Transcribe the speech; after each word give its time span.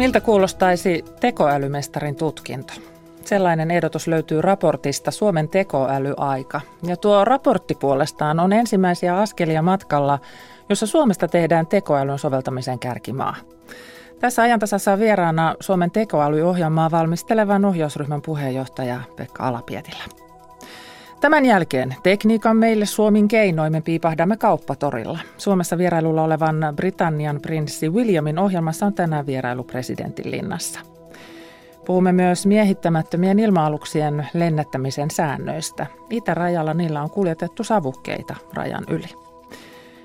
Miltä 0.00 0.20
kuulostaisi 0.20 1.04
tekoälymestarin 1.20 2.16
tutkinto? 2.16 2.72
Sellainen 3.24 3.70
ehdotus 3.70 4.08
löytyy 4.08 4.42
raportista 4.42 5.10
Suomen 5.10 5.48
tekoälyaika. 5.48 6.60
Ja 6.82 6.96
tuo 6.96 7.24
raportti 7.24 7.74
puolestaan 7.74 8.40
on 8.40 8.52
ensimmäisiä 8.52 9.18
askelia 9.18 9.62
matkalla, 9.62 10.18
jossa 10.68 10.86
Suomesta 10.86 11.28
tehdään 11.28 11.66
tekoälyn 11.66 12.18
soveltamisen 12.18 12.78
kärkimaa. 12.78 13.34
Tässä 14.20 14.42
ajantasassa 14.42 14.92
on 14.92 14.98
vieraana 14.98 15.54
Suomen 15.60 15.90
tekoälyohjelmaa 15.90 16.90
valmistelevan 16.90 17.64
ohjausryhmän 17.64 18.22
puheenjohtaja 18.22 19.00
Pekka 19.16 19.48
Alapietilä. 19.48 20.04
Tämän 21.20 21.44
jälkeen 21.44 21.94
tekniikan 22.02 22.56
meille 22.56 22.86
Suomin 22.86 23.28
keinoin 23.28 23.72
me 23.72 23.80
piipahdamme 23.80 24.36
kauppatorilla. 24.36 25.18
Suomessa 25.38 25.78
vierailulla 25.78 26.22
olevan 26.22 26.56
Britannian 26.76 27.40
prinssi 27.40 27.88
Williamin 27.88 28.38
ohjelmassa 28.38 28.86
on 28.86 28.94
tänään 28.94 29.26
vierailu 29.26 29.64
presidentin 29.64 30.30
linnassa. 30.30 30.80
Puhumme 31.86 32.12
myös 32.12 32.46
miehittämättömien 32.46 33.38
ilma-aluksien 33.38 34.28
lennättämisen 34.34 35.10
säännöistä. 35.10 35.86
Itärajalla 36.10 36.74
niillä 36.74 37.02
on 37.02 37.10
kuljetettu 37.10 37.64
savukkeita 37.64 38.36
rajan 38.54 38.84
yli. 38.90 39.08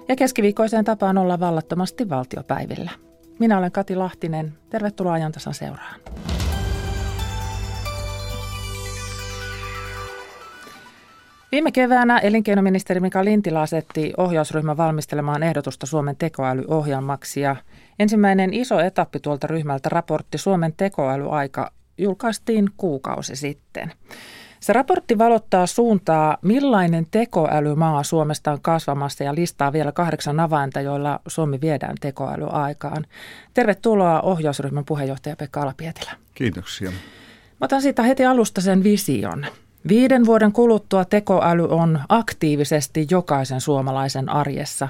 Ja 0.07 0.15
keskiviikkoiseen 0.15 0.85
tapaan 0.85 1.17
olla 1.17 1.39
vallattomasti 1.39 2.09
valtiopäivillä. 2.09 2.91
Minä 3.39 3.57
olen 3.57 3.71
Kati 3.71 3.95
Lahtinen. 3.95 4.53
Tervetuloa 4.69 5.13
ajantasan 5.13 5.53
seuraan. 5.53 5.99
Viime 11.55 11.71
keväänä 11.71 12.17
elinkeinoministeri 12.19 12.99
Mika 12.99 13.25
Lintilä 13.25 13.61
asetti 13.61 14.13
ohjausryhmän 14.17 14.77
valmistelemaan 14.77 15.43
ehdotusta 15.43 15.85
Suomen 15.85 16.15
tekoälyohjelmaksi 16.15 17.41
ja 17.41 17.55
ensimmäinen 17.99 18.53
iso 18.53 18.79
etappi 18.79 19.19
tuolta 19.19 19.47
ryhmältä 19.47 19.89
raportti 19.89 20.37
Suomen 20.37 20.73
tekoälyaika 20.77 21.71
julkaistiin 21.97 22.69
kuukausi 22.77 23.35
sitten. 23.35 23.91
Se 24.59 24.73
raportti 24.73 25.17
valottaa 25.17 25.67
suuntaa, 25.67 26.37
millainen 26.41 27.07
tekoälymaa 27.11 28.03
Suomesta 28.03 28.51
on 28.51 28.61
kasvamassa 28.61 29.23
ja 29.23 29.35
listaa 29.35 29.73
vielä 29.73 29.91
kahdeksan 29.91 30.39
avainta, 30.39 30.81
joilla 30.81 31.19
Suomi 31.27 31.61
viedään 31.61 31.95
tekoälyaikaan. 32.01 33.05
Tervetuloa 33.53 34.21
ohjausryhmän 34.21 34.85
puheenjohtaja 34.85 35.35
Pekka 35.35 35.61
Alapietilä. 35.61 36.11
Kiitoksia. 36.33 36.89
Mä 37.61 37.65
otan 37.65 37.81
siitä 37.81 38.03
heti 38.03 38.25
alusta 38.25 38.61
sen 38.61 38.83
vision. 38.83 39.45
Viiden 39.87 40.25
vuoden 40.25 40.51
kuluttua 40.51 41.05
tekoäly 41.05 41.67
on 41.69 41.99
aktiivisesti 42.09 43.07
jokaisen 43.11 43.61
suomalaisen 43.61 44.29
arjessa. 44.29 44.89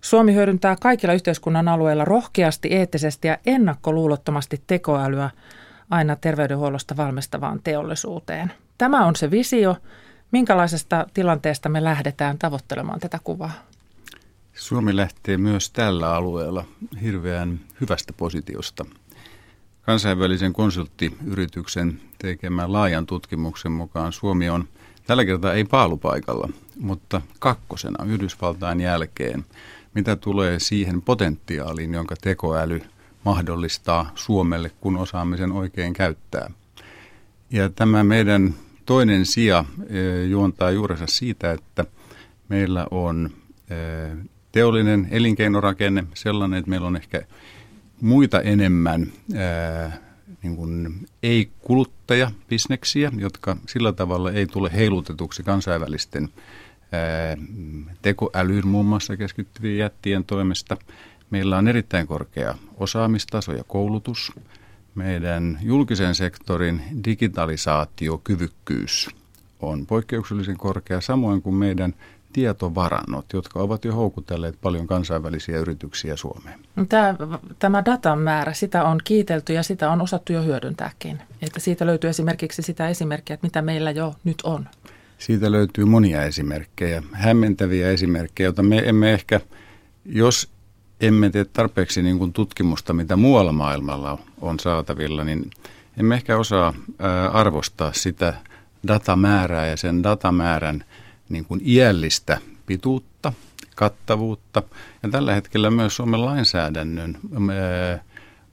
Suomi 0.00 0.34
hyödyntää 0.34 0.76
kaikilla 0.80 1.14
yhteiskunnan 1.14 1.68
alueilla 1.68 2.04
rohkeasti, 2.04 2.68
eettisesti 2.74 3.28
ja 3.28 3.38
ennakkoluulottomasti 3.46 4.62
tekoälyä 4.66 5.30
aina 5.90 6.16
terveydenhuollosta 6.16 6.96
valmistavaan 6.96 7.60
teollisuuteen. 7.64 8.52
Tämä 8.78 9.06
on 9.06 9.16
se 9.16 9.30
visio. 9.30 9.76
Minkälaisesta 10.30 11.06
tilanteesta 11.14 11.68
me 11.68 11.84
lähdetään 11.84 12.38
tavoittelemaan 12.38 13.00
tätä 13.00 13.18
kuvaa? 13.24 13.52
Suomi 14.54 14.96
lähtee 14.96 15.36
myös 15.36 15.70
tällä 15.70 16.14
alueella 16.14 16.64
hirveän 17.02 17.60
hyvästä 17.80 18.12
positiosta. 18.12 18.84
Kansainvälisen 19.82 20.52
konsulttiyrityksen 20.52 22.00
tekemän 22.22 22.72
laajan 22.72 23.06
tutkimuksen 23.06 23.72
mukaan 23.72 24.12
Suomi 24.12 24.48
on 24.48 24.68
tällä 25.06 25.24
kertaa 25.24 25.52
ei 25.52 25.64
paalupaikalla, 25.64 26.48
mutta 26.80 27.20
kakkosena 27.38 28.04
Yhdysvaltain 28.04 28.80
jälkeen, 28.80 29.44
mitä 29.94 30.16
tulee 30.16 30.58
siihen 30.60 31.02
potentiaaliin, 31.02 31.94
jonka 31.94 32.14
tekoäly 32.20 32.82
mahdollistaa 33.24 34.10
Suomelle, 34.14 34.70
kun 34.80 34.96
osaamisen 34.96 35.52
oikein 35.52 35.92
käyttää. 35.92 36.50
Ja 37.50 37.68
tämä 37.68 38.04
meidän 38.04 38.54
toinen 38.86 39.26
sija 39.26 39.64
e, 39.88 40.24
juontaa 40.24 40.70
juurensa 40.70 41.06
siitä, 41.06 41.52
että 41.52 41.84
meillä 42.48 42.86
on 42.90 43.30
e, 43.70 43.74
teollinen 44.52 45.08
elinkeinorakenne 45.10 46.04
sellainen, 46.14 46.58
että 46.58 46.70
meillä 46.70 46.86
on 46.86 46.96
ehkä 46.96 47.22
muita 48.00 48.40
enemmän 48.40 49.06
ää, 49.34 50.11
niin 50.42 50.56
kuin 50.56 51.06
ei-kuluttajabisneksiä, 51.22 53.12
jotka 53.16 53.56
sillä 53.66 53.92
tavalla 53.92 54.32
ei 54.32 54.46
tule 54.46 54.70
heilutetuksi 54.74 55.42
kansainvälisten 55.42 56.28
tekoälyyn 58.02 58.66
muun 58.66 58.86
muassa 58.86 59.16
keskittyvien 59.16 59.78
jättien 59.78 60.24
toimesta. 60.24 60.76
Meillä 61.30 61.58
on 61.58 61.68
erittäin 61.68 62.06
korkea 62.06 62.54
osaamistaso 62.76 63.52
ja 63.52 63.64
koulutus. 63.64 64.32
Meidän 64.94 65.58
julkisen 65.62 66.14
sektorin 66.14 66.82
digitalisaatiokyvykkyys 67.04 69.10
on 69.60 69.86
poikkeuksellisen 69.86 70.56
korkea, 70.56 71.00
samoin 71.00 71.42
kuin 71.42 71.54
meidän 71.54 71.94
tietovarannot, 72.32 73.32
jotka 73.32 73.60
ovat 73.60 73.84
jo 73.84 73.92
houkutelleet 73.92 74.60
paljon 74.60 74.86
kansainvälisiä 74.86 75.58
yrityksiä 75.58 76.16
Suomeen. 76.16 76.60
Tämä, 76.88 77.14
tämä 77.58 77.84
datan 77.84 78.18
määrä, 78.18 78.52
sitä 78.52 78.84
on 78.84 78.98
kiitelty 79.04 79.52
ja 79.52 79.62
sitä 79.62 79.90
on 79.90 80.00
osattu 80.00 80.32
jo 80.32 80.42
hyödyntääkin. 80.42 81.18
Että 81.42 81.60
siitä 81.60 81.86
löytyy 81.86 82.10
esimerkiksi 82.10 82.62
sitä 82.62 82.88
esimerkkiä, 82.88 83.34
että 83.34 83.46
mitä 83.46 83.62
meillä 83.62 83.90
jo 83.90 84.14
nyt 84.24 84.42
on. 84.42 84.68
Siitä 85.18 85.52
löytyy 85.52 85.84
monia 85.84 86.24
esimerkkejä, 86.24 87.02
hämmentäviä 87.12 87.90
esimerkkejä, 87.90 88.46
joita 88.46 88.62
me 88.62 88.82
emme 88.88 89.12
ehkä, 89.12 89.40
jos 90.04 90.50
emme 91.00 91.30
tee 91.30 91.44
tarpeeksi 91.44 92.02
niin 92.02 92.18
kuin 92.18 92.32
tutkimusta, 92.32 92.92
mitä 92.92 93.16
muualla 93.16 93.52
maailmalla 93.52 94.18
on 94.40 94.60
saatavilla, 94.60 95.24
niin 95.24 95.50
emme 95.98 96.14
ehkä 96.14 96.38
osaa 96.38 96.74
arvostaa 97.32 97.92
sitä 97.92 98.34
datamäärää 98.88 99.66
ja 99.66 99.76
sen 99.76 100.02
datamäärän– 100.02 100.84
niin 101.32 101.44
kuin 101.44 101.60
iällistä 101.64 102.38
pituutta, 102.66 103.32
kattavuutta 103.74 104.62
ja 105.02 105.08
tällä 105.08 105.34
hetkellä 105.34 105.70
myös 105.70 105.96
Suomen 105.96 106.24
lainsäädännön 106.24 107.18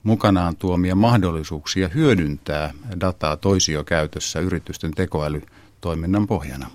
mukanaan 0.04 0.56
tuomia 0.56 0.96
mahdollisuuksia 0.96 1.88
hyödyntää 1.88 2.74
dataa 3.00 3.38
toisiokäytössä 3.38 4.40
yritysten 4.40 4.92
tekoälytoiminnan 4.92 6.28
pohjana. 6.28 6.70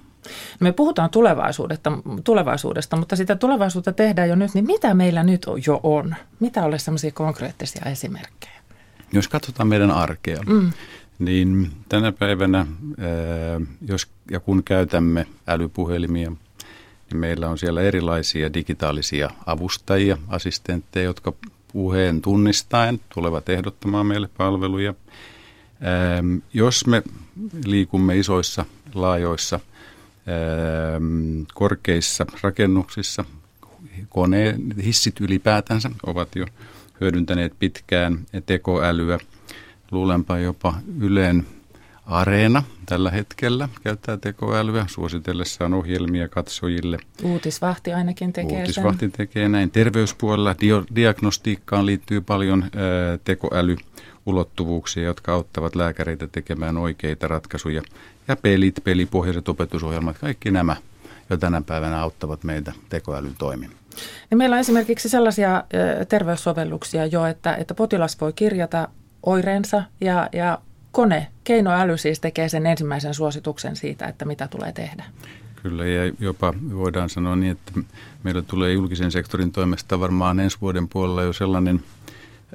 Me 0.61 0.73
puhutaan 0.73 1.11
tulevaisuudesta, 1.11 1.93
tulevaisuudesta, 2.25 2.97
mutta 2.97 3.17
sitä 3.17 3.37
tulevaisuutta 3.37 3.93
tehdään 3.93 4.29
jo 4.29 4.35
nyt, 4.35 4.55
niin 4.55 4.67
mitä 4.67 4.95
meillä 4.95 5.23
nyt 5.23 5.47
jo 5.67 5.81
on? 5.83 6.15
Mitä 6.41 6.65
olisi 6.65 6.85
sellaisia 6.85 7.13
konkreettisia 7.13 7.83
esimerkkejä? 7.91 8.53
Jos 9.13 9.29
katsotaan 9.29 9.69
meidän 9.69 9.91
arkea, 9.91 10.41
mm. 10.47 10.73
Niin 11.19 11.71
tänä 11.89 12.13
päivänä, 12.13 12.67
jos 13.89 14.09
ja 14.31 14.41
kun 14.41 14.65
käytämme 14.65 15.27
älypuhelimia, 15.47 16.31
niin 17.11 17.21
meillä 17.21 17.49
on 17.49 17.59
siellä 17.59 17.83
erilaisia 17.83 18.55
digitaalisia 18.55 19.31
avustajia, 19.47 20.19
assistentteja, 20.29 21.05
jotka 21.05 21.33
puheen 21.73 22.23
tunnistaen 22.23 23.01
tulevat 23.15 23.49
ehdottamaan 23.49 24.07
meille 24.07 24.29
palveluja. 24.37 24.95
Jos 26.55 26.87
me 26.87 27.03
liikumme 27.65 28.19
isoissa, 28.19 28.65
laajoissa, 28.95 29.61
korkeissa 31.55 32.27
rakennuksissa, 32.43 33.25
kone, 34.09 34.55
hissit 34.85 35.21
ylipäätänsä 35.21 35.91
ovat 36.07 36.37
jo 36.37 36.47
hyödyntäneet 37.01 37.53
pitkään 37.59 38.27
tekoälyä– 38.47 39.19
luulenpa 39.95 40.39
jopa 40.39 40.75
Ylen 41.01 41.47
Areena 42.07 42.63
tällä 42.87 43.11
hetkellä 43.11 43.69
käyttää 43.83 44.17
tekoälyä 44.17 44.87
suositellessaan 44.89 45.75
ohjelmia 45.75 46.29
katsojille. 46.29 46.99
Uutisvahti 47.23 47.93
ainakin 47.93 48.33
tekee 48.33 48.59
Uutisvahti 48.59 49.01
sen. 49.01 49.13
tekee 49.13 49.49
näin. 49.49 49.71
Terveyspuolella 49.71 50.55
dio, 50.61 50.85
diagnostiikkaan 50.95 51.87
liittyy 51.87 52.21
paljon 52.21 52.63
ää, 52.63 52.71
tekoälyulottuvuuksia, 53.25 55.03
jotka 55.03 55.33
auttavat 55.33 55.75
lääkäreitä 55.75 56.27
tekemään 56.27 56.77
oikeita 56.77 57.29
ratkaisuja. 57.29 57.83
Ja 58.29 58.37
pelit, 58.37 58.81
pelipohjaiset 58.85 59.49
opetusohjelmat, 59.49 60.19
kaikki 60.19 60.51
nämä 60.51 60.77
jo 61.31 61.37
tänä 61.37 61.63
päivänä 61.67 62.01
auttavat 62.01 62.45
meitä 62.45 62.73
tekoälyn 62.89 63.35
toimin. 63.39 63.71
Niin 64.31 64.39
meillä 64.39 64.55
on 64.55 64.61
esimerkiksi 64.61 65.09
sellaisia 65.09 65.65
terveyssovelluksia 66.09 67.07
jo, 67.07 67.27
että, 67.27 67.55
että 67.57 67.75
potilas 67.75 68.21
voi 68.21 68.33
kirjata 68.33 68.89
oireensa 69.27 69.83
ja, 70.01 70.29
ja 70.33 70.59
kone, 70.93 71.27
keinoäly 71.45 71.99
siis 71.99 72.21
tekee 72.21 72.49
sen 72.49 72.67
ensimmäisen 72.67 73.15
suosituksen 73.15 73.77
siitä, 73.77 74.07
että 74.07 74.25
mitä 74.25 74.49
tulee 74.49 74.73
tehdä. 74.73 75.05
Kyllä 75.63 75.87
ja 75.87 76.13
jopa 76.21 76.55
voidaan 76.75 77.11
sanoa 77.11 77.37
niin, 77.37 77.53
että 77.53 77.73
meillä 78.23 78.43
tulee 78.43 78.73
julkisen 78.73 79.11
sektorin 79.11 79.53
toimesta 79.53 80.01
varmaan 80.01 80.41
ensi 80.41 80.59
vuoden 80.61 80.89
puolella 80.89 81.23
jo 81.23 81.33
sellainen 81.33 81.83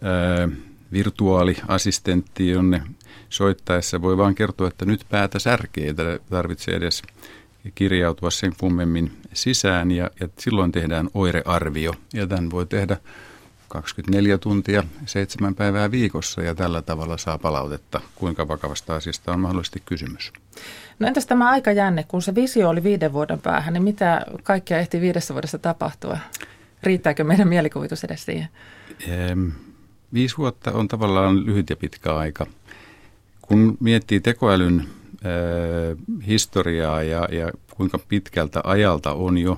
ää, 0.01 0.50
virtuaaliassistentti, 0.92 2.50
jonne 2.50 2.81
soittaessa 3.30 4.01
voi 4.01 4.18
vaan 4.18 4.36
kertoa, 4.36 4.68
että 4.68 4.86
nyt 4.86 5.06
päätä 5.10 5.39
särkee, 5.39 5.86
ei 5.86 6.19
tarvitse 6.30 6.71
edes 6.71 7.01
kirjautua 7.75 8.31
sen 8.31 8.54
kummemmin 8.60 9.12
sisään 9.33 9.92
ja, 9.92 10.12
ja 10.19 10.30
silloin 10.39 10.71
tehdään 10.71 11.10
oirearvio 11.13 11.94
ja 12.13 12.27
tämän 12.27 12.51
voi 12.51 12.66
tehdä 12.66 12.98
24 13.69 14.38
tuntia, 14.38 14.83
seitsemän 15.06 15.56
päivää 15.56 15.92
viikossa 15.92 16.42
ja 16.42 16.56
tällä 16.56 16.81
tavalla 16.81 17.18
saa 17.18 17.38
palautetta, 17.38 18.01
kuinka 18.16 18.48
vakavasta 18.48 18.95
asiasta 18.95 19.33
on 19.33 19.39
mahdollisesti 19.39 19.83
kysymys. 19.86 20.33
No 21.00 21.07
entäs 21.07 21.25
tämä 21.25 21.50
aikajänne, 21.50 22.06
kun 22.07 22.21
se 22.21 22.36
visio 22.36 22.69
oli 22.69 22.83
viiden 22.83 23.13
vuoden 23.13 23.39
päähän, 23.39 23.74
niin 23.74 23.83
mitä 23.83 24.25
kaikkea 24.44 24.80
ehti 24.80 25.01
viidessä 25.01 25.33
vuodessa 25.33 25.57
tapahtua? 25.57 26.18
Riittääkö 26.83 27.24
meidän 27.24 27.48
mielikuvitus 27.48 28.04
edes 28.04 28.25
siihen? 28.25 28.48
Ehm, 29.07 29.50
viisi 30.13 30.38
vuotta 30.38 30.71
on 30.71 30.88
tavallaan 30.88 31.45
lyhyt 31.45 31.69
ja 31.69 31.75
pitkä 31.75 32.16
aika. 32.16 32.45
Kun 33.42 33.77
miettii 33.80 34.19
tekoälyn 34.19 34.88
historiaa 36.27 37.04
ja, 37.04 37.27
ja 37.31 37.51
kuinka 37.75 38.00
pitkältä 38.07 38.62
ajalta 38.63 39.13
on 39.13 39.38
jo 39.38 39.57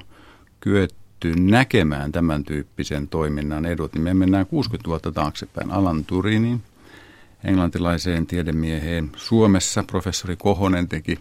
kyetty 0.60 1.00
näkemään 1.28 2.12
tämän 2.12 2.44
tyyppisen 2.44 3.08
toiminnan 3.08 3.66
edut, 3.66 3.94
niin 3.94 4.04
me 4.04 4.14
mennään 4.14 4.46
60 4.46 4.88
vuotta 4.88 5.12
taaksepäin 5.12 5.72
Alan 5.72 6.06
Turinin, 6.06 6.62
englantilaiseen 7.44 8.28
tiedemieheen. 8.28 9.12
Suomessa 9.16 9.84
professori 9.84 10.36
Kohonen 10.36 10.88
teki 10.88 11.20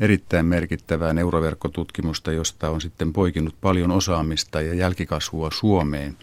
erittäin 0.00 0.46
merkittävää 0.46 1.12
neuroverkkotutkimusta, 1.12 2.32
josta 2.32 2.70
on 2.70 2.80
sitten 2.80 3.12
poikinut 3.12 3.54
paljon 3.60 3.90
osaamista 3.90 4.60
ja 4.60 4.74
jälkikasvua 4.74 5.50
Suomeen. 5.52 6.16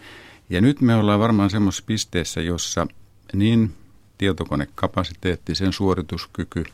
Ja 0.50 0.60
nyt 0.60 0.80
me 0.80 0.94
ollaan 0.94 1.20
varmaan 1.20 1.50
semmoisessa 1.50 1.84
pisteessä, 1.86 2.40
jossa 2.40 2.86
niin 3.32 3.74
tietokonekapasiteetti, 4.18 5.54
sen 5.54 5.72
suorituskyky, 5.72 6.64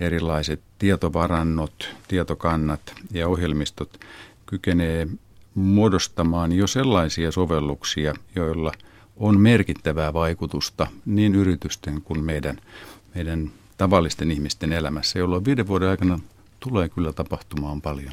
erilaiset 0.00 0.60
tietovarannot, 0.78 1.94
tietokannat 2.08 2.94
ja 3.12 3.28
ohjelmistot 3.28 4.00
kykenee 4.46 5.08
muodostamaan 5.58 6.52
jo 6.52 6.66
sellaisia 6.66 7.32
sovelluksia, 7.32 8.14
joilla 8.34 8.72
on 9.16 9.40
merkittävää 9.40 10.12
vaikutusta 10.12 10.86
niin 11.06 11.34
yritysten 11.34 12.02
kuin 12.02 12.24
meidän, 12.24 12.56
meidän 13.14 13.50
tavallisten 13.76 14.30
ihmisten 14.30 14.72
elämässä, 14.72 15.18
jolloin 15.18 15.44
viiden 15.44 15.66
vuoden 15.66 15.88
aikana 15.88 16.20
tulee 16.60 16.88
kyllä 16.88 17.12
tapahtumaan 17.12 17.80
paljon. 17.80 18.12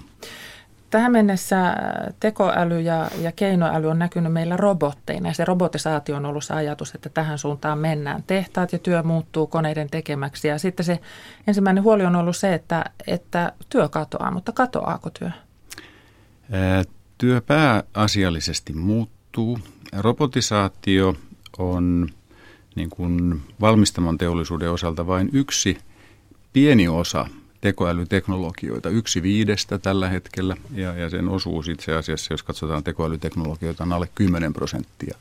Tähän 0.89 1.11
mennessä 1.11 1.75
tekoäly 2.19 2.81
ja, 2.81 3.09
ja 3.21 3.31
keinoäly 3.31 3.87
on 3.87 3.99
näkynyt 3.99 4.33
meillä 4.33 4.57
robotteina 4.57 5.29
ja 5.29 5.33
se 5.33 5.45
robotisaatio 5.45 6.15
on 6.15 6.25
ollut 6.25 6.43
se 6.43 6.53
ajatus, 6.53 6.95
että 6.95 7.09
tähän 7.09 7.37
suuntaan 7.37 7.79
mennään. 7.79 8.23
Tehtaat 8.27 8.73
ja 8.73 8.79
työ 8.79 9.03
muuttuu 9.03 9.47
koneiden 9.47 9.89
tekemäksi 9.89 10.47
ja 10.47 10.59
sitten 10.59 10.85
se 10.85 10.99
ensimmäinen 11.47 11.83
huoli 11.83 12.05
on 12.05 12.15
ollut 12.15 12.37
se, 12.37 12.53
että, 12.53 12.85
että 13.07 13.51
työ 13.69 13.89
katoaa, 13.89 14.31
mutta 14.31 14.51
katoaako 14.51 15.09
työ? 15.09 15.31
Työ 17.17 17.41
pääasiallisesti 17.41 18.73
muuttuu. 18.73 19.59
Robotisaatio 19.97 21.15
on 21.57 22.09
niin 22.75 22.89
kuin 22.89 23.41
valmistamon 23.61 24.17
teollisuuden 24.17 24.71
osalta 24.71 25.07
vain 25.07 25.29
yksi 25.33 25.77
pieni 26.53 26.87
osa 26.87 27.27
tekoälyteknologioita, 27.61 28.89
yksi 28.89 29.21
viidestä 29.21 29.77
tällä 29.77 30.09
hetkellä, 30.09 30.57
ja, 30.73 30.93
ja 30.93 31.09
sen 31.09 31.29
osuus 31.29 31.67
itse 31.67 31.95
asiassa, 31.95 32.33
jos 32.33 32.43
katsotaan 32.43 32.83
tekoälyteknologioita, 32.83 33.83
on 33.83 33.93
alle 33.93 34.09
10 34.15 34.53
prosenttia, 34.53 35.17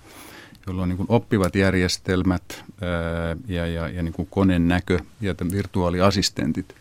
jolloin 0.67 0.89
niin 0.89 0.97
kuin 0.97 1.07
oppivat 1.09 1.57
järjestelmät 1.57 2.65
ää, 2.81 3.37
ja, 3.49 3.67
ja, 3.67 3.89
ja 3.89 4.03
niin 4.03 4.13
kuin 4.13 4.29
koneen 4.31 4.69
näkö 4.69 4.99
ja 5.21 5.35
virtuaaliassistentit 5.53 6.75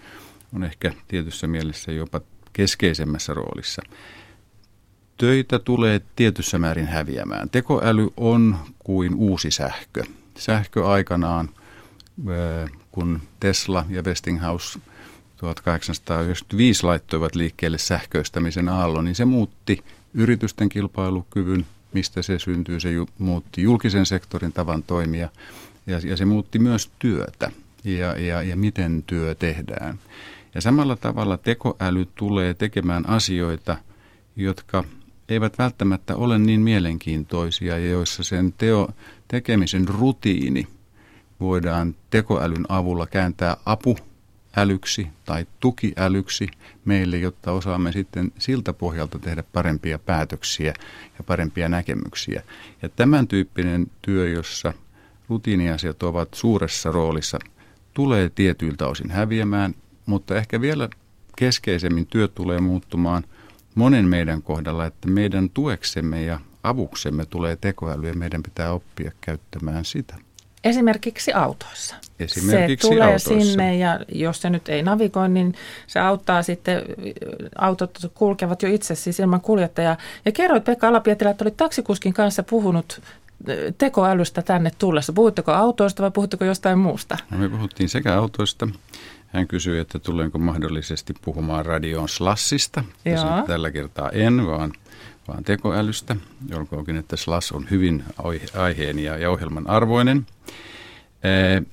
on 0.55 0.63
ehkä 0.63 0.93
tietyssä 1.07 1.47
mielessä 1.47 1.91
jopa 1.91 2.21
keskeisemmässä 2.53 3.33
roolissa. 3.33 3.81
Töitä 5.17 5.59
tulee 5.59 6.01
tietyssä 6.15 6.59
määrin 6.59 6.87
häviämään. 6.87 7.49
Tekoäly 7.49 8.09
on 8.17 8.57
kuin 8.79 9.15
uusi 9.15 9.51
sähkö. 9.51 10.03
Sähkö 10.37 10.87
aikanaan, 10.87 11.49
kun 12.91 13.21
Tesla 13.39 13.85
ja 13.89 14.03
Westinghouse– 14.03 14.79
1895 15.43 16.83
laittoivat 16.83 17.35
liikkeelle 17.35 17.77
sähköistämisen 17.77 18.69
aallon, 18.69 19.05
niin 19.05 19.15
se 19.15 19.25
muutti 19.25 19.83
yritysten 20.13 20.69
kilpailukyvyn, 20.69 21.65
mistä 21.93 22.21
se 22.21 22.39
syntyy. 22.39 22.79
Se 22.79 22.89
muutti 23.17 23.61
julkisen 23.61 24.05
sektorin 24.05 24.53
tavan 24.53 24.83
toimia 24.83 25.29
ja, 25.87 25.99
ja 26.03 26.17
se 26.17 26.25
muutti 26.25 26.59
myös 26.59 26.91
työtä 26.99 27.51
ja, 27.83 28.19
ja, 28.19 28.41
ja 28.41 28.55
miten 28.55 29.03
työ 29.07 29.35
tehdään. 29.35 29.99
Ja 30.55 30.61
samalla 30.61 30.95
tavalla 30.95 31.37
tekoäly 31.37 32.07
tulee 32.15 32.53
tekemään 32.53 33.09
asioita, 33.09 33.77
jotka 34.35 34.83
eivät 35.29 35.57
välttämättä 35.57 36.15
ole 36.15 36.39
niin 36.39 36.61
mielenkiintoisia 36.61 37.77
ja 37.77 37.91
joissa 37.91 38.23
sen 38.23 38.53
teo, 38.57 38.89
tekemisen 39.27 39.87
rutiini 39.87 40.67
voidaan 41.39 41.95
tekoälyn 42.09 42.65
avulla 42.69 43.07
kääntää 43.07 43.57
apu 43.65 43.97
älyksi 44.57 45.07
tai 45.25 45.45
tukiälyksi 45.59 46.47
meille, 46.85 47.17
jotta 47.17 47.51
osaamme 47.51 47.91
sitten 47.91 48.31
siltä 48.39 48.73
pohjalta 48.73 49.19
tehdä 49.19 49.43
parempia 49.53 49.99
päätöksiä 49.99 50.73
ja 51.17 51.23
parempia 51.23 51.69
näkemyksiä. 51.69 52.43
Ja 52.81 52.89
tämän 52.89 53.27
tyyppinen 53.27 53.87
työ, 54.01 54.29
jossa 54.29 54.73
rutiiniasiat 55.29 56.03
ovat 56.03 56.33
suuressa 56.33 56.91
roolissa, 56.91 57.39
tulee 57.93 58.29
tietyiltä 58.29 58.87
osin 58.87 59.11
häviämään, 59.11 59.75
mutta 60.05 60.35
ehkä 60.35 60.61
vielä 60.61 60.89
keskeisemmin 61.37 62.07
työ 62.07 62.27
tulee 62.27 62.59
muuttumaan 62.59 63.23
monen 63.75 64.07
meidän 64.07 64.41
kohdalla, 64.41 64.85
että 64.85 65.07
meidän 65.07 65.49
tueksemme 65.49 66.23
ja 66.23 66.39
avuksemme 66.63 67.25
tulee 67.25 67.55
tekoäly 67.55 68.07
ja 68.07 68.13
meidän 68.13 68.43
pitää 68.43 68.73
oppia 68.73 69.11
käyttämään 69.21 69.85
sitä. 69.85 70.15
Esimerkiksi 70.63 71.33
autoissa. 71.33 71.95
Esimerkiksi 72.19 72.87
se 72.87 72.93
tulee 72.93 73.05
autoissa. 73.05 73.29
sinne 73.29 73.75
ja 73.75 73.99
jos 74.09 74.41
se 74.41 74.49
nyt 74.49 74.69
ei 74.69 74.83
navigoi, 74.83 75.29
niin 75.29 75.55
se 75.87 75.99
auttaa 75.99 76.43
sitten, 76.43 76.81
autot 77.55 77.99
kulkevat 78.13 78.61
jo 78.61 78.69
itse 78.69 78.95
siis 78.95 79.19
ilman 79.19 79.41
kuljettajaa. 79.41 79.97
Ja 80.25 80.31
kerroit 80.31 80.63
Pekka 80.63 80.87
Alapietilä, 80.87 81.31
että 81.31 81.43
olit 81.43 81.57
taksikuskin 81.57 82.13
kanssa 82.13 82.43
puhunut 82.43 83.01
tekoälystä 83.77 84.41
tänne 84.41 84.71
tullessa. 84.77 85.13
Puhutteko 85.13 85.51
autoista 85.51 86.03
vai 86.03 86.11
puhutteko 86.11 86.45
jostain 86.45 86.79
muusta? 86.79 87.17
No 87.31 87.37
me 87.37 87.49
puhuttiin 87.49 87.89
sekä 87.89 88.17
autoista. 88.17 88.67
Hän 89.33 89.47
kysyi, 89.47 89.79
että 89.79 89.99
tulenko 89.99 90.37
mahdollisesti 90.37 91.13
puhumaan 91.21 91.65
radion 91.65 92.09
slassista. 92.09 92.83
Tällä 93.47 93.71
kertaa 93.71 94.09
en, 94.09 94.47
vaan 94.47 94.73
vaan 95.27 95.43
tekoälystä, 95.43 96.15
jolkoonkin, 96.49 96.97
että 96.97 97.17
SLAS 97.17 97.51
on 97.51 97.67
hyvin 97.71 98.03
aiheen 98.57 98.99
ja, 98.99 99.17
ja 99.17 99.31
ohjelman 99.31 99.69
arvoinen. 99.69 100.25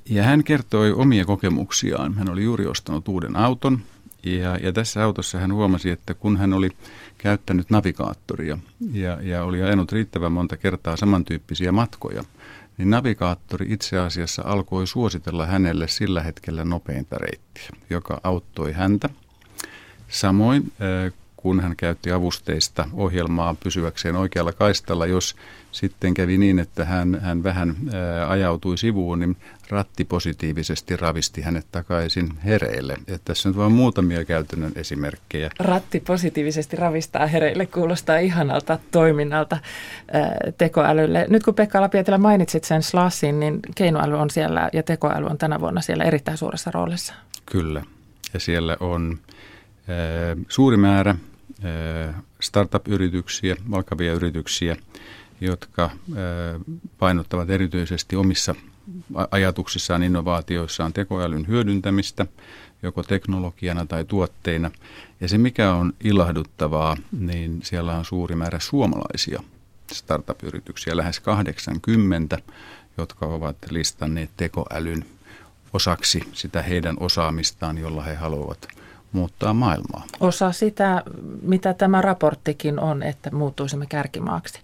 Ja 0.09 0.23
hän 0.23 0.45
kertoi 0.45 0.93
omia 0.93 1.25
kokemuksiaan. 1.25 2.15
Hän 2.15 2.31
oli 2.31 2.45
juuri 2.45 2.67
ostanut 2.67 3.09
uuden 3.09 3.37
auton 3.37 3.81
ja, 4.25 4.57
ja 4.57 4.73
tässä 4.73 5.05
autossa 5.05 5.39
hän 5.39 5.53
huomasi, 5.53 5.91
että 5.91 6.15
kun 6.15 6.37
hän 6.37 6.53
oli 6.53 6.71
käyttänyt 7.19 7.71
navigaattoria 7.71 8.59
ja, 8.93 9.19
ja 9.23 9.45
oli 9.45 9.63
ajanut 9.63 9.93
riittävän 9.93 10.33
monta 10.33 10.57
kertaa 10.57 10.97
samantyyppisiä 10.97 11.73
matkoja, 11.73 12.25
niin 12.81 12.91
navigaattori 12.91 13.67
itse 13.73 13.99
asiassa 13.99 14.43
alkoi 14.47 14.87
suositella 14.87 15.47
hänelle 15.47 15.89
sillä 15.89 16.23
hetkellä 16.23 16.65
nopeinta 16.65 17.17
reittiä, 17.19 17.69
joka 17.91 18.21
auttoi 18.25 18.73
häntä. 18.73 19.09
Samoin 20.09 20.73
kun 21.43 21.61
hän 21.61 21.77
käytti 21.77 22.13
avusteista 22.13 22.89
ohjelmaa 22.93 23.55
pysyväkseen 23.65 24.17
oikealla 24.17 24.53
kaistalla. 24.53 25.07
Jos 25.07 25.37
sitten 25.73 26.15
kävi 26.15 26.39
niin, 26.39 26.59
että 26.59 26.85
hän, 26.85 27.21
hän 27.23 27.43
vähän 27.43 27.77
ää, 27.93 28.31
ajautui 28.31 28.79
sivuun, 28.79 29.19
niin 29.19 29.37
ratti 29.71 30.05
positiivisesti 30.05 30.97
ravisti 30.97 31.41
hänet 31.41 31.67
takaisin 31.73 32.29
hereille. 32.45 32.93
Että 32.93 33.21
tässä 33.25 33.49
on 33.49 33.57
vain 33.57 33.73
muutamia 33.73 34.25
käytännön 34.25 34.73
esimerkkejä. 34.75 35.51
Ratti 35.59 36.01
positiivisesti 36.01 36.77
ravistaa 36.77 37.27
hereille 37.27 37.67
kuulostaa 37.67 38.19
ihanalta 38.19 38.79
toiminnalta 38.91 39.59
ää, 40.13 40.37
tekoälylle. 40.59 41.27
Nyt 41.29 41.43
kun 41.43 41.55
Pekka 41.55 41.81
Lapietilä 41.81 42.19
mainitsit 42.19 42.65
sen 42.65 42.83
slassin, 42.83 43.41
niin 43.41 43.61
keinoäly 43.75 44.19
on 44.19 44.31
siellä 44.31 44.71
ja 44.73 44.83
tekoäly 44.83 45.27
on 45.27 45.39
tänä 45.39 45.61
vuonna 45.61 45.81
siellä 45.81 46.05
erittäin 46.05 46.39
suuressa 46.39 46.71
roolissa. 46.71 47.15
Kyllä. 47.47 47.83
Ja 48.35 48.41
siellä 48.41 48.77
on 48.81 49.19
suuri 50.49 50.77
määrä 50.77 51.15
startup-yrityksiä, 52.41 53.57
valkavia 53.71 54.13
yrityksiä, 54.13 54.77
jotka 55.41 55.91
painottavat 56.99 57.51
erityisesti 57.51 58.17
omissa 58.17 58.55
ajatuksissaan, 59.31 60.03
innovaatioissaan 60.03 60.93
tekoälyn 60.93 61.47
hyödyntämistä, 61.47 62.27
joko 62.83 63.03
teknologiana 63.03 63.87
tai 63.87 64.05
tuotteina. 64.05 64.71
Ja 65.21 65.29
se, 65.29 65.39
mikä 65.39 65.75
on 65.75 65.93
ilahduttavaa, 66.05 66.97
niin 67.19 67.61
siellä 67.63 67.97
on 67.97 68.05
suuri 68.05 68.37
määrä 68.37 68.59
suomalaisia 68.59 69.43
startup-yrityksiä, 69.93 70.97
lähes 70.97 71.21
80, 71.21 72.39
jotka 72.99 73.27
ovat 73.27 73.57
listanneet 73.71 74.31
tekoälyn 74.37 75.05
osaksi 75.73 76.23
sitä 76.33 76.63
heidän 76.63 76.97
osaamistaan, 77.01 77.79
jolla 77.79 78.03
he 78.03 78.15
haluavat 78.15 78.69
muuttaa 79.13 79.55
maailmaa. 79.55 80.05
Osa 80.21 80.53
sitä, 80.53 81.03
mitä 81.43 81.75
tämä 81.75 82.03
raporttikin 82.03 82.81
on, 82.81 83.03
että 83.03 83.31
muuttuisimme 83.31 83.87
kärkimaaksi. 83.87 84.61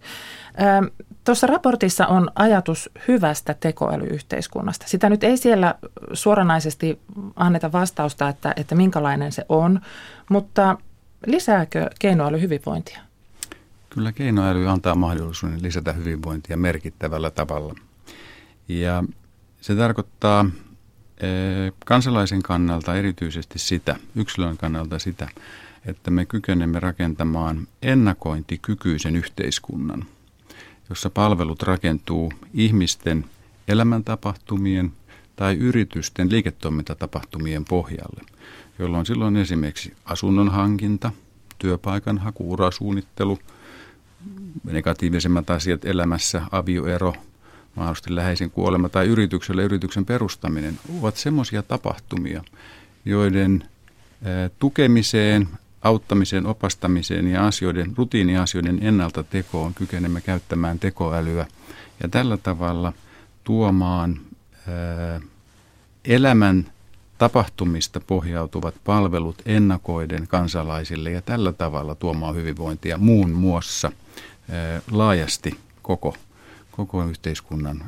Tuossa 1.24 1.46
raportissa 1.46 2.06
on 2.06 2.30
ajatus 2.34 2.90
hyvästä 3.08 3.54
tekoälyyhteiskunnasta. 3.54 4.88
Sitä 4.88 5.08
nyt 5.08 5.24
ei 5.24 5.36
siellä 5.36 5.74
suoranaisesti 6.12 7.00
anneta 7.36 7.72
vastausta, 7.72 8.28
että, 8.28 8.54
että 8.56 8.74
minkälainen 8.74 9.32
se 9.32 9.44
on, 9.48 9.80
mutta 10.28 10.78
lisääkö 11.26 11.90
keinoäly 11.98 12.40
hyvinvointia? 12.40 13.00
Kyllä 13.90 14.12
keinoäly 14.12 14.68
antaa 14.68 14.94
mahdollisuuden 14.94 15.62
lisätä 15.62 15.92
hyvinvointia 15.92 16.56
merkittävällä 16.56 17.30
tavalla. 17.30 17.74
Ja 18.68 19.04
se 19.60 19.76
tarkoittaa 19.76 20.46
kansalaisen 21.84 22.42
kannalta 22.42 22.94
erityisesti 22.94 23.58
sitä, 23.58 23.96
yksilön 24.16 24.56
kannalta 24.56 24.98
sitä, 24.98 25.28
että 25.86 26.10
me 26.10 26.24
kykenemme 26.24 26.80
rakentamaan 26.80 27.68
ennakointikykyisen 27.82 29.16
yhteiskunnan, 29.16 30.04
jossa 30.88 31.10
palvelut 31.10 31.62
rakentuu 31.62 32.32
ihmisten 32.54 33.24
elämäntapahtumien 33.68 34.92
tai 35.36 35.54
yritysten 35.54 36.30
liiketoimintatapahtumien 36.30 37.64
pohjalle, 37.64 38.20
jolloin 38.78 39.06
silloin 39.06 39.36
esimerkiksi 39.36 39.94
asunnon 40.04 40.48
hankinta, 40.48 41.12
työpaikan 41.58 42.18
haku, 42.18 42.52
urasuunnittelu, 42.52 43.38
negatiivisemmat 44.64 45.50
asiat 45.50 45.84
elämässä, 45.84 46.42
avioero, 46.52 47.14
mahdollisesti 47.76 48.14
läheisen 48.14 48.50
kuolema 48.50 48.88
tai 48.88 49.06
yritykselle 49.06 49.62
yrityksen 49.62 50.04
perustaminen 50.04 50.78
ovat 51.00 51.16
semmoisia 51.16 51.62
tapahtumia, 51.62 52.44
joiden 53.04 53.64
tukemiseen, 54.58 55.48
auttamiseen, 55.82 56.46
opastamiseen 56.46 57.28
ja 57.28 57.46
asioiden, 57.46 57.92
rutiiniasioiden 57.96 58.78
ennalta 58.82 59.22
tekoon 59.22 59.74
kykenemme 59.74 60.20
käyttämään 60.20 60.78
tekoälyä 60.78 61.46
ja 62.02 62.08
tällä 62.08 62.36
tavalla 62.36 62.92
tuomaan 63.44 64.20
elämän 66.04 66.66
tapahtumista 67.18 68.00
pohjautuvat 68.00 68.74
palvelut 68.84 69.42
ennakoiden 69.46 70.28
kansalaisille 70.28 71.10
ja 71.10 71.22
tällä 71.22 71.52
tavalla 71.52 71.94
tuomaan 71.94 72.34
hyvinvointia 72.34 72.98
muun 72.98 73.30
muassa 73.30 73.92
laajasti 74.90 75.58
koko 75.82 76.16
koko 76.76 77.04
yhteiskunnan 77.04 77.84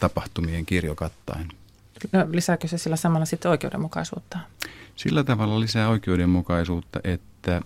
tapahtumien 0.00 0.66
kirjo 0.66 0.94
kattaen. 0.94 1.48
No, 2.12 2.26
lisääkö 2.30 2.68
se 2.68 2.78
sillä 2.78 2.96
samalla 2.96 3.26
sitten 3.26 3.50
oikeudenmukaisuutta? 3.50 4.38
Sillä 4.96 5.24
tavalla 5.24 5.60
lisää 5.60 5.88
oikeudenmukaisuutta, 5.88 7.00
että 7.04 7.62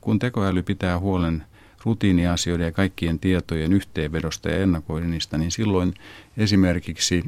kun 0.00 0.18
tekoäly 0.18 0.62
pitää 0.62 0.98
huolen 0.98 1.44
rutiiniasioiden 1.84 2.64
ja 2.64 2.72
kaikkien 2.72 3.18
tietojen 3.18 3.72
yhteenvedosta 3.72 4.50
ja 4.50 4.56
ennakoinnista, 4.56 5.38
niin 5.38 5.50
silloin 5.50 5.94
esimerkiksi 6.36 7.24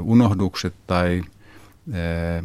unohdukset 0.00 0.74
tai 0.86 1.22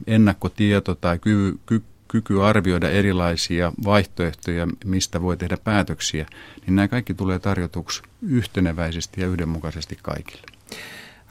ennakkotieto 0.08 0.96
tai 0.96 1.20
ky, 1.20 1.60
ky, 1.66 1.84
kyky 2.12 2.44
arvioida 2.44 2.90
erilaisia 2.90 3.72
vaihtoehtoja, 3.86 4.68
mistä 4.86 5.22
voi 5.22 5.38
tehdä 5.38 5.58
päätöksiä, 5.64 6.26
niin 6.66 6.76
nämä 6.76 6.88
kaikki 6.88 7.14
tulee 7.14 7.40
tarjotuksi 7.40 8.02
yhteneväisesti 8.22 9.22
ja 9.22 9.28
yhdenmukaisesti 9.28 9.98
kaikille. 10.02 10.44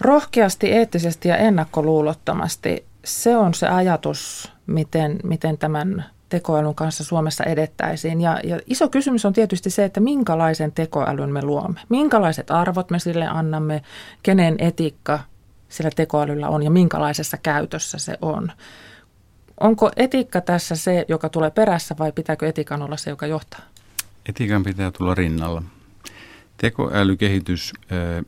Rohkeasti, 0.00 0.73
eettisesti 0.73 1.28
ja 1.28 1.37
ennakkoluulottomasti, 1.37 2.85
se 3.04 3.37
on 3.37 3.54
se 3.54 3.68
ajatus, 3.68 4.52
miten, 4.66 5.20
miten 5.25 5.58
tämän 5.58 6.04
tekoälyn 6.28 6.75
kanssa 6.75 7.04
Suomessa 7.04 7.44
edettäisiin. 7.44 8.20
Ja, 8.20 8.40
ja 8.44 8.61
iso 8.66 8.88
kysymys 8.88 9.25
on 9.25 9.32
tietysti 9.32 9.70
se, 9.70 9.85
että 9.85 10.00
minkälaisen 10.00 10.73
tekoälyn 10.73 11.32
me 11.32 11.42
luomme. 11.42 11.80
Minkälaiset 11.88 12.50
arvot 12.50 12.90
me 12.90 12.99
sille 12.99 13.26
annamme, 13.26 13.82
kenen 14.23 14.54
etiikka 14.58 15.18
sillä 15.68 15.90
tekoälyllä 15.97 16.49
on 16.49 16.62
ja 16.62 16.70
minkälaisessa 16.70 17.37
käytössä 17.37 17.99
se 17.99 18.18
on. 18.23 18.52
Onko 19.61 19.91
etiikka 19.97 20.41
tässä 20.41 20.77
se, 20.77 21.05
joka 21.09 21.29
tulee 21.29 21.50
perässä 21.50 21.95
vai 21.99 22.12
pitääkö 22.12 22.49
etiikan 22.49 22.83
olla 22.83 22.97
se, 22.97 23.11
joka 23.11 23.27
johtaa? 23.27 23.61
Etiikan 24.29 24.62
pitää 24.62 24.91
tulla 24.91 25.15
rinnalla. 25.15 25.62
Tekoälykehitys 26.57 27.73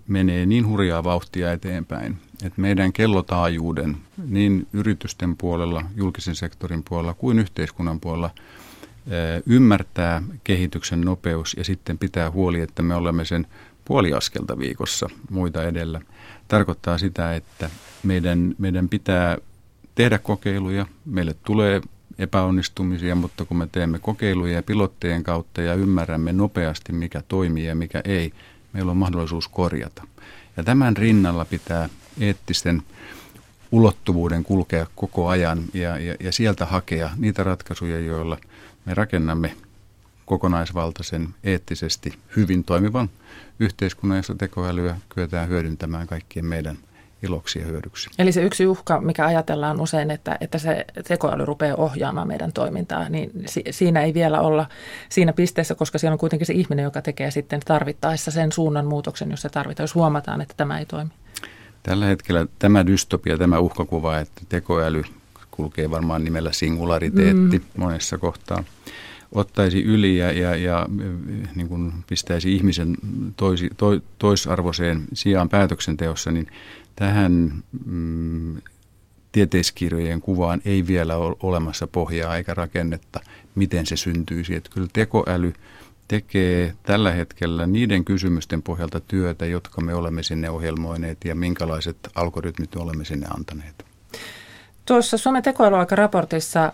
menee 0.09 0.47
niin 0.47 0.67
hurjaa 0.67 1.05
vauhtia 1.05 1.53
eteenpäin, 1.53 2.17
että 2.45 2.61
meidän 2.61 2.93
kellotaajuuden 2.93 3.97
niin 4.27 4.67
yritysten 4.73 5.37
puolella, 5.37 5.83
julkisen 5.97 6.35
sektorin 6.35 6.83
puolella 6.89 7.15
kuin 7.15 7.39
yhteiskunnan 7.39 8.01
puolella 8.01 8.31
ymmärtää 9.47 10.23
kehityksen 10.45 11.01
nopeus 11.01 11.55
ja 11.55 11.65
sitten 11.65 11.99
pitää 11.99 12.31
huoli, 12.31 12.61
että 12.61 12.83
me 12.83 12.95
olemme 12.95 13.25
sen 13.25 13.47
puoli 13.85 14.13
askelta 14.13 14.59
viikossa 14.59 15.09
muita 15.31 15.65
edellä. 15.65 16.01
Tarkoittaa 16.49 16.99
sitä, 16.99 17.35
että 17.35 17.71
meidän, 18.03 18.55
meidän 18.59 18.89
pitää 18.89 19.39
tehdä 19.95 20.19
kokeiluja. 20.19 20.87
Meille 21.05 21.35
tulee 21.45 21.81
epäonnistumisia, 22.19 23.15
mutta 23.15 23.45
kun 23.45 23.57
me 23.57 23.69
teemme 23.73 23.99
kokeiluja 23.99 24.55
ja 24.55 24.63
pilottejen 24.63 25.23
kautta 25.23 25.63
ja 25.63 25.75
ymmärrämme 25.75 26.33
nopeasti, 26.33 26.93
mikä 26.93 27.23
toimii 27.29 27.67
ja 27.67 27.75
mikä 27.75 28.03
ei, 28.05 28.33
meillä 28.73 28.91
on 28.91 28.97
mahdollisuus 28.97 29.49
korjata. 29.49 30.07
Ja 30.57 30.65
tämän 30.65 30.97
rinnalla 30.97 31.45
pitää 31.45 31.89
eettisten 32.21 32.83
ulottuvuuden 33.73 34.45
kulkea 34.45 34.87
koko 34.95 35.29
ajan 35.29 35.63
ja, 35.75 35.99
ja, 35.99 36.15
ja 36.21 36.33
sieltä 36.33 36.67
hakea 36.67 37.11
niitä 37.17 37.45
ratkaisuja, 37.45 38.01
joilla 38.01 38.39
me 38.85 38.95
rakennamme 38.95 39.57
kokonaisvaltaisen, 40.27 41.29
eettisesti 41.45 42.13
hyvin 42.37 42.65
toimivan 42.65 43.11
yhteiskunnan, 43.61 44.17
jossa 44.19 44.35
tekoälyä 44.35 44.97
kyetään 45.09 45.49
hyödyntämään 45.49 46.07
kaikkien 46.07 46.47
meidän– 46.47 46.79
iloksi 47.23 47.59
ja 47.59 47.67
hyödyksi. 47.67 48.11
Eli 48.19 48.33
se 48.33 48.43
yksi 48.43 48.67
uhka, 48.67 49.01
mikä 49.01 49.27
ajatellaan 49.27 49.81
usein, 49.81 50.11
että, 50.11 50.39
että 50.41 50.59
se 50.59 50.85
tekoäly 51.09 51.45
rupeaa 51.45 51.77
ohjaamaan 51.77 52.29
meidän 52.29 52.53
toimintaa, 52.53 53.09
niin 53.09 53.31
si, 53.47 53.63
siinä 53.71 54.03
ei 54.03 54.15
vielä 54.15 54.41
olla 54.41 54.67
siinä 55.09 55.33
pisteessä, 55.33 55.75
koska 55.75 55.99
siellä 55.99 56.15
on 56.15 56.19
kuitenkin 56.19 56.47
se 56.47 56.53
ihminen, 56.53 56.83
joka 56.83 57.03
tekee 57.03 57.31
sitten 57.31 57.61
tarvittaessa 57.65 58.31
sen 58.31 58.53
suunnan 58.53 58.87
muutoksen, 58.87 59.31
jos 59.31 59.43
se 59.43 59.49
tarvitaan, 59.49 59.85
jos 59.85 59.95
huomataan, 59.95 60.41
että 60.41 60.55
tämä 60.57 60.79
ei 60.79 60.87
toimi. 60.87 61.11
Tällä 61.83 62.07
hetkellä 62.07 62.47
tämä 62.59 62.87
dystopia, 62.87 63.39
tämä 63.39 63.59
uhkakuva, 63.59 64.19
että 64.19 64.43
tekoäly 64.49 65.03
kulkee 65.51 65.91
varmaan 65.91 66.25
nimellä 66.25 66.53
singulariteetti 66.53 67.59
mm. 67.59 67.65
monessa 67.77 68.19
kohtaa, 68.19 68.65
ottaisi 69.33 69.83
yli 69.83 70.17
ja, 70.17 70.33
ja, 70.33 70.57
ja 70.57 70.87
niin 71.55 71.69
kuin 71.69 71.93
pistäisi 72.09 72.55
ihmisen 72.55 72.97
toisi, 73.37 73.71
to, 73.77 74.01
toisarvoiseen 74.19 75.05
sijaan 75.13 75.49
päätöksenteossa, 75.49 76.31
niin 76.31 76.47
tähän 77.01 77.53
mm, 77.85 78.57
tieteiskirjojen 79.33 80.21
kuvaan 80.21 80.61
ei 80.65 80.87
vielä 80.87 81.17
ole 81.17 81.37
olemassa 81.43 81.87
pohjaa 81.87 82.37
eikä 82.37 82.55
rakennetta, 82.55 83.21
miten 83.55 83.87
se 83.87 83.97
syntyisi. 83.97 84.55
Että 84.55 84.71
kyllä 84.75 84.89
tekoäly 84.93 85.53
tekee 86.09 86.75
tällä 86.83 87.13
hetkellä 87.13 87.67
niiden 87.67 88.05
kysymysten 88.05 88.63
pohjalta 88.63 89.01
työtä, 89.01 89.47
jotka 89.47 89.81
me 89.81 89.95
olemme 89.95 90.23
sinne 90.23 90.51
ohjelmoineet 90.51 91.19
ja 91.25 91.35
minkälaiset 91.35 91.97
algoritmit 92.15 92.75
me 92.75 92.83
olemme 92.83 93.05
sinne 93.05 93.27
antaneet. 93.37 93.85
Tuossa 94.87 95.19
Suomen 95.19 95.43
tekoälyaikaraportissa 95.43 96.73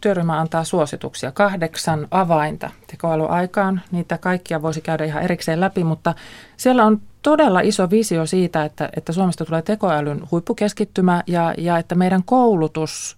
työryhmä 0.00 0.40
antaa 0.40 0.64
suosituksia, 0.64 1.32
kahdeksan 1.32 2.08
avainta 2.10 2.70
tekoälyaikaan. 2.86 3.80
Niitä 3.90 4.18
kaikkia 4.18 4.62
voisi 4.62 4.80
käydä 4.80 5.04
ihan 5.04 5.22
erikseen 5.22 5.60
läpi, 5.60 5.84
mutta 5.84 6.14
siellä 6.56 6.84
on 6.84 7.00
todella 7.22 7.60
iso 7.60 7.90
visio 7.90 8.26
siitä, 8.26 8.64
että, 8.64 8.88
että 8.96 9.12
Suomesta 9.12 9.44
tulee 9.44 9.62
tekoälyn 9.62 10.22
huippukeskittymä 10.30 11.22
ja, 11.26 11.54
ja 11.58 11.78
että 11.78 11.94
meidän 11.94 12.22
koulutus, 12.24 13.16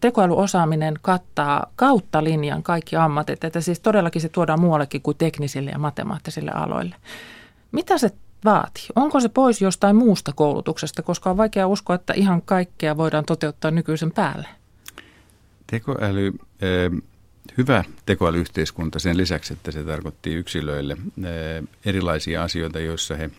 tekoälyosaaminen 0.00 0.94
kattaa 1.02 1.66
kautta 1.76 2.24
linjan 2.24 2.62
kaikki 2.62 2.96
ammatit, 2.96 3.44
että 3.44 3.60
siis 3.60 3.80
todellakin 3.80 4.22
se 4.22 4.28
tuodaan 4.28 4.60
muuallekin 4.60 5.02
kuin 5.02 5.16
teknisille 5.16 5.70
ja 5.70 5.78
matemaattisille 5.78 6.50
aloille. 6.50 6.96
Mitä 7.72 7.98
se 7.98 8.10
vaatii? 8.44 8.86
Onko 8.96 9.20
se 9.20 9.28
pois 9.28 9.62
jostain 9.62 9.96
muusta 9.96 10.32
koulutuksesta, 10.32 11.02
koska 11.02 11.30
on 11.30 11.36
vaikea 11.36 11.66
uskoa, 11.66 11.96
että 11.96 12.12
ihan 12.16 12.42
kaikkea 12.42 12.96
voidaan 12.96 13.24
toteuttaa 13.24 13.70
nykyisen 13.70 14.12
päälle? 14.12 14.48
Tekoäly, 15.66 16.32
hyvä 17.58 17.84
tekoälyyhteiskunta 18.06 18.98
sen 18.98 19.16
lisäksi, 19.16 19.52
että 19.52 19.70
se 19.70 19.84
tarkoitti 19.84 20.34
yksilöille 20.34 20.96
erilaisia 21.84 22.42
asioita, 22.42 22.80
joissa 22.80 23.16
he 23.16 23.30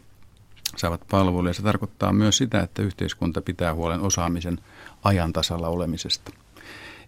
saavat 0.77 1.01
palveluja. 1.11 1.53
Se 1.53 1.61
tarkoittaa 1.61 2.13
myös 2.13 2.37
sitä, 2.37 2.59
että 2.59 2.81
yhteiskunta 2.81 3.41
pitää 3.41 3.73
huolen 3.73 4.01
osaamisen 4.01 4.59
ajan 5.03 5.33
tasalla 5.33 5.67
olemisesta. 5.67 6.31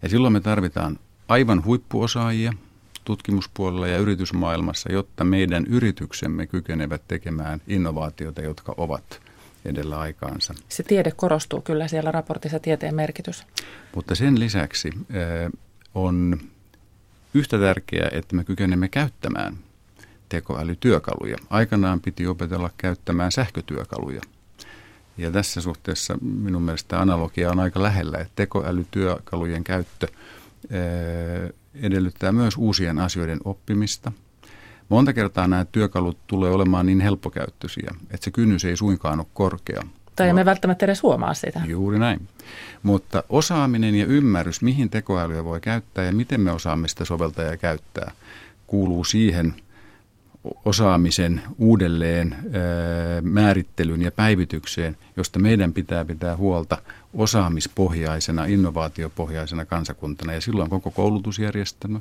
Ja 0.02 0.10
silloin 0.10 0.34
me 0.34 0.42
tarvitaan 0.42 1.00
aivan 1.28 1.66
huippuosaajia– 1.66 2.54
tutkimuspuolella 3.06 3.88
ja 3.88 3.98
yritysmaailmassa, 3.98 4.92
jotta 4.92 5.24
meidän 5.24 5.66
yrityksemme 5.66 6.48
kykenevät 6.48 7.02
tekemään 7.08 7.62
innovaatioita, 7.68 8.42
jotka 8.42 8.74
ovat 8.78 9.22
edellä 9.66 10.00
aikaansa. 10.00 10.54
Se 10.70 10.84
tiede 10.84 11.12
korostuu 11.12 11.62
kyllä 11.62 11.88
siellä 11.88 12.12
raportissa, 12.12 12.60
tieteen 12.60 12.96
merkitys. 12.96 13.44
Mutta 13.96 14.16
sen 14.16 14.40
lisäksi 14.40 14.90
on 15.96 16.40
yhtä 17.34 17.60
tärkeää, 17.60 18.10
että 18.12 18.36
me 18.36 18.44
kykenemme 18.44 18.90
käyttämään 18.90 19.58
tekoälytyökaluja. 20.30 21.38
Aikanaan 21.50 22.02
piti 22.02 22.28
opetella 22.28 22.70
käyttämään 22.78 23.32
sähkötyökaluja. 23.32 24.22
Ja 25.18 25.32
tässä 25.32 25.62
suhteessa 25.62 26.18
minun 26.22 26.62
mielestä 26.62 27.02
analogia 27.02 27.52
on 27.52 27.60
aika 27.60 27.84
lähellä, 27.84 28.18
että 28.18 28.34
tekoälytyökalujen 28.36 29.64
käyttö 29.64 30.08
edellyttää 31.76 32.32
myös 32.32 32.58
uusien 32.58 33.00
asioiden 33.00 33.40
oppimista. 33.44 34.12
Monta 34.90 35.14
kertaa 35.14 35.48
nämä 35.48 35.66
työkalut 35.66 36.18
tulee 36.28 36.52
olemaan 36.52 36.86
niin 36.86 37.00
helppokäyttöisiä, 37.00 37.92
että 38.02 38.24
se 38.24 38.32
kynnys 38.32 38.66
ei 38.66 38.78
suinkaan 38.78 39.20
ole 39.20 39.28
korkea. 39.34 39.84
Tai 40.16 40.30
emme 40.30 40.46
välttämättä 40.46 40.86
edes 40.86 41.04
huomaa 41.04 41.34
sitä. 41.34 41.62
Juuri 41.66 42.00
näin. 42.00 42.28
Mutta 42.84 43.24
osaaminen 43.30 43.96
ja 43.96 44.06
ymmärrys, 44.06 44.62
mihin 44.62 44.90
tekoälyä 44.90 45.44
voi 45.44 45.60
käyttää 45.62 46.06
ja 46.06 46.12
miten 46.12 46.42
me 46.42 46.52
osaamista 46.52 47.06
soveltaja 47.06 47.58
käyttää, 47.58 48.12
kuuluu 48.68 49.04
siihen 49.04 49.54
osaamisen 50.66 51.42
uudelleen 51.58 52.36
määrittelyn 53.22 54.02
ja 54.02 54.12
päivitykseen, 54.12 54.98
josta 55.18 55.40
meidän 55.40 55.74
pitää 55.74 56.06
pitää 56.06 56.38
huolta 56.38 56.78
osaamispohjaisena, 57.14 58.46
innovaatiopohjaisena 58.46 59.66
kansakuntana. 59.66 60.34
Ja 60.34 60.42
silloin 60.42 60.70
koko 60.70 60.92
koulutusjärjestelmä, 60.92 62.00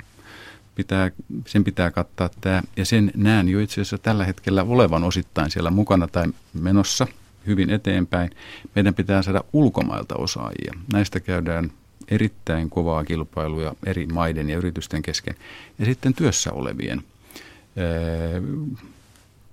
pitää, 0.75 1.11
sen 1.47 1.63
pitää 1.63 1.91
kattaa 1.91 2.29
tämä. 2.41 2.63
Ja 2.77 2.85
sen 2.85 3.11
näen 3.15 3.49
jo 3.49 3.59
itse 3.59 3.73
asiassa 3.73 3.97
tällä 3.97 4.25
hetkellä 4.25 4.63
olevan 4.63 5.03
osittain 5.03 5.51
siellä 5.51 5.71
mukana 5.71 6.07
tai 6.07 6.25
menossa– 6.53 7.07
hyvin 7.47 7.69
eteenpäin. 7.69 8.31
Meidän 8.75 8.93
pitää 8.93 9.21
saada 9.21 9.43
ulkomailta 9.53 10.15
osaajia. 10.15 10.73
Näistä 10.93 11.19
käydään 11.19 11.71
erittäin 12.07 12.69
kovaa 12.69 13.03
kilpailuja 13.03 13.75
eri 13.85 14.07
maiden 14.07 14.49
ja 14.49 14.57
yritysten 14.57 15.01
kesken. 15.01 15.35
Ja 15.79 15.85
sitten 15.85 16.13
työssä 16.13 16.51
olevien 16.51 17.03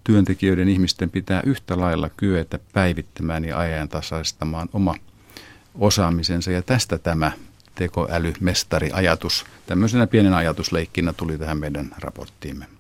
työntekijöiden 0.05 0.69
ihmisten 0.69 1.11
pitää 1.11 1.43
yhtä 1.47 1.81
lailla 1.81 2.11
kyetä 2.17 2.59
päivittämään 2.73 3.45
ja 3.45 3.59
ajantasaistamaan 3.59 4.69
oma 4.73 4.95
osaamisensa. 5.75 6.51
Ja 6.51 6.63
tästä 6.63 6.99
tämä 6.99 7.33
tekoälymestari-ajatus 7.75 9.47
tämmöisenä 9.67 10.07
pienen 10.07 10.35
ajatusleikkinä 10.35 11.13
tuli 11.13 11.39
tähän 11.39 11.59
meidän 11.59 11.91
raporttiimme. 11.99 12.78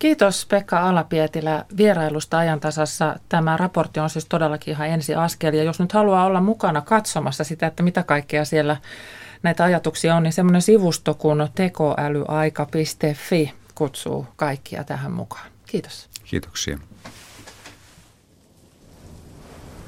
Kiitos 0.00 0.46
Pekka 0.46 0.88
Alapietilä 0.88 1.64
vierailusta 1.76 2.38
ajantasassa. 2.38 3.16
Tämä 3.28 3.56
raportti 3.56 4.00
on 4.00 4.10
siis 4.10 4.26
todellakin 4.26 4.72
ihan 4.72 4.88
ensi 4.88 5.14
askel. 5.14 5.54
Ja 5.54 5.62
jos 5.62 5.80
nyt 5.80 5.92
haluaa 5.92 6.24
olla 6.24 6.40
mukana 6.40 6.80
katsomassa 6.80 7.44
sitä, 7.44 7.66
että 7.66 7.82
mitä 7.82 8.02
kaikkea 8.02 8.44
siellä 8.44 8.76
näitä 9.42 9.64
ajatuksia 9.64 10.16
on, 10.16 10.22
niin 10.22 10.32
semmoinen 10.32 10.62
sivusto 10.62 11.14
kuin 11.14 11.48
tekoälyaika.fi 11.54 13.54
kutsuu 13.74 14.26
kaikkia 14.36 14.84
tähän 14.84 15.12
mukaan. 15.12 15.50
Kiitos. 15.66 16.08
Kiitoksia. 16.24 16.78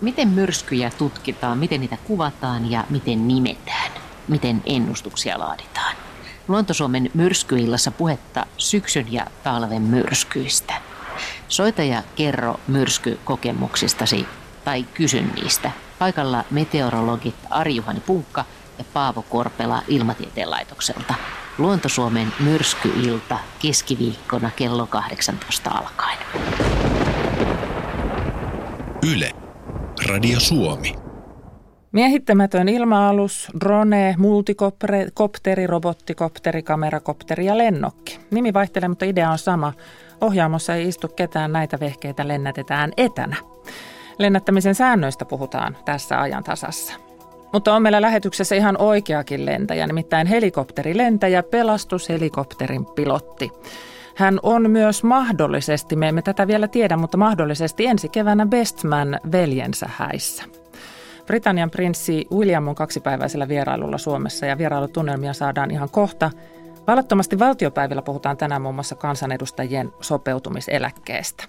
Miten 0.00 0.28
myrskyjä 0.28 0.90
tutkitaan, 0.98 1.58
miten 1.58 1.80
niitä 1.80 1.98
kuvataan 2.04 2.70
ja 2.70 2.84
miten 2.90 3.28
nimetään? 3.28 3.92
Miten 4.28 4.62
ennustuksia 4.66 5.38
laaditaan? 5.38 5.96
Luontosuomen 6.48 7.10
myrskyillassa 7.14 7.90
puhetta 7.90 8.46
syksyn 8.58 9.12
ja 9.12 9.26
talven 9.42 9.82
myrskyistä. 9.82 10.74
Soita 11.48 11.82
ja 11.82 12.02
kerro 12.16 12.60
myrskykokemuksistasi 12.68 14.26
tai 14.64 14.82
kysyn 14.82 15.32
niistä. 15.34 15.70
Paikalla 15.98 16.44
meteorologit 16.50 17.34
Ari-Juhani 17.50 18.00
Punkka 18.00 18.44
ja 18.78 18.84
Paavo 18.92 19.22
Korpela 19.22 19.82
Ilmatieteen 19.88 20.50
laitokselta. 20.50 21.14
Luontosuomen 21.58 22.32
myrskyilta 22.40 23.38
keskiviikkona 23.58 24.50
kello 24.56 24.86
18 24.86 25.70
alkaen. 25.70 26.18
Yle. 29.12 29.30
Radio 30.06 30.40
Suomi. 30.40 31.01
Miehittämätön 31.92 32.68
ilma-alus, 32.68 33.48
drone, 33.60 34.14
multikopteri, 34.18 35.66
robottikopteri, 35.66 36.62
kamerakopteri 36.62 37.46
ja 37.46 37.58
lennokki. 37.58 38.18
Nimi 38.30 38.54
vaihtelee, 38.54 38.88
mutta 38.88 39.04
idea 39.04 39.30
on 39.30 39.38
sama. 39.38 39.72
Ohjaamossa 40.20 40.74
ei 40.74 40.88
istu 40.88 41.08
ketään, 41.08 41.52
näitä 41.52 41.80
vehkeitä 41.80 42.28
lennätetään 42.28 42.92
etänä. 42.96 43.36
Lennättämisen 44.18 44.74
säännöistä 44.74 45.24
puhutaan 45.24 45.76
tässä 45.84 46.20
ajan 46.20 46.44
tasassa. 46.44 46.92
Mutta 47.52 47.74
on 47.74 47.82
meillä 47.82 48.02
lähetyksessä 48.02 48.54
ihan 48.54 48.76
oikeakin 48.78 49.46
lentäjä, 49.46 49.86
nimittäin 49.86 50.26
helikopterilentäjä, 50.26 51.42
pelastushelikopterin 51.42 52.86
pilotti. 52.86 53.50
Hän 54.16 54.38
on 54.42 54.70
myös 54.70 55.04
mahdollisesti, 55.04 55.96
me 55.96 56.08
emme 56.08 56.22
tätä 56.22 56.46
vielä 56.46 56.68
tiedä, 56.68 56.96
mutta 56.96 57.16
mahdollisesti 57.16 57.86
ensi 57.86 58.08
keväänä 58.08 58.46
Bestman 58.46 59.20
veljensä 59.32 59.86
häissä. 59.96 60.61
Britannian 61.26 61.70
prinssi 61.70 62.26
William 62.32 62.68
on 62.68 62.74
kaksipäiväisellä 62.74 63.48
vierailulla 63.48 63.98
Suomessa 63.98 64.46
ja 64.46 64.58
vierailutunnelmia 64.58 65.32
saadaan 65.32 65.70
ihan 65.70 65.90
kohta. 65.90 66.30
Vallattomasti 66.86 67.38
valtiopäivillä 67.38 68.02
puhutaan 68.02 68.36
tänään 68.36 68.62
muun 68.62 68.74
muassa 68.74 68.94
kansanedustajien 68.94 69.92
sopeutumiseläkkeestä. 70.00 71.44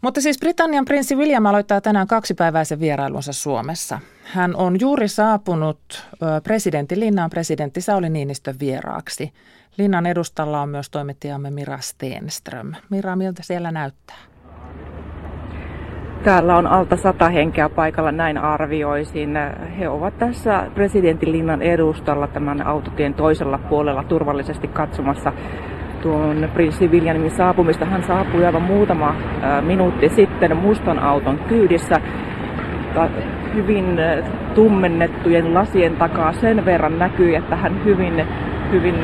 Mutta 0.00 0.20
siis 0.20 0.38
Britannian 0.38 0.84
prinssi 0.84 1.16
William 1.16 1.46
aloittaa 1.46 1.80
tänään 1.80 2.06
kaksipäiväisen 2.06 2.80
vierailunsa 2.80 3.32
Suomessa. 3.32 4.00
Hän 4.24 4.56
on 4.56 4.80
juuri 4.80 5.08
saapunut 5.08 6.06
presidentti 6.42 7.00
Linnaan 7.00 7.30
presidentti 7.30 7.80
Sauli 7.80 8.10
Niinistön 8.10 8.56
vieraaksi. 8.60 9.32
Linnan 9.78 10.06
edustalla 10.06 10.60
on 10.60 10.68
myös 10.68 10.90
toimittajamme 10.90 11.50
Mira 11.50 11.78
Stenström. 11.80 12.72
Mira, 12.90 13.16
miltä 13.16 13.42
siellä 13.42 13.70
näyttää? 13.70 14.31
Täällä 16.24 16.56
on 16.56 16.66
alta 16.66 16.96
sata 16.96 17.28
henkeä 17.28 17.68
paikalla, 17.68 18.12
näin 18.12 18.38
arvioisin. 18.38 19.38
He 19.78 19.88
ovat 19.88 20.18
tässä 20.18 20.66
presidentinlinnan 20.74 21.62
edustalla 21.62 22.26
tämän 22.26 22.66
autotien 22.66 23.14
toisella 23.14 23.58
puolella 23.58 24.04
turvallisesti 24.04 24.68
katsomassa 24.68 25.32
tuon 26.02 26.48
prinssi 26.54 26.90
Viljamin 26.90 27.30
saapumista. 27.30 27.84
Hän 27.84 28.02
saapui 28.02 28.46
aivan 28.46 28.62
muutama 28.62 29.14
minuutti 29.60 30.08
sitten 30.08 30.56
mustan 30.56 30.98
auton 30.98 31.38
kyydissä 31.38 32.00
hyvin 33.54 33.98
tummennettujen 34.54 35.54
lasien 35.54 35.96
takaa 35.96 36.32
sen 36.32 36.64
verran 36.64 36.98
näkyy, 36.98 37.36
että 37.36 37.56
hän 37.56 37.84
hyvin, 37.84 38.26
hyvin 38.72 38.94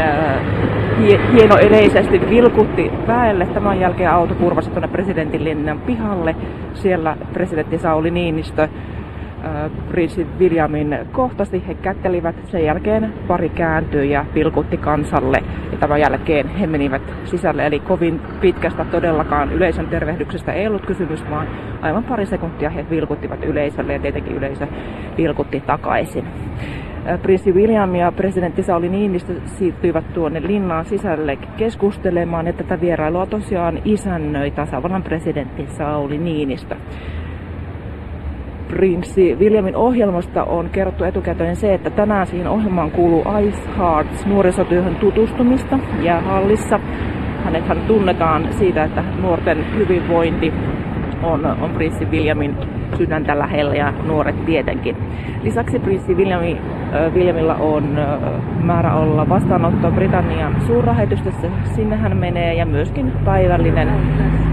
hienoeleisesti 1.33 2.31
vilkutti 2.31 2.91
väelle. 3.07 3.47
Tämän 3.47 3.81
jälkeen 3.81 4.11
auto 4.11 4.35
kurvasi 4.35 4.71
tuonne 4.71 4.89
presidentinlinnan 4.89 5.81
pihalle. 5.81 6.37
Siellä 6.75 7.17
presidentti 7.33 7.79
Sauli 7.79 8.11
Niinistö 8.11 8.69
prinssi 9.91 10.27
Williamin 10.39 10.99
kohtasi. 11.13 11.63
He 11.69 11.75
kättelivät. 11.75 12.37
Sen 12.45 12.65
jälkeen 12.65 13.13
pari 13.27 13.49
kääntyi 13.49 14.11
ja 14.11 14.25
vilkutti 14.35 14.77
kansalle. 14.77 15.43
Ja 15.73 15.79
tämän 15.79 16.01
jälkeen 16.01 16.49
he 16.49 16.67
menivät 16.67 17.03
sisälle. 17.25 17.67
Eli 17.67 17.81
kovin 17.81 18.21
pitkästä 18.41 18.85
todellakaan 18.85 19.53
yleisön 19.53 19.87
tervehdyksestä 19.87 20.53
ei 20.53 20.67
ollut 20.67 20.87
kysymys, 20.87 21.31
vaan 21.31 21.49
aivan 21.83 22.05
pari 22.05 22.27
sekuntia 22.27 22.71
he 22.71 22.87
vilkuttivat 22.91 23.45
yleisölle 23.45 23.93
ja 23.93 23.99
tietenkin 23.99 24.37
yleisö 24.37 24.67
vilkutti 25.17 25.61
takaisin. 25.61 26.25
Prinssi 27.23 27.53
William 27.53 27.95
ja 27.95 28.13
presidentti 28.13 28.63
Sauli 28.63 28.89
Niinistö 28.89 29.33
siirtyivät 29.45 30.13
tuonne 30.15 30.43
linnaan 30.43 30.85
sisälle 30.85 31.39
keskustelemaan, 31.57 32.47
että 32.47 32.65
tätä 32.65 32.81
vierailua 32.81 33.27
tosiaan 33.27 33.79
isännöi 33.85 34.51
tasavallan 34.51 35.03
presidentti 35.03 35.67
Sauli 35.67 36.19
Niinistö. 36.19 36.77
Prinssi 38.69 39.35
Williamin 39.35 39.77
ohjelmasta 39.77 40.45
on 40.45 40.71
kerrottu 40.71 41.05
etukäteen 41.05 41.57
se, 41.57 41.75
että 41.75 41.91
tänään 41.91 42.27
siihen 42.27 42.49
ohjelmaan 42.49 42.91
kuuluu 42.91 43.25
Ice 43.49 43.63
Hearts 43.79 44.27
nuorisotyöhön 44.27 44.97
tutustumista 44.97 45.79
jäähallissa. 46.03 46.81
Hänethän 47.45 47.81
tunnetaan 47.87 48.53
siitä, 48.53 48.85
että 48.85 49.05
nuorten 49.23 49.67
hyvinvointi 49.77 50.53
on, 51.23 51.47
on 51.47 51.71
prinssi 51.71 52.05
Williamin 52.05 52.57
sydäntä 52.97 53.39
lähellä 53.39 53.75
ja 53.75 53.93
nuoret 54.07 54.47
tietenkin. 54.47 54.97
Lisäksi 55.43 55.79
prinssi 55.79 56.15
Williami, 56.15 56.61
äh, 56.95 57.13
Williamilla 57.15 57.55
on 57.55 57.99
äh, 57.99 58.19
määrä 58.63 58.95
olla 58.95 59.29
vastaanotto 59.29 59.91
Britannian 59.91 60.57
suurrahoituksessa. 60.67 61.47
Sinne 61.65 61.97
hän 61.97 62.17
menee 62.17 62.55
ja 62.55 62.67
myöskin 62.67 63.13
päivällinen 63.25 63.89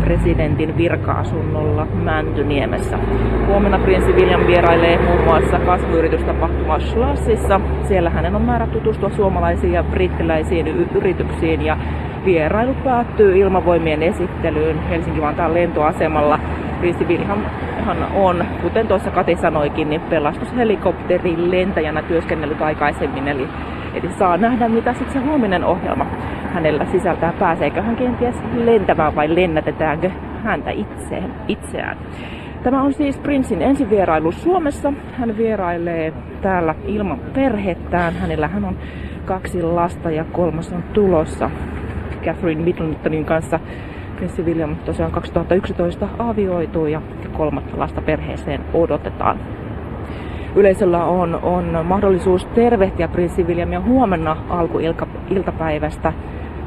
presidentin 0.06 0.78
virka-asunnolla 0.78 1.86
Mäntyniemessä. 1.86 2.99
Huomenna 3.47 3.80
prinssi 3.80 4.13
William 4.13 4.47
vierailee 4.47 4.97
muun 4.97 5.23
muassa 5.23 5.60
kasvuyritystapahtuma 5.60 6.80
Schlassissa. 6.80 7.62
Siellä 7.88 8.10
hänen 8.10 8.36
on 8.36 8.41
määrä 8.41 8.67
tutustua 8.67 9.10
suomalaisiin 9.10 9.73
ja 9.73 9.84
brittiläisiin 9.84 10.67
yrityksiin 10.67 11.62
ja 11.62 11.78
vierailu 12.25 12.73
päättyy 12.83 13.38
ilmavoimien 13.38 14.03
esittelyyn 14.03 14.79
Helsinki-Vantaan 14.89 15.53
lentoasemalla 15.53 16.39
Prinssi 16.79 17.05
Wilhelm 17.05 17.41
on, 18.15 18.45
kuten 18.61 18.88
tuossa 18.88 19.11
Kati 19.11 19.35
sanoikin, 19.35 19.89
niin 19.89 20.01
pelastushelikopterin 20.01 21.51
lentäjänä 21.51 22.01
työskennellyt 22.01 22.61
aikaisemmin, 22.61 23.27
eli, 23.27 23.47
eli 23.93 24.11
saa 24.11 24.38
nähdä, 24.38 24.69
mitä 24.69 24.93
sitten 24.93 25.13
se 25.13 25.27
huominen 25.27 25.63
ohjelma 25.63 26.05
hänellä 26.53 26.85
sisältää. 26.85 27.33
Pääseekö 27.39 27.81
hän 27.81 27.95
kenties 27.95 28.35
lentämään 28.53 29.15
vai 29.15 29.35
lennätetäänkö 29.35 30.11
häntä 30.43 30.71
itseään. 30.71 31.33
itseään. 31.47 31.97
Tämä 32.63 32.81
on 32.81 32.93
siis 32.93 33.17
Prinssin 33.17 33.61
ensivierailu 33.61 34.31
Suomessa. 34.31 34.93
Hän 35.11 35.38
vierailee 35.38 36.13
täällä 36.41 36.75
ilman 36.85 37.19
perhettään. 37.33 38.13
Hänellä 38.13 38.47
hän 38.47 38.65
on 38.65 38.77
kaksi 39.25 39.63
lasta 39.63 40.11
ja 40.11 40.25
kolmas 40.31 40.73
on 40.73 40.83
tulossa 40.93 41.49
Catherine 42.25 42.63
Middletonin 42.63 43.25
kanssa. 43.25 43.59
Prinssi 44.15 44.43
William 44.43 44.75
tosiaan 44.75 45.11
2011 45.11 46.07
avioitui 46.19 46.91
ja 46.91 47.01
kolmatta 47.33 47.79
lasta 47.79 48.01
perheeseen 48.01 48.61
odotetaan. 48.73 49.39
Yleisöllä 50.55 51.03
on, 51.03 51.39
on 51.43 51.85
mahdollisuus 51.85 52.45
tervehtiä 52.45 53.07
prinssi 53.07 53.43
Williamia 53.43 53.81
huomenna 53.81 54.38
alkuiltapäivästä 54.49 56.13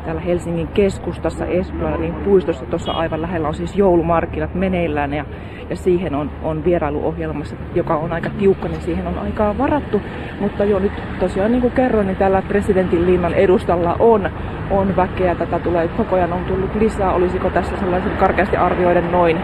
täällä 0.09 0.23
Helsingin 0.23 0.69
keskustassa 0.69 1.47
Esplanadin 1.47 2.15
puistossa. 2.15 2.65
Tuossa 2.65 2.93
aivan 2.93 3.23
lähellä 3.23 3.49
on 3.49 3.55
siis 3.55 3.77
joulumarkkinat 3.77 4.55
meneillään 4.55 5.13
ja, 5.13 5.25
ja 5.71 5.77
siihen 5.77 6.15
on, 6.15 6.31
on 6.43 6.65
vierailuohjelmassa, 6.65 7.57
joka 7.75 7.97
on 7.97 8.13
aika 8.13 8.31
tiukka, 8.31 8.69
niin 8.69 8.81
siihen 8.81 9.07
on 9.07 9.19
aikaa 9.19 9.59
varattu. 9.59 10.01
Mutta 10.41 10.65
jo 10.65 10.79
nyt 10.79 10.93
tosiaan 11.21 11.53
niin 11.53 11.61
kuin 11.61 11.73
kerroin, 11.73 12.07
niin 12.07 12.17
täällä 12.17 12.43
presidentin 12.43 13.07
linnan 13.07 13.35
edustalla 13.35 13.97
on, 13.99 14.31
on 14.71 14.97
väkeä. 14.97 15.35
Tätä 15.35 15.59
tulee 15.59 15.89
koko 15.89 16.17
ajan 16.17 16.33
on 16.33 16.45
tullut 16.45 16.75
lisää. 16.75 17.13
Olisiko 17.13 17.51
tässä 17.51 17.77
sellaisen 17.77 18.17
karkeasti 18.17 18.57
arvioiden 18.57 19.13
noin 19.13 19.41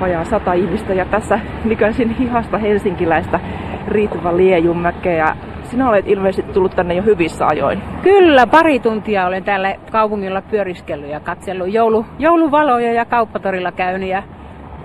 vajaa 0.00 0.24
sata 0.24 0.52
ihmistä. 0.52 0.94
Ja 0.94 1.04
tässä 1.04 1.40
nykäisin 1.64 2.10
hihasta 2.10 2.58
helsinkiläistä 2.58 3.40
Ritva 3.88 4.36
Liejumäkeä 4.36 5.36
sinä 5.72 5.88
olet 5.88 6.08
ilmeisesti 6.08 6.52
tullut 6.52 6.76
tänne 6.76 6.94
jo 6.94 7.02
hyvissä 7.02 7.46
ajoin. 7.46 7.82
Kyllä, 8.02 8.46
pari 8.46 8.80
tuntia 8.80 9.26
olen 9.26 9.44
täällä 9.44 9.74
kaupungilla 9.92 10.42
pyöriskellyt 10.42 11.10
ja 11.10 11.20
katsellut 11.20 11.72
joulu, 11.72 12.06
jouluvaloja 12.18 12.92
ja 12.92 13.04
kauppatorilla 13.04 13.72
käynyt. 13.72 14.08
Ja 14.08 14.22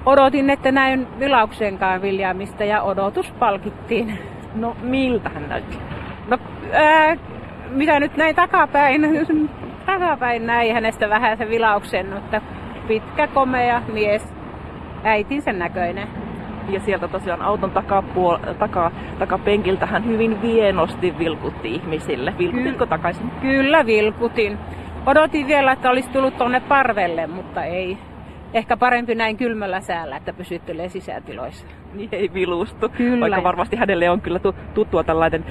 odotin, 0.06 0.50
että 0.50 0.72
näin 0.72 1.08
vilauksenkaan 1.20 2.02
Viljamista 2.02 2.64
ja 2.64 2.82
odotus 2.82 3.32
palkittiin. 3.32 4.20
No 4.56 4.76
miltä 4.82 5.30
hän 5.30 5.50
näytti? 5.50 5.78
No 6.28 6.38
ää, 6.74 7.18
mitä 7.70 8.00
nyt 8.00 8.18
näin 8.18 8.36
takapäin, 8.36 9.02
takapäin 9.86 10.48
näin 10.48 10.74
hänestä 10.74 11.10
vähän 11.10 11.38
se 11.38 11.50
vilauksen, 11.50 12.14
mutta 12.14 12.42
pitkä, 12.88 13.28
komea 13.28 13.82
mies, 13.94 14.34
äitinsä 15.04 15.54
näköinen 15.54 16.08
ja 16.70 16.80
sieltä 16.80 17.08
tosiaan 17.08 17.42
auton 17.42 17.72
takapuol- 17.72 18.54
taka, 18.60 18.92
takapenkiltä 19.20 19.86
hän 19.86 20.06
hyvin 20.06 20.42
vienosti 20.42 21.18
vilkutti 21.20 21.76
ihmisille. 21.76 22.34
Vilkutitko 22.38 22.86
Ky- 22.86 22.90
takaisin? 22.90 23.32
Kyllä 23.42 23.86
vilkutin. 23.86 24.58
Odotin 25.06 25.48
vielä, 25.48 25.72
että 25.72 25.90
olisi 25.90 26.10
tullut 26.10 26.38
tuonne 26.38 26.60
parvelle, 26.60 27.28
mutta 27.28 27.64
ei. 27.64 27.98
Ehkä 28.54 28.78
parempi 28.78 29.16
näin 29.16 29.38
kylmällä 29.38 29.82
säällä, 29.82 30.18
että 30.18 30.34
pysyttelee 30.34 30.90
sisätiloissa. 30.90 31.68
Niin 31.94 32.10
ei 32.12 32.34
vilustu, 32.34 32.90
kyllä. 32.90 33.20
vaikka 33.20 33.44
varmasti 33.44 33.76
hänelle 33.76 34.10
on 34.10 34.22
kyllä 34.22 34.40
tuttua 34.74 35.04
tällainen 35.04 35.46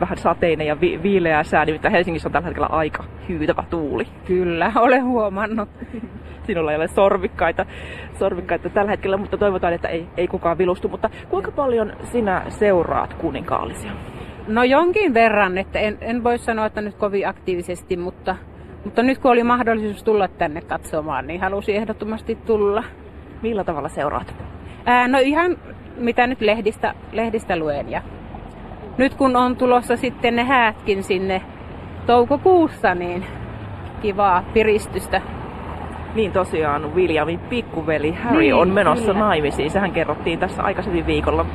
vähän 0.00 0.18
sateinen 0.18 0.66
ja 0.66 0.80
vi- 0.80 1.02
viileä 1.02 1.42
sää, 1.42 1.64
nimittäin 1.64 1.92
Helsingissä 1.92 2.28
on 2.28 2.32
tällä 2.32 2.46
hetkellä 2.46 2.66
aika 2.66 3.04
hyytävä 3.28 3.64
tuuli. 3.70 4.06
Kyllä, 4.26 4.72
olen 4.76 5.04
huomannut. 5.04 5.68
Sinulla 6.46 6.72
ei 6.72 6.76
ole 6.76 6.88
sorvikkaita, 6.88 7.66
sorvikkaita 8.18 8.68
tällä 8.68 8.90
hetkellä, 8.90 9.16
mutta 9.16 9.36
toivotaan, 9.36 9.72
että 9.72 9.88
ei, 9.88 10.06
ei 10.16 10.28
kukaan 10.28 10.58
vilustu. 10.58 10.88
Mutta 10.88 11.10
kuinka 11.28 11.50
paljon 11.50 11.92
sinä 12.02 12.42
seuraat 12.48 13.14
kuninkaallisia? 13.14 13.92
No 14.46 14.62
jonkin 14.62 15.14
verran, 15.14 15.58
että 15.58 15.78
en, 15.78 15.98
en 16.00 16.24
voi 16.24 16.38
sanoa, 16.38 16.66
että 16.66 16.80
nyt 16.80 16.94
kovin 16.94 17.28
aktiivisesti, 17.28 17.96
mutta, 17.96 18.36
mutta 18.84 19.02
nyt 19.02 19.18
kun 19.18 19.30
oli 19.30 19.44
mahdollisuus 19.44 20.02
tulla 20.04 20.28
tänne 20.28 20.60
katsomaan, 20.60 21.26
niin 21.26 21.40
halusin 21.40 21.76
ehdottomasti 21.76 22.38
tulla. 22.46 22.84
Millä 23.42 23.64
tavalla 23.64 23.88
seuraat? 23.88 24.34
Ää, 24.86 25.08
no 25.08 25.18
ihan 25.18 25.56
mitä 25.96 26.26
nyt 26.26 26.40
lehdistä, 26.40 26.94
lehdistä 27.12 27.56
luen. 27.56 27.90
Ja 27.90 28.02
nyt 28.98 29.14
kun 29.14 29.36
on 29.36 29.56
tulossa 29.56 29.96
sitten 29.96 30.36
ne 30.36 30.44
häätkin 30.44 31.02
sinne 31.02 31.42
toukokuussa, 32.06 32.94
niin 32.94 33.26
kivaa 34.02 34.44
piristystä 34.54 35.22
niin 36.14 36.32
tosiaan 36.32 36.94
Williamin 36.94 37.38
pikkuveli 37.38 38.12
Harry 38.12 38.40
niin, 38.40 38.54
on 38.54 38.68
menossa 38.68 39.12
kyllä. 39.12 39.26
naimisiin. 39.26 39.70
Sehän 39.70 39.92
kerrottiin 39.92 40.38
tässä 40.38 40.62
aikaisemmin 40.62 41.06
viikolla. 41.06 41.46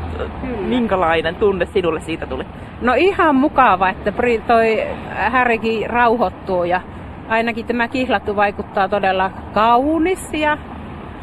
Kyllä. 0.42 0.62
Minkälainen 0.62 1.36
tunne 1.36 1.66
sinulle 1.66 2.00
siitä 2.00 2.26
tuli? 2.26 2.44
No 2.82 2.94
ihan 2.98 3.36
mukava, 3.36 3.90
että 3.90 4.14
toi 4.48 4.84
Harrykin 5.30 5.90
rauhoittuu 5.90 6.64
ja 6.64 6.82
ainakin 7.30 7.66
tämä 7.66 7.88
kihlattu 7.88 8.36
vaikuttaa 8.36 8.90
todella 8.90 9.32
kaunis 9.54 10.34
ja 10.34 10.58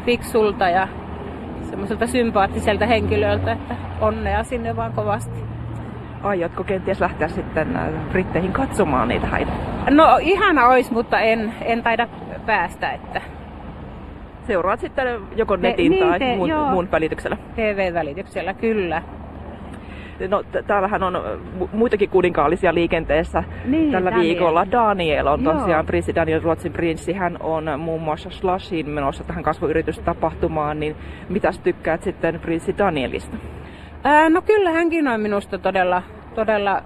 fiksulta 0.05 0.69
ja 0.69 0.87
semmoiselta 1.69 2.07
sympaattiselta 2.07 2.85
henkilöltä, 2.85 3.51
että 3.51 3.75
onnea 4.01 4.43
sinne 4.43 4.75
vaan 4.75 4.93
kovasti. 4.93 5.43
Aiotko 6.23 6.63
kenties 6.63 7.01
lähteä 7.01 7.27
sitten 7.27 7.75
äh, 7.75 7.89
Britteihin 8.11 8.53
katsomaan 8.53 9.07
niitä 9.07 9.27
häitä? 9.27 9.51
No 9.89 10.17
ihana 10.21 10.67
olisi, 10.67 10.93
mutta 10.93 11.19
en, 11.19 11.53
en 11.61 11.83
taida 11.83 12.07
päästä. 12.45 12.91
Että... 12.91 13.21
Seuraat 14.47 14.79
sitten 14.79 15.07
joko 15.35 15.55
netin 15.55 15.93
te, 15.93 15.99
tai 15.99 16.19
niin 16.19 16.37
muun, 16.37 16.69
muun 16.71 16.91
välityksellä? 16.91 17.37
TV-välityksellä, 17.55 18.53
kyllä. 18.53 19.01
No, 20.29 20.43
täällähän 20.67 21.03
on 21.03 21.21
muitakin 21.73 22.09
kuninkaallisia 22.09 22.73
liikenteessä 22.73 23.43
niin, 23.65 23.91
tällä 23.91 24.11
Daniel. 24.11 24.25
viikolla. 24.25 24.67
Daniel 24.71 25.27
on 25.27 25.43
tosiaan 25.43 25.85
prinssi 25.85 26.15
Daniel, 26.15 26.41
Ruotsin 26.41 26.73
prinssi. 26.73 27.13
Hän 27.13 27.37
on 27.41 27.79
muun 27.79 28.01
muassa 28.01 28.29
Slashin 28.29 28.89
menossa 28.89 29.23
tähän 29.23 29.43
kasvuyritystapahtumaan. 29.43 30.79
Niin 30.79 30.95
mitäs 31.29 31.59
tykkäät 31.59 32.03
sitten 32.03 32.39
prinssi 32.39 32.77
Danielista? 32.77 33.37
Ää, 34.03 34.29
no 34.29 34.41
kyllä 34.41 34.71
hänkin 34.71 35.07
on 35.07 35.21
minusta 35.21 35.57
todella, 35.57 36.03
todella 36.35 36.81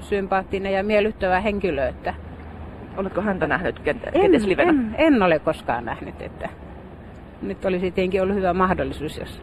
sympaattinen 0.00 0.72
ja 0.72 0.82
miellyttävä 0.82 1.40
henkilö. 1.40 1.88
Että 1.88 2.14
Oletko 2.96 3.20
häntä 3.20 3.46
nähnyt 3.46 3.78
kenties 3.78 4.46
livenä? 4.46 4.70
En, 4.70 4.94
en 4.98 5.22
ole 5.22 5.38
koskaan 5.38 5.84
nähnyt, 5.84 6.22
että 6.22 6.48
nyt 7.42 7.64
olisi 7.64 7.90
tietenkin 7.90 8.22
ollut 8.22 8.36
hyvä 8.36 8.52
mahdollisuus, 8.52 9.18
jos... 9.18 9.40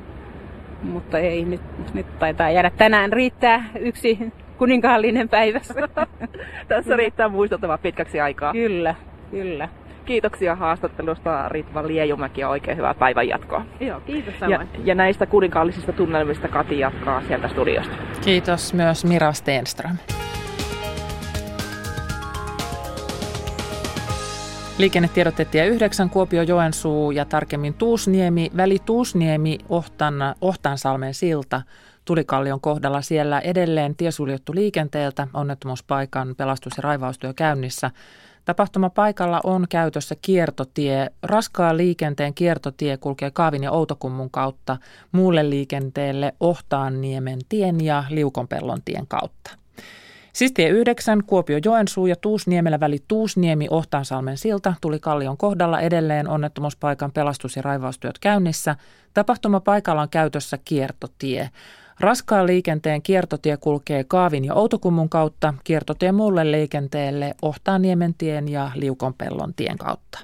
Mutta 0.83 1.19
ei, 1.19 1.45
nyt, 1.45 1.61
nyt 1.93 2.19
taitaa 2.19 2.51
jäädä 2.51 2.71
tänään 2.77 3.13
riittää 3.13 3.65
yksi 3.79 4.19
kuninkaallinen 4.57 5.29
päivässä. 5.29 5.73
Tässä 6.67 6.95
riittää 6.95 7.29
muistuttava 7.29 7.77
pitkäksi 7.77 8.19
aikaa. 8.19 8.53
Kyllä, 8.53 8.95
kyllä. 9.31 9.69
Kiitoksia 10.05 10.55
haastattelusta 10.55 11.49
Ritva 11.49 11.87
Liejumäki 11.87 12.41
ja 12.41 12.49
oikein 12.49 12.77
hyvää 12.77 12.93
päivän 12.93 13.27
jatkoa. 13.27 13.65
Joo, 13.79 13.99
kiitos 13.99 14.33
samoin. 14.39 14.61
Ja, 14.73 14.79
ja 14.83 14.95
näistä 14.95 15.25
kuninkaallisista 15.25 15.93
tunnelmista 15.93 16.47
Kati 16.47 16.79
jatkaa 16.79 17.21
sieltä 17.27 17.47
studiosta. 17.47 17.95
Kiitos 18.21 18.73
myös 18.73 19.05
Mira 19.05 19.33
Stenström. 19.33 19.95
Liikennetiedotettiin 24.81 25.67
9 25.67 26.09
Kuopio 26.09 26.41
Joensuu 26.41 27.11
ja 27.11 27.25
tarkemmin 27.25 27.73
Tuusniemi, 27.73 28.51
väli 28.57 28.79
Tuusniemi 28.85 29.57
Ohtan, 29.69 30.13
Ohtansalmen 30.41 31.13
silta 31.13 31.61
Tulikallion 32.05 32.61
kohdalla 32.61 33.01
siellä 33.01 33.39
edelleen 33.39 33.95
tie 33.95 34.11
suljettu 34.11 34.55
liikenteeltä, 34.55 35.27
onnettomuuspaikan 35.33 36.35
pelastus- 36.37 36.77
ja 36.77 36.81
raivaustyö 36.81 37.33
käynnissä. 37.33 37.91
Tapahtumapaikalla 38.45 39.41
on 39.43 39.65
käytössä 39.69 40.15
kiertotie. 40.21 41.07
Raskaan 41.23 41.77
liikenteen 41.77 42.33
kiertotie 42.33 42.97
kulkee 42.97 43.31
Kaavin 43.31 43.63
ja 43.63 43.71
Outokummun 43.71 44.31
kautta 44.31 44.77
muulle 45.11 45.49
liikenteelle 45.49 46.33
Ohtaanniemen 46.39 47.39
tien 47.49 47.85
ja 47.85 48.03
Liukonpellon 48.09 48.81
tien 48.85 49.07
kautta. 49.07 49.60
Siis 50.33 50.51
tie 50.51 50.69
9, 50.69 51.23
Kuopio 51.25 51.59
Joensuu 51.65 52.07
ja 52.07 52.15
Tuusniemelä 52.15 52.79
väli 52.79 52.99
Tuusniemi 53.07 53.67
Ohtaansalmen 53.69 54.37
silta 54.37 54.73
tuli 54.81 54.99
Kallion 54.99 55.37
kohdalla 55.37 55.79
edelleen 55.79 56.27
onnettomuuspaikan 56.27 57.11
pelastus- 57.11 57.55
ja 57.55 57.61
raivaustyöt 57.61 58.19
käynnissä. 58.19 58.75
Tapahtumapaikalla 59.13 60.01
on 60.01 60.09
käytössä 60.09 60.57
kiertotie. 60.65 61.49
Raskaan 61.99 62.47
liikenteen 62.47 63.01
kiertotie 63.01 63.57
kulkee 63.57 64.03
Kaavin 64.03 64.45
ja 64.45 64.53
Outokummun 64.53 65.09
kautta, 65.09 65.53
kiertotie 65.63 66.11
muulle 66.11 66.51
liikenteelle 66.51 67.35
Ohtaanniemen 67.41 68.13
tien 68.17 68.47
ja 68.47 68.71
Liukonpellon 68.75 69.53
tien 69.53 69.77
kautta. 69.77 70.19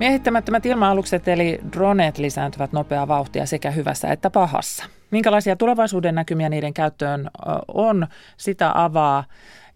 Miehittämättömät 0.00 0.66
ilma-alukset 0.66 1.28
eli 1.28 1.60
dronet 1.72 2.18
lisääntyvät 2.18 2.72
nopeaa 2.72 3.08
vauhtia 3.08 3.46
sekä 3.46 3.70
hyvässä 3.70 4.08
että 4.08 4.30
pahassa. 4.30 4.84
Minkälaisia 5.10 5.56
tulevaisuuden 5.56 6.14
näkymiä 6.14 6.48
niiden 6.48 6.74
käyttöön 6.74 7.30
on, 7.68 8.06
sitä 8.36 8.72
avaa 8.74 9.24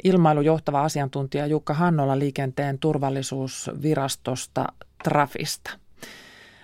ilmailujohtava 0.04 0.82
asiantuntija 0.82 1.46
Jukka 1.46 1.74
Hannola 1.74 2.18
liikenteen 2.18 2.78
turvallisuusvirastosta 2.78 4.66
Trafista. 5.04 5.70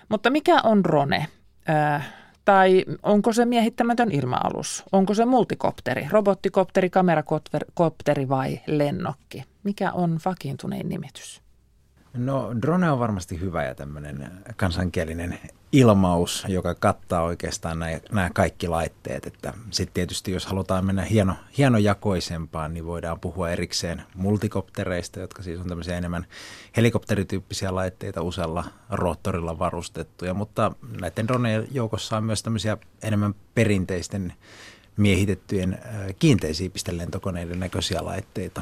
Mutta 0.09 0.29
mikä 0.29 0.61
on 0.63 0.83
drone? 0.83 1.25
Äh, 1.69 2.13
tai 2.45 2.85
onko 3.03 3.33
se 3.33 3.45
miehittämätön 3.45 4.11
ilma-alus? 4.11 4.83
Onko 4.91 5.13
se 5.13 5.25
multikopteri, 5.25 6.07
robottikopteri, 6.09 6.89
kamerakopteri 6.89 8.29
vai 8.29 8.61
lennokki? 8.67 9.43
Mikä 9.63 9.91
on 9.91 10.19
vakiintunein 10.25 10.89
nimitys? 10.89 11.48
No 12.13 12.51
drone 12.61 12.91
on 12.91 12.99
varmasti 12.99 13.39
hyvä 13.39 13.63
ja 13.63 13.75
tämmöinen 13.75 14.31
kansankielinen 14.55 15.39
ilmaus, 15.71 16.45
joka 16.47 16.75
kattaa 16.75 17.23
oikeastaan 17.23 17.79
nämä, 17.79 18.29
kaikki 18.33 18.67
laitteet. 18.67 19.25
Että 19.25 19.53
sitten 19.71 19.93
tietysti 19.93 20.31
jos 20.31 20.45
halutaan 20.45 20.85
mennä 20.85 21.01
hieno, 21.01 21.35
hienojakoisempaan, 21.57 22.73
niin 22.73 22.85
voidaan 22.85 23.19
puhua 23.19 23.49
erikseen 23.49 24.01
multikoptereista, 24.15 25.19
jotka 25.19 25.43
siis 25.43 25.59
on 25.59 25.67
tämmöisiä 25.67 25.97
enemmän 25.97 26.25
helikopterityyppisiä 26.77 27.75
laitteita 27.75 28.21
usealla 28.21 28.63
roottorilla 28.89 29.59
varustettuja. 29.59 30.33
Mutta 30.33 30.71
näiden 31.01 31.27
dronejen 31.27 31.67
joukossa 31.71 32.17
on 32.17 32.23
myös 32.23 32.43
tämmöisiä 32.43 32.77
enemmän 33.03 33.35
perinteisten 33.55 34.33
miehitettyjen 34.97 35.79
kiinteisiin 36.19 36.71
pistelentokoneiden 36.71 37.59
näköisiä 37.59 38.05
laitteita. 38.05 38.61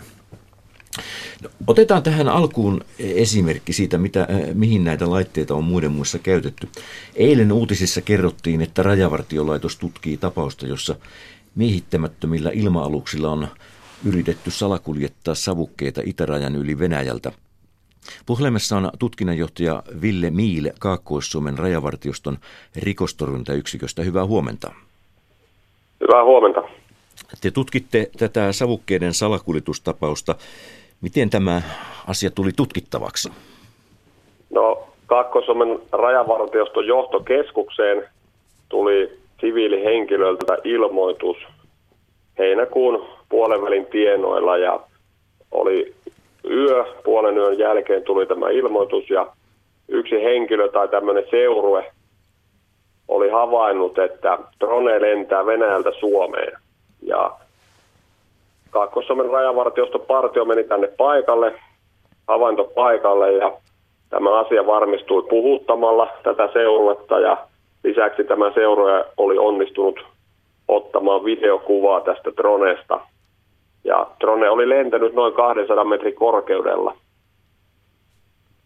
No, 1.44 1.50
otetaan 1.68 2.04
tähän 2.04 2.28
alkuun 2.28 2.82
esimerkki 3.00 3.74
siitä, 3.74 3.98
mitä, 3.98 4.22
äh, 4.22 4.28
mihin 4.54 4.84
näitä 4.84 5.10
laitteita 5.10 5.56
on 5.56 5.64
muiden 5.64 5.92
muissa 5.92 6.20
käytetty. 6.20 6.70
Eilen 7.16 7.52
uutisissa 7.52 8.02
kerrottiin, 8.02 8.62
että 8.62 8.84
Rajavartiolaitos 8.84 9.78
tutkii 9.78 10.18
tapausta, 10.18 10.68
jossa 10.68 10.96
miehittämättömillä 11.56 12.52
ilma-aluksilla 12.54 13.30
on 13.30 13.48
yritetty 14.06 14.52
salakuljettaa 14.52 15.36
savukkeita 15.36 16.02
itärajan 16.06 16.56
yli 16.56 16.80
Venäjältä. 16.80 17.32
Puhelimessa 18.26 18.78
on 18.78 18.92
tutkinnanjohtaja 19.00 19.84
Ville 20.02 20.30
Miile 20.30 20.74
Kaakkois-Suomen 20.80 21.58
rajavartioston 21.58 22.38
rikostorjuntayksiköstä. 22.76 24.04
Hyvää 24.04 24.26
huomenta. 24.26 24.74
Hyvää 26.02 26.24
huomenta. 26.24 26.62
Te 27.42 27.52
tutkitte 27.52 28.10
tätä 28.18 28.52
savukkeiden 28.52 29.14
salakuljetustapausta. 29.14 30.36
Miten 31.02 31.30
tämä 31.30 31.62
asia 32.08 32.32
tuli 32.32 32.52
tutkittavaksi? 32.56 33.32
No, 34.50 34.88
Kaakkois-Suomen 35.06 35.80
rajavartioston 35.92 36.88
johtokeskukseen 36.88 38.04
tuli 38.70 39.20
siviilihenkilöltä 39.42 40.58
ilmoitus 40.64 41.38
heinäkuun 42.38 43.08
puolenvälin 43.30 43.86
tienoilla 43.86 44.58
ja 44.58 44.80
oli 45.52 45.96
yö, 46.50 46.86
puolen 47.04 47.38
yön 47.38 47.60
jälkeen 47.60 48.04
tuli 48.04 48.26
tämä 48.26 48.50
ilmoitus 48.50 49.10
ja 49.10 49.28
yksi 49.88 50.24
henkilö 50.24 50.72
tai 50.72 50.88
tämmöinen 50.88 51.24
seurue 51.30 51.92
oli 53.08 53.30
havainnut, 53.30 54.00
että 54.00 54.40
drone 54.60 55.02
lentää 55.02 55.46
Venäjältä 55.46 55.92
Suomeen. 56.00 56.52
Ja 57.02 57.40
Kaakkois-Suomen 58.70 59.30
rajavartioston 59.30 60.02
partio 60.02 60.46
meni 60.46 60.64
tänne 60.64 60.88
paikalle, 60.98 61.54
havaintopaikalle 62.28 63.32
ja 63.32 63.52
tämä 64.10 64.40
asia 64.40 64.66
varmistui 64.66 65.24
puhuttamalla 65.30 66.08
tätä 66.24 66.50
seuruetta 66.54 67.20
ja 67.20 67.38
lisäksi 67.84 68.24
tämä 68.24 68.52
seurue 68.54 69.06
oli 69.18 69.38
onnistunut 69.38 70.00
ottamaan 70.68 71.26
videokuvaa 71.26 72.02
tästä 72.02 72.32
droneesta. 72.38 73.00
Ja 73.84 74.08
drone 74.20 74.50
oli 74.50 74.70
lentänyt 74.70 75.14
noin 75.14 75.34
200 75.34 75.84
metrin 75.84 76.16
korkeudella. 76.16 76.98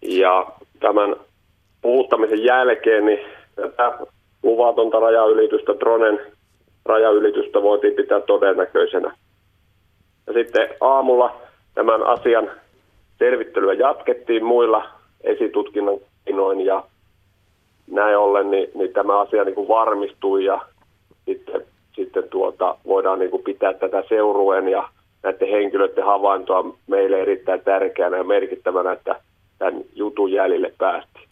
Ja 0.02 0.48
tämän 0.80 1.16
puhuttamisen 1.82 2.44
jälkeen 2.44 3.06
niin 3.06 3.20
tätä 3.56 3.98
luvatonta 4.44 5.00
rajaylitystä, 5.00 5.74
dronen 5.80 6.20
rajaylitystä 6.86 7.62
voitiin 7.62 7.94
pitää 7.94 8.22
todennäköisenä. 8.22 9.18
Ja 10.32 10.44
sitten 10.44 10.70
aamulla 10.82 11.42
tämän 11.76 12.04
asian 12.04 12.52
selvittelyä 13.20 13.74
jatkettiin 13.74 14.46
muilla 14.46 14.90
esitutkinnan 15.24 15.98
keinoin 16.26 16.62
ja 16.62 16.84
näin 17.88 18.18
ollen 18.18 18.52
niin, 18.52 18.70
niin 18.76 18.94
tämä 18.94 19.20
asia 19.20 19.44
niin 19.44 19.56
kuin 19.56 19.68
varmistui 19.68 20.46
ja 20.46 20.62
sitten, 21.26 21.62
sitten 21.96 22.24
tuota, 22.30 22.78
voidaan 22.86 23.20
niin 23.20 23.32
kuin 23.32 23.44
pitää 23.44 23.74
tätä 23.74 24.04
seurueen 24.10 24.68
ja 24.68 24.90
näiden 25.24 25.50
henkilöiden 25.50 26.06
havaintoa 26.06 26.74
meille 26.88 27.22
erittäin 27.22 27.62
tärkeänä 27.62 28.18
ja 28.18 28.24
merkittävänä, 28.24 28.92
että 28.92 29.16
tämän 29.60 29.82
jutun 29.96 30.32
jäljille 30.32 30.74
päästiin. 30.78 31.28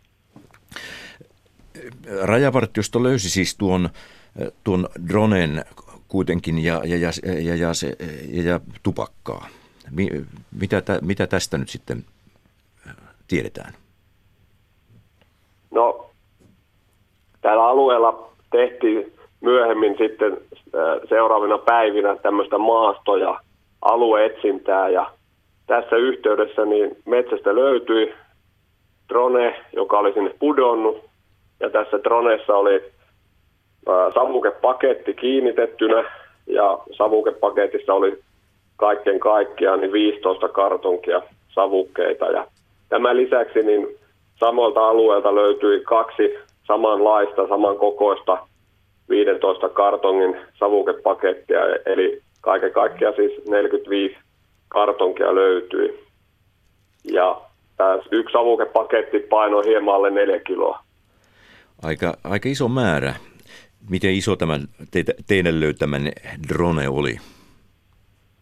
Rajavartiosto 2.21 3.03
löysi 3.03 3.29
siis 3.29 3.57
tuon, 3.57 3.89
tuon 4.63 4.87
dronen 5.09 5.65
kuitenkin 6.07 6.63
ja, 6.63 6.81
ja, 6.85 6.97
ja, 6.97 7.11
ja, 7.25 7.55
ja, 7.55 7.71
ja, 8.33 8.51
ja 8.51 8.59
tupakkaa. 8.83 9.47
Mitä, 10.59 10.81
mitä 11.01 11.27
tästä 11.27 11.57
nyt 11.57 11.69
sitten 11.69 12.03
tiedetään? 13.27 13.73
No, 15.71 16.09
täällä 17.41 17.67
alueella 17.67 18.29
tehtiin 18.51 19.13
myöhemmin 19.41 19.95
sitten 19.97 20.37
seuraavina 21.09 21.57
päivinä 21.57 22.15
tämmöistä 22.15 22.57
maasto- 22.57 23.17
ja 23.17 23.39
alueetsintää 23.81 24.89
ja 24.89 25.11
tässä 25.67 25.95
yhteydessä 25.95 26.65
niin 26.65 26.97
metsästä 27.05 27.55
löytyi 27.55 28.13
drone, 29.09 29.65
joka 29.73 29.99
oli 29.99 30.13
sinne 30.13 30.33
pudonnut 30.39 31.05
ja 31.59 31.69
tässä 31.69 31.97
droneessa 32.03 32.55
oli 32.55 32.83
savukepaketti 34.13 35.13
kiinnitettynä 35.13 36.03
ja 36.47 36.79
savukepaketissa 36.97 37.93
oli 37.93 38.19
kaiken 38.77 39.19
kaikkiaan 39.19 39.79
niin 39.81 39.91
15 39.91 40.49
kartonkia 40.49 41.21
savukkeita 41.49 42.25
ja 42.25 42.47
tämän 42.89 43.17
lisäksi 43.17 43.59
niin 43.59 43.87
samalta 44.39 44.87
alueelta 44.89 45.35
löytyi 45.35 45.81
kaksi 45.81 46.35
samanlaista, 46.67 47.47
samankokoista 47.47 48.37
15 49.09 49.69
kartongin 49.69 50.37
savukepakettia, 50.59 51.59
eli 51.85 52.21
kaiken 52.41 52.71
kaikkiaan 52.71 53.15
siis 53.15 53.45
45 53.49 54.17
kartonkia 54.67 55.35
löytyi. 55.35 56.05
Ja 57.03 57.41
tämä 57.77 57.99
yksi 58.11 58.33
savukepaketti 58.33 59.19
painoi 59.19 59.65
hieman 59.65 59.95
alle 59.95 60.09
4 60.09 60.39
kiloa. 60.39 60.79
Aika, 61.83 62.17
aika 62.23 62.49
iso 62.49 62.67
määrä. 62.67 63.13
Miten 63.89 64.13
iso 64.13 64.35
tämä 64.35 64.59
teitä, 64.91 65.13
teidän 65.27 65.59
löytämänne 65.59 66.11
drone 66.49 66.89
oli? 66.89 67.17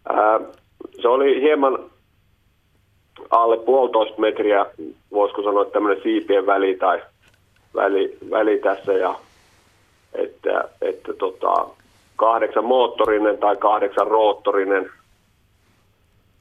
Ää, 0.08 0.40
se 1.02 1.08
oli 1.08 1.40
hieman 1.40 1.78
alle 3.30 3.56
puolitoista 3.56 4.20
metriä, 4.20 4.66
voisiko 5.12 5.42
sanoa 5.42 5.64
tämmöinen 5.64 6.02
siipien 6.02 6.46
väli 6.46 6.76
tai 6.76 7.02
väli, 7.74 8.18
väli 8.30 8.58
tässä 8.58 8.92
ja 8.92 9.20
että, 10.14 10.64
että 10.80 11.12
tota, 11.12 11.66
kahdeksan 12.16 12.64
moottorinen 12.64 13.38
tai 13.38 13.56
kahdeksan 13.56 14.06
roottorinen. 14.06 14.90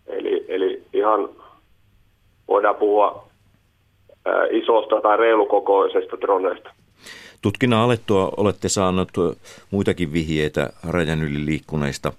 Eli, 0.08 0.46
eli 0.48 0.84
ihan 0.94 1.30
voidaan 2.48 2.76
puhua 2.76 3.28
ää, 4.26 4.46
isosta 4.52 5.02
tai 5.02 5.18
reilukokoisesta 5.18 6.22
droneesta. 6.22 6.70
Tutkinnan 7.42 7.80
alettua 7.80 8.32
olette 8.38 8.70
saanut 8.70 9.10
muitakin 9.72 10.14
vihjeitä 10.14 10.70
rajan 10.90 11.22
yli 11.24 11.46
liikkuneista 11.46 12.12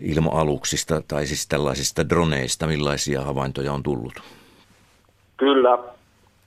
ilma-aluksista 0.00 1.02
tai 1.08 1.26
siis 1.26 1.48
tällaisista 1.48 2.08
droneista. 2.08 2.66
Millaisia 2.66 3.20
havaintoja 3.20 3.72
on 3.72 3.82
tullut? 3.82 4.12
Kyllä, 5.36 5.78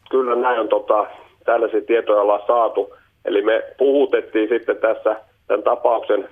kyllä 0.09 0.35
näin 0.35 0.59
on 0.59 0.69
tota, 0.69 1.07
tällaisia 1.45 1.81
tietoja 1.81 2.21
ollaan 2.21 2.47
saatu. 2.47 2.93
Eli 3.25 3.41
me 3.41 3.63
puhutettiin 3.77 4.49
sitten 4.49 4.77
tässä 4.77 5.15
tämän 5.47 5.63
tapauksen 5.63 6.29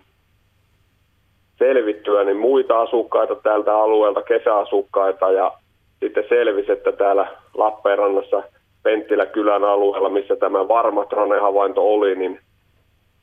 selvittyä 1.59 2.23
niin 2.23 2.37
muita 2.37 2.81
asukkaita 2.81 3.35
tältä 3.35 3.77
alueelta, 3.77 4.21
kesäasukkaita 4.21 5.31
ja 5.31 5.51
sitten 5.99 6.23
selvisi, 6.29 6.71
että 6.71 6.91
täällä 6.91 7.27
Lappeenrannassa– 7.53 8.43
Penttilä 8.83 9.25
kylän 9.25 9.63
alueella, 9.63 10.09
missä 10.09 10.35
tämä 10.35 10.67
varma 10.67 11.05
drone-havainto 11.09 11.93
oli, 11.93 12.15
niin 12.15 12.39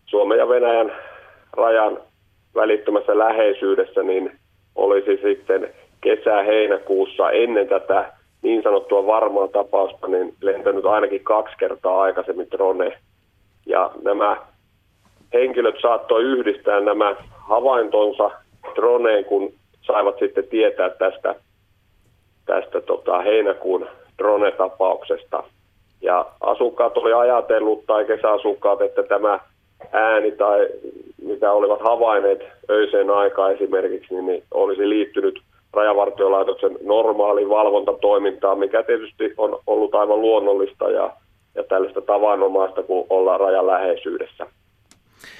Suomen 0.06 0.38
ja 0.38 0.48
Venäjän 0.48 0.92
rajan 1.52 1.98
välittömässä 2.54 3.18
läheisyydessä 3.18 4.02
niin 4.02 4.38
olisi 4.74 5.18
sitten 5.22 5.74
kesä-heinäkuussa 6.00 7.30
ennen 7.30 7.68
tätä 7.68 8.12
niin 8.42 8.62
sanottua 8.62 9.06
varmaa 9.06 9.48
tapausta, 9.48 10.08
niin 10.08 10.34
lentänyt 10.40 10.86
ainakin 10.86 11.24
kaksi 11.24 11.56
kertaa 11.58 12.02
aikaisemmin 12.02 12.50
drone. 12.50 12.98
Ja 13.66 13.90
nämä 14.02 14.36
henkilöt 15.32 15.74
saattoi 15.82 16.22
yhdistää 16.22 16.80
nämä 16.80 17.16
havaintonsa 17.30 18.30
droneen, 18.74 19.24
kun 19.24 19.52
saivat 19.82 20.18
sitten 20.18 20.48
tietää 20.48 20.90
tästä, 20.90 21.34
tästä 22.46 22.80
tota, 22.80 23.22
heinäkuun 23.22 23.88
drone-tapauksesta. 24.18 25.42
Ja 26.02 26.26
asukkaat 26.40 26.96
oli 26.96 27.12
ajatellut, 27.12 27.86
tai 27.86 28.04
kesäasukkaat, 28.04 28.80
että 28.80 29.02
tämä 29.02 29.40
ääni 29.92 30.32
tai 30.32 30.68
mitä 31.22 31.52
olivat 31.52 31.80
havainneet 31.80 32.40
öiseen 32.70 33.10
aikaan 33.10 33.52
esimerkiksi, 33.52 34.14
niin, 34.14 34.42
olisi 34.54 34.88
liittynyt 34.88 35.40
rajavartiolaitoksen 35.72 36.78
normaaliin 36.82 37.48
valvontatoimintaan, 37.48 38.58
mikä 38.58 38.82
tietysti 38.82 39.34
on 39.36 39.58
ollut 39.66 39.94
aivan 39.94 40.20
luonnollista 40.20 40.90
ja, 40.90 41.10
ja 41.54 41.64
tällaista 41.64 42.00
tavanomaista, 42.00 42.82
kun 42.82 43.06
ollaan 43.10 43.40
rajan 43.40 43.66
läheisyydessä. 43.66 44.46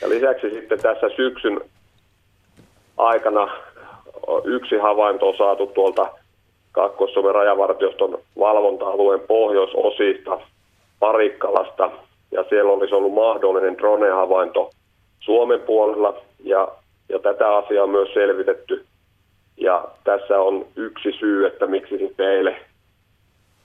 Ja 0.02 0.08
lisäksi 0.08 0.50
sitten 0.50 0.82
tässä 0.82 1.08
syksyn 1.16 1.60
aikana 2.96 3.48
yksi 4.44 4.76
havainto 4.76 5.28
on 5.28 5.36
saatu 5.36 5.66
tuolta 5.66 6.08
Kaakkois-Suomen 6.76 7.34
rajavartioston 7.34 8.18
valvonta-alueen 8.38 9.20
pohjoisosista 9.20 10.40
Parikkalasta, 11.00 11.90
ja 12.30 12.44
siellä 12.48 12.72
olisi 12.72 12.94
ollut 12.94 13.14
mahdollinen 13.14 13.78
drone-havainto 13.78 14.70
Suomen 15.20 15.60
puolella, 15.60 16.14
ja, 16.44 16.68
ja 17.08 17.18
tätä 17.18 17.56
asiaa 17.56 17.84
on 17.84 17.90
myös 17.90 18.14
selvitetty. 18.14 18.84
Ja 19.56 19.84
tässä 20.04 20.40
on 20.40 20.66
yksi 20.76 21.12
syy, 21.12 21.46
että 21.46 21.66
miksi 21.66 21.98
sitten 21.98 22.30
eilen 22.30 22.56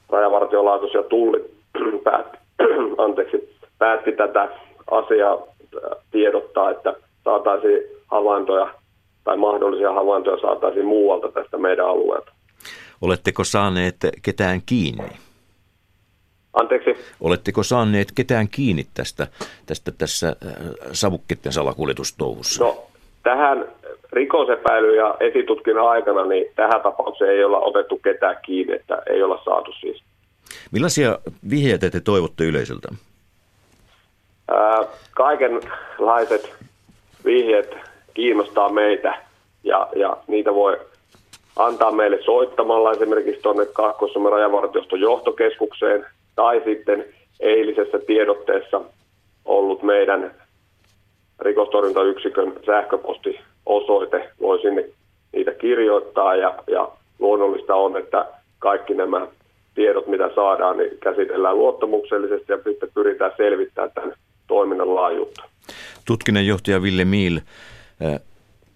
rajavartiolaitos 0.09 0.93
ja 0.93 1.03
tulli 1.03 1.45
päätti, 2.03 2.37
anteeksi, 3.05 3.57
päätti 3.79 4.11
tätä 4.11 4.49
asiaa 4.91 5.37
tiedottaa, 6.11 6.69
että 6.69 6.93
saataisiin 7.23 7.83
havaintoja 8.07 8.67
tai 9.23 9.37
mahdollisia 9.37 9.93
havaintoja 9.93 10.41
saataisiin 10.41 10.85
muualta 10.85 11.31
tästä 11.31 11.57
meidän 11.57 11.87
alueelta. 11.87 12.31
Oletteko 13.01 13.43
saaneet 13.43 13.95
ketään 14.21 14.61
kiinni? 14.65 15.09
Anteeksi? 16.53 16.95
Oletteko 17.21 17.63
saaneet 17.63 18.11
ketään 18.11 18.47
kiinni 18.47 18.87
tästä, 18.93 19.27
tästä 19.65 19.91
tässä 19.91 20.27
äh, 20.27 20.53
savukkeiden 20.91 21.53
salakuljetustouhussa? 21.53 22.63
No, 22.63 22.83
tähän 23.23 23.65
rikosepäily 24.11 24.95
ja 24.95 25.15
esitutkinnan 25.19 25.89
aikana, 25.89 26.25
niin 26.25 26.45
tähän 26.55 26.81
tapaukseen 26.81 27.31
ei 27.31 27.43
olla 27.43 27.59
otettu 27.59 27.97
ketään 27.97 28.37
kiinni, 28.45 28.73
että 28.73 29.01
ei 29.09 29.23
olla 29.23 29.41
saatu 29.45 29.71
siis. 29.71 30.03
Millaisia 30.71 31.19
vihjeitä 31.49 31.89
te 31.89 31.99
toivotte 31.99 32.43
yleisöltä? 32.43 32.87
Ää, 34.47 34.83
kaikenlaiset 35.11 36.55
vihjeet 37.25 37.75
kiinnostaa 38.13 38.69
meitä 38.69 39.21
ja, 39.63 39.87
ja 39.95 40.17
niitä 40.27 40.53
voi 40.53 40.79
antaa 41.55 41.91
meille 41.91 42.23
soittamalla 42.25 42.91
esimerkiksi 42.91 43.41
tuonne 43.41 43.65
kaakkois 43.65 44.13
rajavartioston 44.31 44.99
johtokeskukseen 44.99 46.05
tai 46.35 46.61
sitten 46.65 47.05
eilisessä 47.39 47.99
tiedotteessa 47.99 48.81
ollut 49.45 49.83
meidän 49.83 50.31
rikostorjuntayksikön 51.39 52.53
sähköpostiosoite 52.65 54.29
voi 54.41 54.61
sinne 54.61 54.85
niitä 55.33 55.51
kirjoittaa 55.51 56.35
ja, 56.35 56.53
ja 56.67 56.89
luonnollista 57.19 57.75
on, 57.75 57.97
että 57.97 58.25
kaikki 58.59 58.93
nämä 58.93 59.27
tiedot, 59.75 60.07
mitä 60.07 60.29
saadaan, 60.35 60.77
niin 60.77 60.97
käsitellään 60.99 61.57
luottamuksellisesti 61.57 62.51
ja 62.51 62.57
sitten 62.63 62.89
pyritään 62.93 63.31
selvittämään 63.37 63.91
tämän 63.91 64.13
toiminnan 64.47 64.95
laajuutta. 64.95 65.43
Tutkinnanjohtaja 66.05 66.81
Ville 66.81 67.05
Miil, 67.05 67.39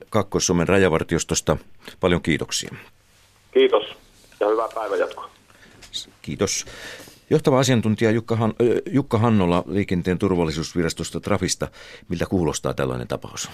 Kaakkois-Suomen 0.10 0.68
rajavartiostosta. 0.68 1.58
Paljon 2.00 2.22
kiitoksia. 2.22 2.76
Kiitos 3.54 3.84
ja 4.40 4.48
hyvää 4.48 4.68
päivänjatkoa. 4.76 5.30
Kiitos. 6.22 6.66
Johtava 7.30 7.60
asiantuntija 7.60 8.12
Jukka, 8.12 8.36
Han, 8.36 8.54
Jukka 8.92 9.18
Hannola 9.18 9.64
liikenteen 9.68 10.20
turvallisuusvirastosta 10.20 11.20
Trafista. 11.20 11.68
Miltä 12.10 12.26
kuulostaa 12.26 12.74
tällainen 12.74 13.08
tapaus? 13.08 13.50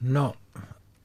No, 0.00 0.34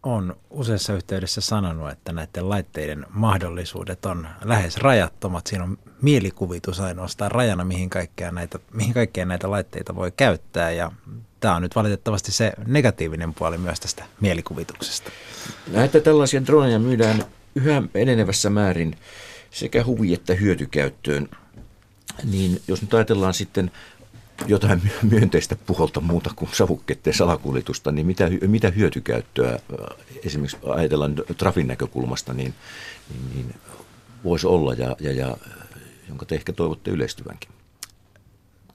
on 0.03 0.35
useassa 0.49 0.93
yhteydessä 0.93 1.41
sanonut, 1.41 1.91
että 1.91 2.13
näiden 2.13 2.49
laitteiden 2.49 3.05
mahdollisuudet 3.09 4.05
on 4.05 4.27
lähes 4.43 4.77
rajattomat. 4.77 5.47
Siinä 5.47 5.63
on 5.63 5.77
mielikuvitus 6.01 6.79
ainoastaan 6.79 7.31
rajana, 7.31 7.63
mihin 7.63 7.89
kaikkea 7.89 8.31
näitä, 8.31 8.59
mihin 8.73 8.93
kaikkea 8.93 9.25
näitä 9.25 9.51
laitteita 9.51 9.95
voi 9.95 10.11
käyttää. 10.17 10.71
Ja 10.71 10.91
tämä 11.39 11.55
on 11.55 11.61
nyt 11.61 11.75
valitettavasti 11.75 12.31
se 12.31 12.53
negatiivinen 12.65 13.33
puoli 13.33 13.57
myös 13.57 13.79
tästä 13.79 14.03
mielikuvituksesta. 14.21 15.11
Näitä 15.67 15.99
tällaisia 15.99 16.45
droneja 16.45 16.79
myydään 16.79 17.25
yhä 17.55 17.83
enenevässä 17.95 18.49
määrin 18.49 18.95
sekä 19.51 19.83
huvi- 19.83 20.13
että 20.13 20.33
hyötykäyttöön. 20.33 21.29
Niin 22.23 22.61
jos 22.67 22.81
nyt 22.81 22.93
ajatellaan 22.93 23.33
sitten 23.33 23.71
jotain 24.47 24.91
myönteistä 25.11 25.55
puolta 25.55 26.01
muuta 26.01 26.31
kuin 26.35 26.49
savukkeiden 26.53 27.13
salakuljetusta, 27.13 27.91
niin 27.91 28.07
mitä, 28.07 28.29
mitä 28.47 28.69
hyötykäyttöä 28.69 29.59
esimerkiksi 30.25 30.57
ajatellaan 30.63 31.15
trafin 31.37 31.67
näkökulmasta, 31.67 32.33
niin, 32.33 32.53
niin, 33.09 33.31
niin 33.33 33.55
voisi 34.23 34.47
olla 34.47 34.73
ja, 34.73 34.95
ja, 34.99 35.11
ja 35.11 35.37
jonka 36.07 36.25
te 36.25 36.35
ehkä 36.35 36.53
toivotte 36.53 36.91
yleistyvänkin? 36.91 37.49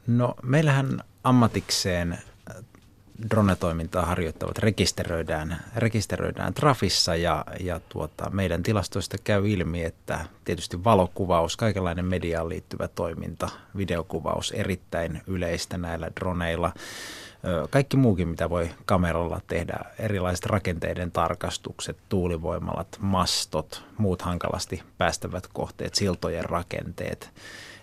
No 0.06 0.34
meillähän 0.42 1.00
ammatikseen 1.24 2.18
drone-toimintaa 3.30 4.06
harjoittavat 4.06 4.58
rekisteröidään, 4.58 5.56
rekisteröidään 5.76 6.54
Trafissa 6.54 7.16
ja, 7.16 7.44
ja 7.60 7.80
tuota, 7.88 8.30
meidän 8.30 8.62
tilastoista 8.62 9.16
käy 9.24 9.48
ilmi, 9.50 9.84
että 9.84 10.24
tietysti 10.44 10.84
valokuvaus, 10.84 11.56
kaikenlainen 11.56 12.04
mediaan 12.04 12.48
liittyvä 12.48 12.88
toiminta, 12.88 13.48
videokuvaus 13.76 14.52
erittäin 14.52 15.22
yleistä 15.26 15.78
näillä 15.78 16.10
droneilla. 16.20 16.72
Kaikki 17.70 17.96
muukin, 17.96 18.28
mitä 18.28 18.50
voi 18.50 18.70
kameralla 18.84 19.40
tehdä, 19.46 19.78
erilaiset 19.98 20.46
rakenteiden 20.46 21.10
tarkastukset, 21.10 21.96
tuulivoimalat, 22.08 22.88
mastot, 23.00 23.84
muut 23.98 24.22
hankalasti 24.22 24.82
päästävät 24.98 25.46
kohteet, 25.46 25.94
siltojen 25.94 26.44
rakenteet– 26.44 27.30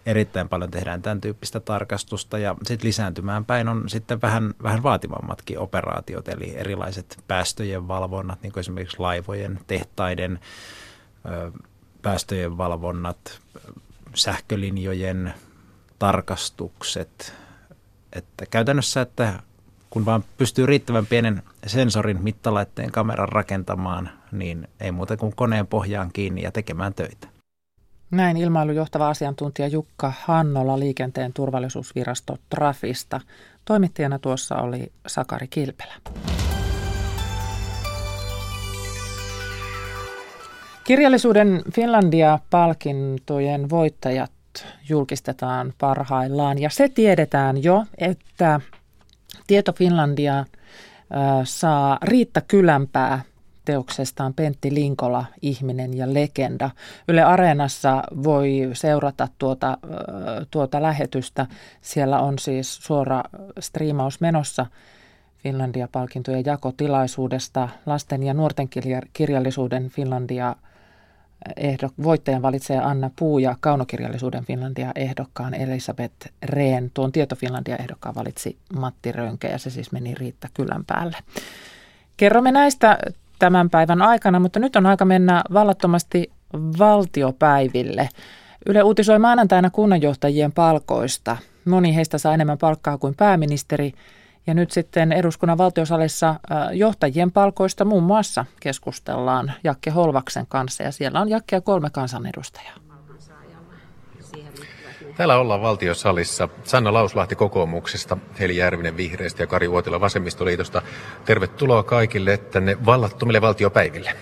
erittäin 0.05 0.49
paljon 0.49 0.71
tehdään 0.71 1.01
tämän 1.01 1.21
tyyppistä 1.21 1.59
tarkastusta 1.59 2.37
ja 2.37 2.55
sitten 2.63 2.87
lisääntymään 2.87 3.45
päin 3.45 3.67
on 3.67 3.89
sitten 3.89 4.21
vähän, 4.21 4.53
vähän 4.63 4.83
vaativammatkin 4.83 5.59
operaatiot, 5.59 6.27
eli 6.27 6.55
erilaiset 6.57 7.23
päästöjen 7.27 7.87
valvonnat, 7.87 8.41
niin 8.41 8.53
kuin 8.53 8.61
esimerkiksi 8.61 8.99
laivojen, 8.99 9.59
tehtaiden 9.67 10.39
päästöjen 12.01 12.57
valvonnat, 12.57 13.39
sähkölinjojen 14.13 15.33
tarkastukset, 15.99 17.33
että 18.13 18.45
käytännössä, 18.45 19.01
että 19.01 19.39
kun 19.89 20.05
vaan 20.05 20.23
pystyy 20.37 20.65
riittävän 20.65 21.05
pienen 21.05 21.43
sensorin 21.67 22.23
mittalaitteen 22.23 22.91
kameran 22.91 23.29
rakentamaan, 23.29 24.09
niin 24.31 24.67
ei 24.79 24.91
muuta 24.91 25.17
kuin 25.17 25.35
koneen 25.35 25.67
pohjaan 25.67 26.11
kiinni 26.13 26.41
ja 26.41 26.51
tekemään 26.51 26.93
töitä. 26.93 27.34
Näin 28.15 28.37
ilmailujohtava 28.37 29.09
asiantuntija 29.09 29.67
Jukka 29.67 30.13
Hannola 30.19 30.79
liikenteen 30.79 31.33
turvallisuusvirasto 31.33 32.37
Trafista. 32.49 33.21
Toimittajana 33.65 34.19
tuossa 34.19 34.55
oli 34.55 34.91
Sakari 35.07 35.47
Kilpelä. 35.47 35.93
Kirjallisuuden 40.83 41.61
Finlandia-palkintojen 41.73 43.69
voittajat 43.69 44.31
julkistetaan 44.89 45.73
parhaillaan 45.77 46.61
ja 46.61 46.69
se 46.69 46.89
tiedetään 46.89 47.63
jo, 47.63 47.85
että 47.97 48.59
Tieto 49.47 49.73
Finlandia 49.73 50.45
saa 51.43 51.97
Riitta 52.01 52.41
Kylänpää 52.41 53.21
teoksestaan 53.65 54.33
Pentti 54.33 54.73
Linkola, 54.73 55.25
Ihminen 55.41 55.97
ja 55.97 56.13
legenda. 56.13 56.69
Yle 57.07 57.23
Areenassa 57.23 58.03
voi 58.23 58.69
seurata 58.73 59.27
tuota, 59.37 59.77
tuota 60.51 60.81
lähetystä. 60.81 61.47
Siellä 61.81 62.19
on 62.19 62.39
siis 62.39 62.75
suora 62.75 63.23
striimaus 63.59 64.21
menossa 64.21 64.65
Finlandia-palkintojen 65.43 66.45
jakotilaisuudesta. 66.45 67.69
Lasten 67.85 68.23
ja 68.23 68.33
nuorten 68.33 68.69
kirjallisuuden 69.13 69.89
Finlandia 69.89 70.55
ehdok, 71.57 71.93
voittajan 72.03 72.41
valitsee 72.41 72.77
Anna 72.77 73.11
Puu 73.15 73.39
ja 73.39 73.55
kaunokirjallisuuden 73.59 74.45
Finlandia-ehdokkaan 74.45 75.53
Elisabeth 75.53 76.27
Rehn. 76.43 76.91
Tuon 76.93 77.11
Tieto 77.11 77.35
Finlandia-ehdokkaan 77.35 78.15
valitsi 78.15 78.57
Matti 78.79 79.11
Rönkä 79.11 79.47
ja 79.47 79.57
se 79.57 79.69
siis 79.69 79.91
meni 79.91 80.15
Riitta 80.15 80.47
Kylän 80.53 80.85
päälle. 80.85 81.17
Kerromme 82.17 82.51
näistä 82.51 82.97
tämän 83.39 83.69
päivän 83.69 84.01
aikana, 84.01 84.39
mutta 84.39 84.59
nyt 84.59 84.75
on 84.75 84.85
aika 84.85 85.05
mennä 85.05 85.43
vallattomasti 85.53 86.31
valtiopäiville. 86.79 88.09
Yle 88.65 88.83
uutisoi 88.83 89.19
maanantaina 89.19 89.69
kunnanjohtajien 89.69 90.51
palkoista. 90.51 91.37
Moni 91.65 91.95
heistä 91.95 92.17
saa 92.17 92.33
enemmän 92.33 92.57
palkkaa 92.57 92.97
kuin 92.97 93.15
pääministeri. 93.15 93.93
Ja 94.47 94.53
nyt 94.53 94.71
sitten 94.71 95.11
eduskunnan 95.11 95.57
valtiosalissa 95.57 96.29
äh, 96.29 96.37
johtajien 96.73 97.31
palkoista 97.31 97.85
muun 97.85 98.03
muassa 98.03 98.45
keskustellaan 98.59 99.51
Jakke 99.63 99.89
Holvaksen 99.89 100.45
kanssa. 100.47 100.83
Ja 100.83 100.91
siellä 100.91 101.21
on 101.21 101.29
Jakke 101.29 101.55
ja 101.55 101.61
kolme 101.61 101.89
kansanedustajaa. 101.89 102.84
Täällä 105.17 105.37
ollaan 105.37 105.61
valtiosalissa. 105.61 106.49
Sanna 106.63 106.93
Lauslahti 106.93 107.35
kokoomuksesta, 107.35 108.17
Heli 108.39 108.57
Järvinen 108.57 108.97
vihreistä 108.97 109.43
ja 109.43 109.47
Kari 109.47 109.67
Uotila 109.67 110.01
vasemmistoliitosta. 110.01 110.81
Tervetuloa 111.25 111.83
kaikille 111.83 112.37
tänne 112.37 112.77
vallattomille 112.85 113.41
valtiopäiville. 113.41 114.15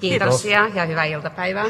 Kiitos 0.00 0.44
ja, 0.44 0.70
ja 0.74 0.86
hyvää 0.86 1.04
iltapäivää. 1.04 1.66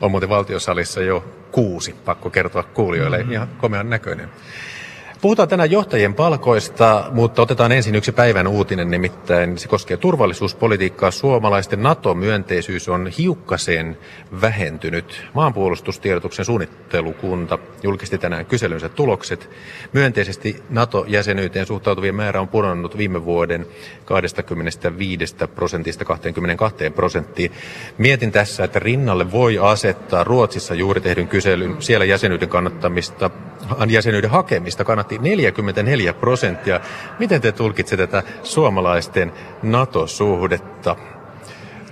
On 0.00 0.10
muuten 0.10 0.28
valtiosalissa 0.28 1.00
jo 1.00 1.24
kuusi, 1.50 1.92
pakko 2.04 2.30
kertoa 2.30 2.62
kuulijoille, 2.62 3.18
mm-hmm. 3.18 3.32
ihan 3.32 3.48
komean 3.58 3.90
näköinen. 3.90 4.30
Puhutaan 5.26 5.48
tänään 5.48 5.70
johtajien 5.70 6.14
palkoista, 6.14 7.04
mutta 7.10 7.42
otetaan 7.42 7.72
ensin 7.72 7.94
yksi 7.94 8.12
päivän 8.12 8.46
uutinen, 8.46 8.90
nimittäin 8.90 9.58
se 9.58 9.68
koskee 9.68 9.96
turvallisuuspolitiikkaa. 9.96 11.10
Suomalaisten 11.10 11.82
NATO-myönteisyys 11.82 12.88
on 12.88 13.06
hiukkaseen 13.18 13.98
vähentynyt. 14.40 15.26
Maanpuolustustiedotuksen 15.34 16.44
suunnittelukunta 16.44 17.58
julkisti 17.82 18.18
tänään 18.18 18.46
kyselynsä 18.46 18.88
tulokset. 18.88 19.50
Myönteisesti 19.92 20.62
NATO-jäsenyyteen 20.70 21.66
suhtautuvien 21.66 22.14
määrä 22.14 22.40
on 22.40 22.48
pudonnut 22.48 22.98
viime 22.98 23.24
vuoden 23.24 23.66
25 24.04 25.36
prosentista 25.54 26.04
22 26.04 26.90
prosenttiin. 26.90 27.52
Mietin 27.98 28.32
tässä, 28.32 28.64
että 28.64 28.78
rinnalle 28.78 29.32
voi 29.32 29.58
asettaa 29.58 30.24
Ruotsissa 30.24 30.74
juuri 30.74 31.00
tehdyn 31.00 31.28
kyselyn 31.28 31.76
siellä 31.78 32.04
jäsenyyden 32.04 32.48
kannattamista, 32.48 33.30
jäsenyyden 33.88 34.30
hakemista 34.30 34.84
kannattaa 34.84 35.15
kannatti 35.16 35.28
44 35.28 36.12
prosenttia. 36.12 36.80
Miten 37.18 37.40
te 37.40 37.52
tulkitsette 37.52 38.06
tätä 38.06 38.28
suomalaisten 38.42 39.32
NATO-suhdetta? 39.62 40.96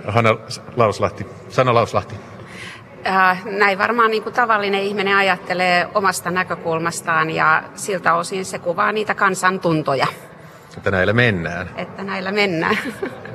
Hanna 0.07 0.29
Lauslahti, 0.75 1.25
Sanna 1.49 1.73
Lauslahti. 1.73 2.15
Äh, 3.07 3.45
näin 3.45 3.77
varmaan 3.77 4.11
niin 4.11 4.23
kuin 4.23 4.33
tavallinen 4.33 4.81
ihminen 4.81 5.17
ajattelee 5.17 5.87
omasta 5.93 6.31
näkökulmastaan 6.31 7.31
ja 7.31 7.63
siltä 7.75 8.13
osin 8.13 8.45
se 8.45 8.59
kuvaa 8.59 8.91
niitä 8.91 9.15
kansantuntoja. 9.15 10.07
Että 10.77 10.91
näillä 10.91 11.13
mennään. 11.13 11.69
Että 11.75 12.03
näillä 12.03 12.31
mennään. 12.31 12.77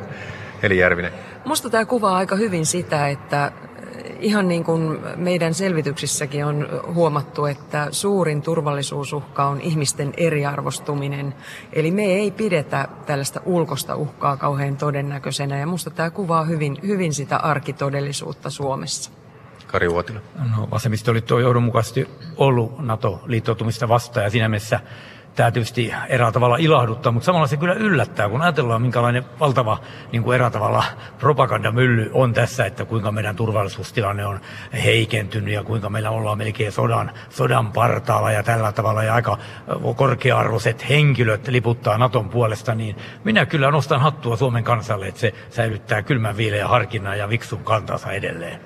Eli 0.63 0.79
Järvinen. 0.79 1.13
Musta 1.45 1.71
tämä 1.71 1.85
kuvaa 1.85 2.17
aika 2.17 2.37
hyvin 2.37 2.67
sitä, 2.67 3.09
että 3.09 3.53
ihan 4.21 4.49
niin 4.49 4.65
kuin 4.65 4.99
meidän 5.17 5.55
selvityksissäkin 5.55 6.45
on 6.45 6.69
huomattu, 6.95 7.47
että 7.47 7.89
suurin 7.91 8.43
turvallisuusuhka 8.43 9.47
on 9.47 9.61
ihmisten 9.61 10.13
eriarvostuminen. 10.17 11.35
Eli 11.73 11.91
me 11.91 12.05
ei 12.05 12.31
pidetä 12.31 12.89
tällaista 13.07 13.41
ulkosta 13.45 13.97
uhkaa 13.97 14.37
kauhean 14.37 14.77
todennäköisenä 14.77 15.59
ja 15.59 15.67
musta 15.67 15.91
tämä 15.91 16.11
kuvaa 16.11 16.45
hyvin, 16.45 16.77
hyvin 16.87 17.15
sitä 17.15 17.37
arkitodellisuutta 17.37 18.51
Suomessa. 18.51 19.11
Kari 19.67 19.89
Uotila. 19.89 20.21
No, 20.57 20.69
vasemmistoliitto 20.71 21.35
on 21.35 21.43
johdonmukaisesti 21.43 22.09
ollut 22.37 22.79
NATO-liittoutumista 22.79 23.89
vastaan 23.89 24.25
ja 24.25 24.31
siinä 24.31 24.49
mielessä 24.49 24.81
tämä 25.41 25.51
tietysti 25.51 25.95
eräällä 26.09 26.33
tavalla 26.33 26.57
ilahduttaa, 26.57 27.13
mutta 27.13 27.27
samalla 27.27 27.47
se 27.47 27.57
kyllä 27.57 27.75
yllättää, 27.75 28.29
kun 28.29 28.43
ajatellaan, 28.43 28.83
minkälainen 28.83 29.25
valtava 29.41 29.79
niin 30.13 30.23
kuin 30.23 30.35
eräällä 30.35 30.53
tavalla 30.53 30.85
propagandamylly 31.19 32.11
on 32.13 32.33
tässä, 32.33 32.67
että 32.67 32.85
kuinka 32.85 33.13
meidän 33.13 33.37
turvallisuustilanne 33.37 34.27
on 34.27 34.41
heikentynyt 34.85 35.55
ja 35.55 35.65
kuinka 35.65 35.91
meillä 35.91 36.11
ollaan 36.11 36.39
melkein 36.39 36.73
sodan, 36.73 37.11
sodan 37.31 37.73
partaalla 37.73 38.33
ja 38.33 38.43
tällä 38.43 38.73
tavalla 38.73 39.03
ja 39.03 39.15
aika 39.15 39.39
korkea-arvoiset 39.97 40.89
henkilöt 40.89 41.49
liputtaa 41.49 41.99
Naton 41.99 42.29
puolesta, 42.29 42.75
niin 42.75 42.97
minä 43.25 43.47
kyllä 43.47 43.71
nostan 43.71 44.01
hattua 44.01 44.37
Suomen 44.37 44.65
kansalle, 44.65 45.09
että 45.09 45.21
se 45.21 45.35
säilyttää 45.51 46.03
kylmän 46.03 46.37
viileän 46.37 46.69
harkinnan 46.69 47.19
ja 47.19 47.29
viksun 47.29 47.65
kantansa 47.65 48.13
edelleen. 48.13 48.61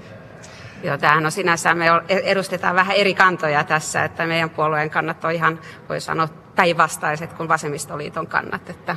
Joo, 0.84 0.98
tämähän 0.98 1.26
on 1.26 1.32
sinänsä, 1.32 1.74
me 1.74 1.86
edustetaan 2.08 2.76
vähän 2.76 2.96
eri 2.96 3.14
kantoja 3.14 3.64
tässä, 3.64 4.04
että 4.04 4.26
meidän 4.26 4.50
puolueen 4.50 4.90
kannat 4.90 5.24
on 5.24 5.32
ihan, 5.32 5.60
voi 5.88 6.00
sanoa, 6.00 6.28
päinvastaiset 6.54 7.32
kuin 7.32 7.48
vasemmistoliiton 7.48 8.26
kannat. 8.26 8.70
Että, 8.70 8.96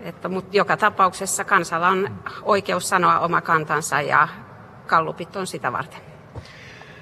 että, 0.00 0.28
mutta 0.28 0.56
joka 0.56 0.76
tapauksessa 0.76 1.44
kansalla 1.44 1.88
on 1.88 2.10
oikeus 2.42 2.88
sanoa 2.88 3.18
oma 3.18 3.40
kantansa 3.40 4.00
ja 4.00 4.28
kallupit 4.86 5.36
on 5.36 5.46
sitä 5.46 5.72
varten. 5.72 6.00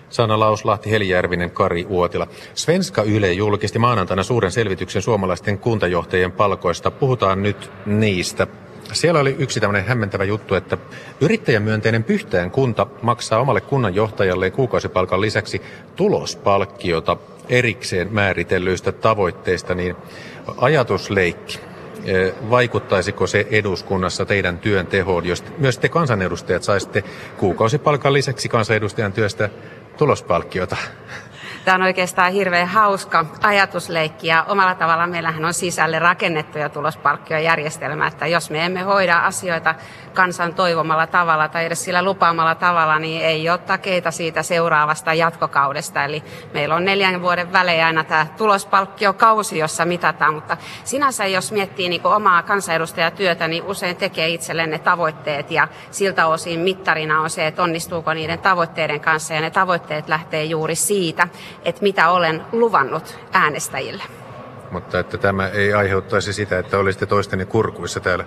Sanna 0.08 0.40
Lauslahti, 0.40 0.90
Helijärvinen, 0.90 1.50
Kari 1.50 1.86
Uotila. 1.88 2.26
Svenska 2.54 3.02
Yle 3.02 3.32
julkisti 3.32 3.78
maanantaina 3.78 4.22
suuren 4.22 4.52
selvityksen 4.52 5.02
suomalaisten 5.02 5.58
kuntajohtajien 5.58 6.32
palkoista. 6.32 6.90
Puhutaan 6.90 7.42
nyt 7.42 7.72
niistä. 7.86 8.46
Siellä 8.94 9.20
oli 9.20 9.36
yksi 9.38 9.60
tämmöinen 9.60 9.84
hämmentävä 9.84 10.24
juttu, 10.24 10.54
että 10.54 10.78
yrittäjämyönteinen 11.20 12.04
Pyhtään 12.04 12.50
kunta 12.50 12.86
maksaa 13.02 13.40
omalle 13.40 13.60
kunnanjohtajalle 13.60 14.50
kuukausipalkan 14.50 15.20
lisäksi 15.20 15.62
tulospalkkiota 15.96 17.16
erikseen 17.48 18.12
määritellyistä 18.12 18.92
tavoitteista, 18.92 19.74
niin 19.74 19.96
ajatusleikki. 20.56 21.58
Eh, 22.04 22.34
vaikuttaisiko 22.50 23.26
se 23.26 23.46
eduskunnassa 23.50 24.24
teidän 24.24 24.58
työn 24.58 24.86
tehoon, 24.86 25.26
jos 25.26 25.44
myös 25.58 25.78
te 25.78 25.88
kansanedustajat 25.88 26.62
saisitte 26.62 27.04
kuukausipalkan 27.36 28.12
lisäksi 28.12 28.48
kansanedustajan 28.48 29.12
työstä 29.12 29.50
tulospalkkiota? 29.96 30.76
Tämä 31.64 31.74
on 31.74 31.82
oikeastaan 31.82 32.32
hirveän 32.32 32.68
hauska 32.68 33.24
ajatusleikki 33.42 34.26
ja 34.26 34.44
omalla 34.48 34.74
tavalla 34.74 35.06
meillähän 35.06 35.44
on 35.44 35.54
sisälle 35.54 35.98
rakennettuja 35.98 36.68
tulospalkkiojärjestelmä, 36.68 38.06
että 38.06 38.26
jos 38.26 38.50
me 38.50 38.66
emme 38.66 38.82
hoida 38.82 39.18
asioita 39.18 39.74
kansan 40.14 40.54
toivomalla 40.54 41.06
tavalla 41.06 41.48
tai 41.48 41.64
edes 41.64 41.84
sillä 41.84 42.02
lupaamalla 42.02 42.54
tavalla, 42.54 42.98
niin 42.98 43.22
ei 43.22 43.50
ole 43.50 43.58
takeita 43.58 44.10
siitä 44.10 44.42
seuraavasta 44.42 45.14
jatkokaudesta. 45.14 46.04
Eli 46.04 46.22
meillä 46.54 46.74
on 46.74 46.84
neljän 46.84 47.22
vuoden 47.22 47.52
välein 47.52 47.84
aina 47.84 48.04
tämä 48.04 48.26
tulospalkkiokausi, 48.36 49.58
jossa 49.58 49.84
mitataan, 49.84 50.34
mutta 50.34 50.56
sinänsä 50.84 51.26
jos 51.26 51.52
miettii 51.52 51.88
niin 51.88 52.06
omaa 52.06 52.42
kansanedustajatyötä, 52.42 53.48
niin 53.48 53.62
usein 53.62 53.96
tekee 53.96 54.28
itselleen 54.28 54.70
ne 54.70 54.78
tavoitteet 54.78 55.50
ja 55.50 55.68
siltä 55.90 56.26
osin 56.26 56.60
mittarina 56.60 57.20
on 57.20 57.30
se, 57.30 57.46
että 57.46 57.62
onnistuuko 57.62 58.14
niiden 58.14 58.38
tavoitteiden 58.38 59.00
kanssa 59.00 59.34
ja 59.34 59.40
ne 59.40 59.50
tavoitteet 59.50 60.08
lähtee 60.08 60.44
juuri 60.44 60.74
siitä, 60.74 61.28
että 61.62 61.82
mitä 61.82 62.10
olen 62.10 62.42
luvannut 62.52 63.18
äänestäjille. 63.32 64.02
Mutta 64.70 64.98
että 64.98 65.18
tämä 65.18 65.48
ei 65.48 65.74
aiheuttaisi 65.74 66.32
sitä, 66.32 66.58
että 66.58 66.78
olisitte 66.78 67.06
toistenne 67.06 67.44
kurkuissa 67.44 68.00
täällä 68.00 68.24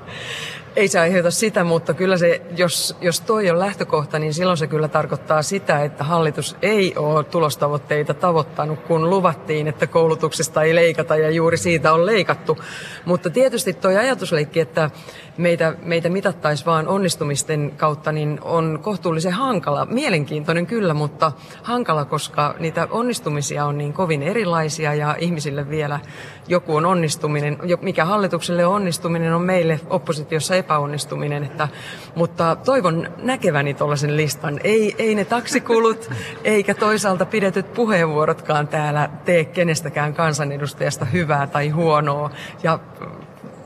ei 0.75 0.87
se 0.87 0.99
aiheuta 0.99 1.31
sitä, 1.31 1.63
mutta 1.63 1.93
kyllä 1.93 2.17
se, 2.17 2.41
jos, 2.57 2.95
jos 3.01 3.21
toi 3.21 3.49
on 3.49 3.59
lähtökohta, 3.59 4.19
niin 4.19 4.33
silloin 4.33 4.57
se 4.57 4.67
kyllä 4.67 4.87
tarkoittaa 4.87 5.41
sitä, 5.41 5.83
että 5.83 6.03
hallitus 6.03 6.55
ei 6.61 6.93
ole 6.95 7.23
tulostavoitteita 7.23 8.13
tavoittanut, 8.13 8.79
kun 8.79 9.09
luvattiin, 9.09 9.67
että 9.67 9.87
koulutuksesta 9.87 10.63
ei 10.63 10.75
leikata 10.75 11.15
ja 11.15 11.29
juuri 11.29 11.57
siitä 11.57 11.93
on 11.93 12.05
leikattu. 12.05 12.57
Mutta 13.05 13.29
tietysti 13.29 13.73
tuo 13.73 13.91
ajatusleikki, 13.91 14.59
että 14.59 14.91
meitä, 15.37 15.73
meitä 15.81 16.09
mitattaisi 16.09 16.65
vaan 16.65 16.87
onnistumisten 16.87 17.73
kautta, 17.77 18.11
niin 18.11 18.39
on 18.41 18.79
kohtuullisen 18.81 19.33
hankala. 19.33 19.85
Mielenkiintoinen 19.85 20.65
kyllä, 20.67 20.93
mutta 20.93 21.31
hankala, 21.63 22.05
koska 22.05 22.55
niitä 22.59 22.87
onnistumisia 22.91 23.65
on 23.65 23.77
niin 23.77 23.93
kovin 23.93 24.23
erilaisia 24.23 24.93
ja 24.93 25.15
ihmisille 25.19 25.69
vielä 25.69 25.99
joku 26.47 26.75
on 26.75 26.85
onnistuminen. 26.85 27.57
Mikä 27.81 28.05
hallitukselle 28.05 28.65
on 28.65 28.75
onnistuminen, 28.75 29.33
on 29.33 29.41
meille 29.41 29.79
oppositiossa 29.89 30.55
epäonnistuminen. 30.67 31.43
Että, 31.43 31.67
mutta 32.15 32.55
toivon 32.55 33.07
näkeväni 33.17 33.73
tuollaisen 33.73 34.17
listan. 34.17 34.59
Ei, 34.63 34.95
ei 34.97 35.15
ne 35.15 35.25
taksikulut 35.25 36.09
eikä 36.43 36.73
toisaalta 36.73 37.25
pidetyt 37.25 37.73
puheenvuorotkaan 37.73 38.67
täällä 38.67 39.09
tee 39.25 39.45
kenestäkään 39.45 40.13
kansanedustajasta 40.13 41.05
hyvää 41.05 41.47
tai 41.47 41.69
huonoa. 41.69 42.31
Ja 42.63 42.79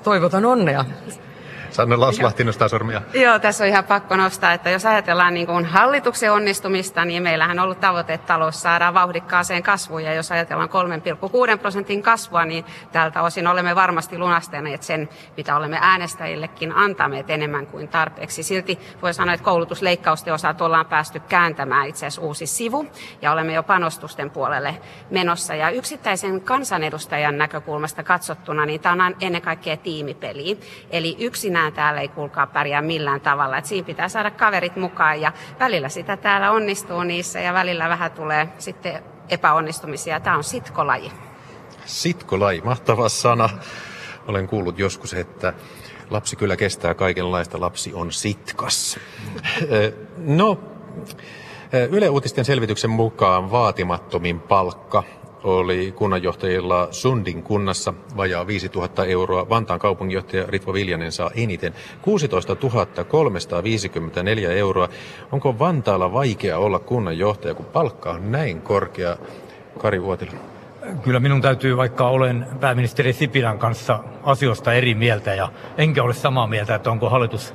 toivotan 0.03 0.45
onnea. 0.45 0.85
Sanna 1.71 1.99
Lauslahti 1.99 2.43
nostaa 2.43 2.67
sormia. 2.67 3.01
Joo, 3.13 3.39
tässä 3.39 3.63
on 3.63 3.67
ihan 3.67 3.83
pakko 3.83 4.15
nostaa, 4.15 4.53
että 4.53 4.69
jos 4.69 4.85
ajatellaan 4.85 5.33
niin 5.33 5.47
kuin 5.47 5.65
hallituksen 5.65 6.31
onnistumista, 6.31 7.05
niin 7.05 7.23
meillähän 7.23 7.59
on 7.59 7.63
ollut 7.63 7.79
tavoite, 7.79 8.13
että 8.13 8.27
talous 8.27 8.61
saadaan 8.61 8.93
vauhdikkaaseen 8.93 9.63
kasvuun. 9.63 10.03
Ja 10.03 10.13
jos 10.13 10.31
ajatellaan 10.31 10.69
3,6 11.53 11.57
prosentin 11.57 12.01
kasvua, 12.01 12.45
niin 12.45 12.65
tältä 12.91 13.21
osin 13.21 13.47
olemme 13.47 13.75
varmasti 13.75 14.17
lunastaneet 14.17 14.83
sen, 14.83 15.09
mitä 15.37 15.55
olemme 15.55 15.77
äänestäjillekin 15.81 16.71
antaneet 16.75 17.29
enemmän 17.29 17.67
kuin 17.67 17.87
tarpeeksi. 17.87 18.43
Silti 18.43 18.79
voi 19.01 19.13
sanoa, 19.13 19.33
että 19.33 19.43
koulutusleikkausten 19.43 20.33
osalta 20.33 20.65
ollaan 20.65 20.85
päästy 20.85 21.19
kääntämään 21.19 21.87
itse 21.87 22.05
asiassa 22.05 22.21
uusi 22.21 22.47
sivu 22.47 22.87
ja 23.21 23.31
olemme 23.31 23.53
jo 23.53 23.63
panostusten 23.63 24.31
puolelle 24.31 24.75
menossa. 25.09 25.55
Ja 25.55 25.69
yksittäisen 25.69 26.41
kansanedustajan 26.41 27.37
näkökulmasta 27.37 28.03
katsottuna, 28.03 28.65
niin 28.65 28.81
tämä 28.81 29.05
on 29.05 29.15
ennen 29.21 29.41
kaikkea 29.41 29.77
tiimipeli. 29.77 30.59
Eli 30.89 31.15
yksinä 31.19 31.60
enää 31.61 31.71
täällä 31.71 32.01
ei 32.01 32.07
kuulkaa 32.07 32.47
pärjää 32.47 32.81
millään 32.81 33.21
tavalla. 33.21 33.57
Et 33.57 33.65
siinä 33.65 33.85
pitää 33.85 34.09
saada 34.09 34.31
kaverit 34.31 34.75
mukaan 34.75 35.21
ja 35.21 35.31
välillä 35.59 35.89
sitä 35.89 36.17
täällä 36.17 36.51
onnistuu 36.51 37.03
niissä 37.03 37.39
ja 37.39 37.53
välillä 37.53 37.89
vähän 37.89 38.11
tulee 38.11 38.47
sitten 38.57 39.03
epäonnistumisia. 39.29 40.19
Tämä 40.19 40.37
on 40.37 40.43
sitkolaji. 40.43 41.11
Sitkolaji, 41.85 42.61
mahtava 42.61 43.09
sana. 43.09 43.49
Olen 44.27 44.47
kuullut 44.47 44.79
joskus, 44.79 45.13
että 45.13 45.53
lapsi 46.09 46.35
kyllä 46.35 46.57
kestää 46.57 46.93
kaikenlaista, 46.93 47.59
lapsi 47.59 47.93
on 47.93 48.11
sitkas. 48.11 48.99
no, 50.17 50.59
Yle 51.91 52.09
Uutisten 52.09 52.45
selvityksen 52.45 52.89
mukaan 52.89 53.51
vaatimattomin 53.51 54.39
palkka 54.39 55.03
oli 55.43 55.91
kunnanjohtajilla 55.91 56.87
Sundin 56.91 57.43
kunnassa 57.43 57.93
vajaa 58.17 58.47
5000 58.47 59.05
euroa. 59.05 59.49
Vantaan 59.49 59.79
kaupunginjohtaja 59.79 60.45
Ritva 60.47 60.73
Viljanen 60.73 61.11
saa 61.11 61.31
eniten 61.35 61.73
16 62.01 62.55
354 63.07 64.51
euroa. 64.51 64.89
Onko 65.31 65.59
Vantaalla 65.59 66.13
vaikea 66.13 66.57
olla 66.57 66.79
kunnanjohtaja, 66.79 67.53
kun 67.53 67.65
palkka 67.65 68.11
on 68.11 68.31
näin 68.31 68.61
korkea? 68.61 69.17
Kari 69.77 70.01
Vuotila. 70.01 70.31
Kyllä 71.03 71.19
minun 71.19 71.41
täytyy, 71.41 71.77
vaikka 71.77 72.07
olen 72.07 72.47
pääministeri 72.59 73.13
Sipilän 73.13 73.59
kanssa 73.59 73.99
asioista 74.23 74.73
eri 74.73 74.95
mieltä 74.95 75.33
ja 75.33 75.49
enkä 75.77 76.03
ole 76.03 76.13
samaa 76.13 76.47
mieltä, 76.47 76.75
että 76.75 76.91
onko 76.91 77.09
hallitus 77.09 77.53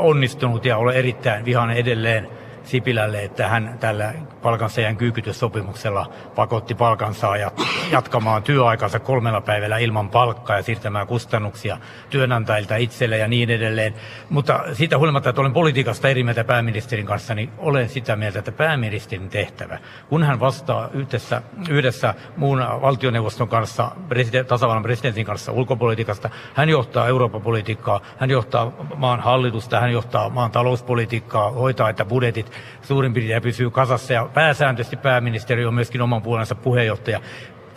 onnistunut 0.00 0.64
ja 0.64 0.76
ole 0.76 0.94
erittäin 0.94 1.44
vihainen 1.44 1.76
edelleen 1.76 2.28
Sipilälle, 2.64 3.24
että 3.24 3.48
hän 3.48 3.76
tällä 3.80 4.14
palkansaajan 4.42 4.96
kyykytyssopimuksella 4.96 6.10
pakotti 6.34 6.74
palkansaajat 6.74 7.60
jatkamaan 7.92 8.42
työaikansa 8.42 9.00
kolmella 9.00 9.40
päivällä 9.40 9.78
ilman 9.78 10.10
palkkaa 10.10 10.56
ja 10.56 10.62
siirtämään 10.62 11.06
kustannuksia 11.06 11.78
työnantajilta 12.10 12.76
itselle 12.76 13.18
ja 13.18 13.28
niin 13.28 13.50
edelleen. 13.50 13.94
Mutta 14.30 14.64
siitä 14.72 14.98
huolimatta, 14.98 15.28
että 15.30 15.40
olen 15.40 15.52
politiikasta 15.52 16.08
eri 16.08 16.24
mieltä 16.24 16.44
pääministerin 16.44 17.06
kanssa, 17.06 17.34
niin 17.34 17.50
olen 17.58 17.88
sitä 17.88 18.16
mieltä, 18.16 18.38
että 18.38 18.52
pääministerin 18.52 19.28
tehtävä, 19.28 19.78
kun 20.08 20.22
hän 20.22 20.40
vastaa 20.40 20.88
yhdessä, 20.92 21.42
yhdessä 21.68 22.14
muun 22.36 22.58
valtioneuvoston 22.58 23.48
kanssa, 23.48 23.90
president, 24.08 24.48
tasavallan 24.48 24.82
presidentin 24.82 25.26
kanssa 25.26 25.52
ulkopolitiikasta, 25.52 26.30
hän 26.54 26.68
johtaa 26.68 27.08
Euroopan 27.08 27.42
politiikkaa, 27.42 28.00
hän 28.18 28.30
johtaa 28.30 28.72
maan 28.96 29.20
hallitusta, 29.20 29.80
hän 29.80 29.92
johtaa 29.92 30.28
maan 30.28 30.50
talouspolitiikkaa, 30.50 31.50
hoitaa, 31.50 31.88
että 31.88 32.04
budjetit 32.04 32.53
suurin 32.82 33.12
piirtein 33.12 33.42
pysyy 33.42 33.70
kasassa 33.70 34.12
ja 34.12 34.28
pääsääntöisesti 34.34 34.96
pääministeri 34.96 35.66
on 35.66 35.74
myöskin 35.74 36.02
oman 36.02 36.22
puolensa 36.22 36.54
puheenjohtaja. 36.54 37.20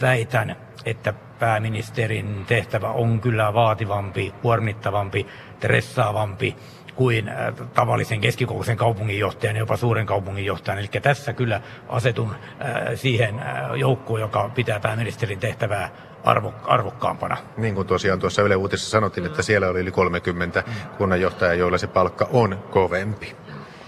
Väitän, 0.01 0.55
että 0.85 1.13
pääministerin 1.39 2.45
tehtävä 2.47 2.89
on 2.89 3.21
kyllä 3.21 3.53
vaativampi, 3.53 4.33
kuormittavampi, 4.41 5.27
stressaavampi 5.57 6.55
kuin 6.95 7.29
äh, 7.29 7.53
tavallisen 7.73 8.21
keskikokoisen 8.21 8.77
kaupunginjohtajan 8.77 9.55
ja 9.55 9.59
jopa 9.59 9.77
suuren 9.77 10.05
kaupunginjohtajan. 10.05 10.79
Eli 10.79 10.87
tässä 11.01 11.33
kyllä 11.33 11.61
asetun 11.89 12.31
äh, 12.31 12.81
siihen 12.95 13.39
äh, 13.39 13.73
joukkoon, 13.75 14.19
joka 14.19 14.49
pitää 14.55 14.79
pääministerin 14.79 15.39
tehtävää 15.39 15.89
arvo, 16.23 16.53
arvokkaampana. 16.63 17.37
Niin 17.57 17.75
kuin 17.75 17.87
tosiaan 17.87 18.19
tuossa 18.19 18.41
Yle 18.41 18.55
Uutisessa 18.55 18.89
sanottiin, 18.89 19.25
että 19.25 19.41
siellä 19.41 19.67
oli 19.67 19.79
yli 19.79 19.91
30 19.91 20.63
kunnanjohtajaa, 20.97 21.53
joilla 21.53 21.77
se 21.77 21.87
palkka 21.87 22.27
on 22.31 22.63
kovempi. 22.71 23.35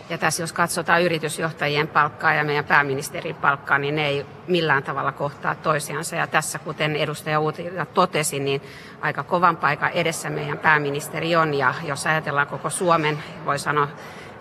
Ja 0.09 0.17
tässä 0.17 0.43
jos 0.43 0.53
katsotaan 0.53 1.01
yritysjohtajien 1.01 1.87
palkkaa 1.87 2.33
ja 2.33 2.43
meidän 2.43 2.65
pääministerin 2.65 3.35
palkkaa, 3.35 3.77
niin 3.77 3.95
ne 3.95 4.07
ei 4.07 4.25
millään 4.47 4.83
tavalla 4.83 5.11
kohtaa 5.11 5.55
toisiansa. 5.55 6.15
Ja 6.15 6.27
tässä, 6.27 6.59
kuten 6.59 6.95
edustaja 6.95 7.39
Uutila 7.39 7.85
totesi, 7.85 8.39
niin 8.39 8.61
aika 9.01 9.23
kovan 9.23 9.57
paikan 9.57 9.91
edessä 9.91 10.29
meidän 10.29 10.57
pääministeri 10.57 11.35
on. 11.35 11.53
Ja 11.53 11.73
jos 11.83 12.07
ajatellaan 12.07 12.47
koko 12.47 12.69
Suomen, 12.69 13.23
voi 13.45 13.59
sanoa 13.59 13.87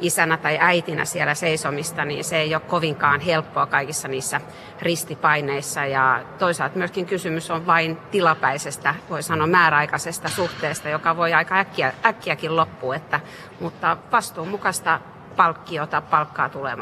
isänä 0.01 0.37
tai 0.37 0.59
äitinä 0.61 1.05
siellä 1.05 1.35
seisomista, 1.35 2.05
niin 2.05 2.25
se 2.25 2.37
ei 2.37 2.55
ole 2.55 2.63
kovinkaan 2.63 3.21
helppoa 3.21 3.67
kaikissa 3.67 4.09
niissä 4.09 4.41
ristipaineissa. 4.83 5.85
Ja 5.85 6.25
toisaalta 6.39 6.79
myöskin 6.79 7.07
kysymys 7.07 7.51
on 7.51 7.67
vain 7.67 7.97
tilapäisestä, 7.97 8.95
voi 9.11 9.23
sanoa 9.23 9.47
määräaikaisesta 9.47 10.29
suhteesta, 10.29 10.89
joka 10.89 11.17
voi 11.17 11.35
aika 11.35 11.59
äkkiä, 11.59 11.93
äkkiäkin 12.07 12.57
loppua. 12.57 12.95
Että, 12.95 13.21
mutta 13.61 13.97
vastuunmukaista 14.13 15.01
palkkiota 15.39 16.01
palkkaa 16.01 16.49
tulee. 16.49 16.77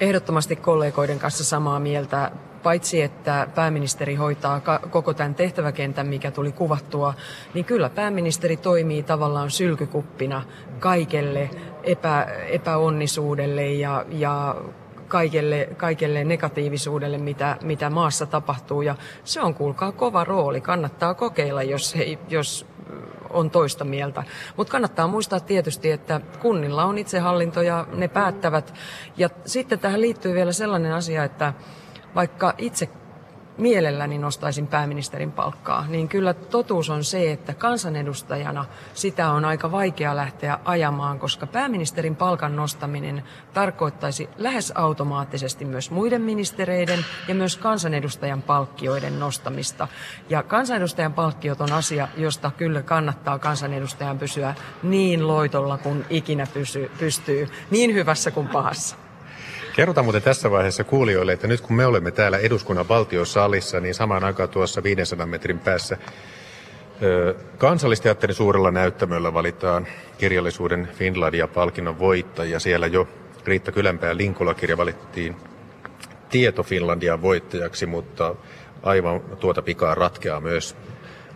Ehdottomasti 0.00 0.56
kollegoiden 0.56 1.18
kanssa 1.18 1.44
samaa 1.44 1.80
mieltä. 1.80 2.30
Paitsi 2.62 3.02
että 3.02 3.46
pääministeri 3.54 4.14
hoitaa 4.14 4.60
koko 4.90 5.14
tämän 5.14 5.34
tehtäväkentän, 5.34 6.06
mikä 6.06 6.30
tuli 6.30 6.52
kuvattua, 6.52 7.14
niin 7.54 7.64
kyllä 7.64 7.90
pääministeri 7.90 8.56
toimii 8.56 9.02
tavallaan 9.02 9.50
sylkykuppina 9.50 10.42
kaikelle 10.78 11.50
epä, 11.82 12.22
epäonnisuudelle 12.48 13.66
ja, 13.66 14.04
ja 14.08 14.56
kaikelle, 15.08 15.68
kaikelle 15.76 16.24
negatiivisuudelle, 16.24 17.18
mitä, 17.18 17.56
mitä 17.62 17.90
maassa 17.90 18.26
tapahtuu. 18.26 18.82
Ja 18.82 18.94
se 19.24 19.40
on, 19.40 19.54
kuulkaa, 19.54 19.92
kova 19.92 20.24
rooli. 20.24 20.60
Kannattaa 20.60 21.14
kokeilla, 21.14 21.62
jos, 21.62 21.96
he, 21.96 22.18
jos 22.28 22.66
on 23.32 23.50
toista 23.50 23.84
mieltä. 23.84 24.24
Mutta 24.56 24.70
kannattaa 24.70 25.06
muistaa 25.06 25.40
tietysti, 25.40 25.90
että 25.90 26.20
kunnilla 26.40 26.84
on 26.84 26.98
itsehallinto 26.98 27.62
ja 27.62 27.86
ne 27.92 28.08
päättävät. 28.08 28.74
Ja 29.16 29.30
sitten 29.46 29.78
tähän 29.78 30.00
liittyy 30.00 30.34
vielä 30.34 30.52
sellainen 30.52 30.94
asia, 30.94 31.24
että 31.24 31.52
vaikka 32.14 32.54
itse 32.58 32.88
mielelläni 33.62 34.18
nostaisin 34.18 34.66
pääministerin 34.66 35.32
palkkaa, 35.32 35.86
niin 35.88 36.08
kyllä 36.08 36.34
totuus 36.34 36.90
on 36.90 37.04
se, 37.04 37.32
että 37.32 37.54
kansanedustajana 37.54 38.64
sitä 38.94 39.30
on 39.30 39.44
aika 39.44 39.72
vaikea 39.72 40.16
lähteä 40.16 40.58
ajamaan, 40.64 41.18
koska 41.18 41.46
pääministerin 41.46 42.16
palkan 42.16 42.56
nostaminen 42.56 43.22
tarkoittaisi 43.52 44.28
lähes 44.36 44.72
automaattisesti 44.74 45.64
myös 45.64 45.90
muiden 45.90 46.22
ministereiden 46.22 47.04
ja 47.28 47.34
myös 47.34 47.56
kansanedustajan 47.56 48.42
palkkioiden 48.42 49.20
nostamista. 49.20 49.88
Ja 50.28 50.42
kansanedustajan 50.42 51.12
palkkiot 51.12 51.60
on 51.60 51.72
asia, 51.72 52.08
josta 52.16 52.50
kyllä 52.50 52.82
kannattaa 52.82 53.38
kansanedustajan 53.38 54.18
pysyä 54.18 54.54
niin 54.82 55.28
loitolla 55.28 55.78
kuin 55.78 56.04
ikinä 56.10 56.46
pysy, 56.54 56.90
pystyy, 56.98 57.48
niin 57.70 57.94
hyvässä 57.94 58.30
kuin 58.30 58.48
pahassa. 58.48 58.96
Kerrotaan 59.74 60.04
muuten 60.04 60.22
tässä 60.22 60.50
vaiheessa 60.50 60.84
kuulijoille, 60.84 61.32
että 61.32 61.46
nyt 61.46 61.60
kun 61.60 61.76
me 61.76 61.86
olemme 61.86 62.10
täällä 62.10 62.38
eduskunnan 62.38 62.88
valtiosalissa, 62.88 63.80
niin 63.80 63.94
samaan 63.94 64.24
aikaan 64.24 64.48
tuossa 64.48 64.82
500 64.82 65.26
metrin 65.26 65.58
päässä 65.58 65.96
Kansallisteatterin 67.58 68.34
suurella 68.34 68.70
näyttämöllä 68.70 69.34
valitaan 69.34 69.86
kirjallisuuden 70.18 70.88
Finlandia-palkinnon 70.94 71.98
voittaja. 71.98 72.60
Siellä 72.60 72.86
jo 72.86 73.08
Riitta 73.44 73.72
Kylänpää 73.72 74.16
Linkola-kirja 74.16 74.76
valittiin 74.76 75.36
Tieto 76.30 76.62
Finlandia 76.62 77.22
voittajaksi, 77.22 77.86
mutta 77.86 78.34
aivan 78.82 79.20
tuota 79.20 79.62
pikaa 79.62 79.94
ratkeaa 79.94 80.40
myös 80.40 80.76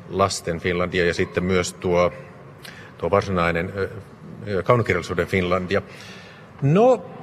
Lasten 0.08 0.60
Finlandia 0.60 1.06
ja 1.06 1.14
sitten 1.14 1.44
myös 1.44 1.72
tuo, 1.72 2.12
tuo 2.98 3.10
varsinainen 3.10 3.72
kaunokirjallisuuden 4.64 5.26
Finlandia. 5.26 5.82
No, 6.62 7.15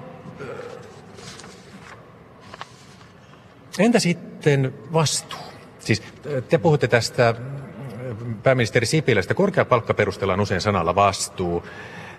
Entä 3.80 4.00
sitten 4.00 4.74
vastuu? 4.94 5.40
Siis 5.80 6.04
te 6.50 6.58
puhutte 6.58 6.88
tästä 6.88 7.36
pääministeri 8.44 8.86
Sipilästä. 8.86 9.34
Korkea 9.34 9.66
palkka 9.66 9.94
perustellaan 9.94 10.40
usein 10.40 10.62
sanalla 10.62 10.96
vastuu. 10.96 11.64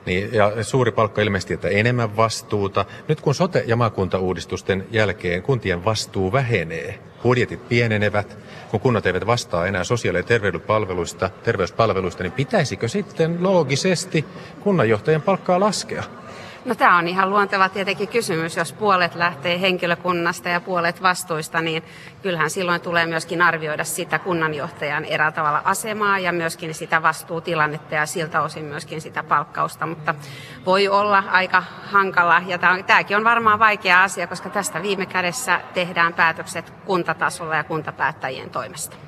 Niin, 0.06 0.32
ja 0.32 0.64
suuri 0.64 0.92
palkka 0.92 1.22
ilmeisesti, 1.22 1.54
että 1.54 1.68
enemmän 1.68 2.16
vastuuta. 2.16 2.84
Nyt 3.08 3.20
kun 3.20 3.34
sote- 3.34 3.64
ja 3.66 3.76
maakuntauudistusten 3.76 4.86
jälkeen 4.90 5.42
kuntien 5.42 5.84
vastuu 5.84 6.32
vähenee, 6.32 6.98
budjetit 7.22 7.68
pienenevät, 7.68 8.38
kun 8.70 8.80
kunnat 8.80 9.06
eivät 9.06 9.26
vastaa 9.26 9.66
enää 9.66 9.84
sosiaali- 9.84 10.18
ja 10.18 10.22
terveyspalveluista, 10.22 11.30
terveyspalveluista, 11.44 12.22
niin 12.22 12.32
pitäisikö 12.32 12.88
sitten 12.88 13.42
loogisesti 13.42 14.24
kunnanjohtajan 14.60 15.22
palkkaa 15.22 15.60
laskea? 15.60 16.02
No 16.64 16.74
tämä 16.74 16.96
on 16.96 17.08
ihan 17.08 17.30
luonteva 17.30 17.68
tietenkin 17.68 18.08
kysymys, 18.08 18.56
jos 18.56 18.72
puolet 18.72 19.14
lähtee 19.14 19.60
henkilökunnasta 19.60 20.48
ja 20.48 20.60
puolet 20.60 21.02
vastuista, 21.02 21.60
niin 21.60 21.82
kyllähän 22.22 22.50
silloin 22.50 22.80
tulee 22.80 23.06
myöskin 23.06 23.42
arvioida 23.42 23.84
sitä 23.84 24.18
kunnanjohtajan 24.18 25.04
eräällä 25.04 25.32
tavalla 25.32 25.62
asemaa 25.64 26.18
ja 26.18 26.32
myöskin 26.32 26.74
sitä 26.74 27.02
vastuutilannetta 27.02 27.94
ja 27.94 28.06
siltä 28.06 28.42
osin 28.42 28.64
myöskin 28.64 29.00
sitä 29.00 29.22
palkkausta, 29.22 29.86
mutta 29.86 30.14
voi 30.66 30.88
olla 30.88 31.24
aika 31.30 31.62
hankala 31.90 32.42
ja 32.46 32.58
tämäkin 32.86 33.16
on 33.16 33.24
varmaan 33.24 33.58
vaikea 33.58 34.02
asia, 34.02 34.26
koska 34.26 34.50
tästä 34.50 34.82
viime 34.82 35.06
kädessä 35.06 35.60
tehdään 35.74 36.14
päätökset 36.14 36.72
kuntatasolla 36.84 37.56
ja 37.56 37.64
kuntapäättäjien 37.64 38.50
toimesta. 38.50 39.03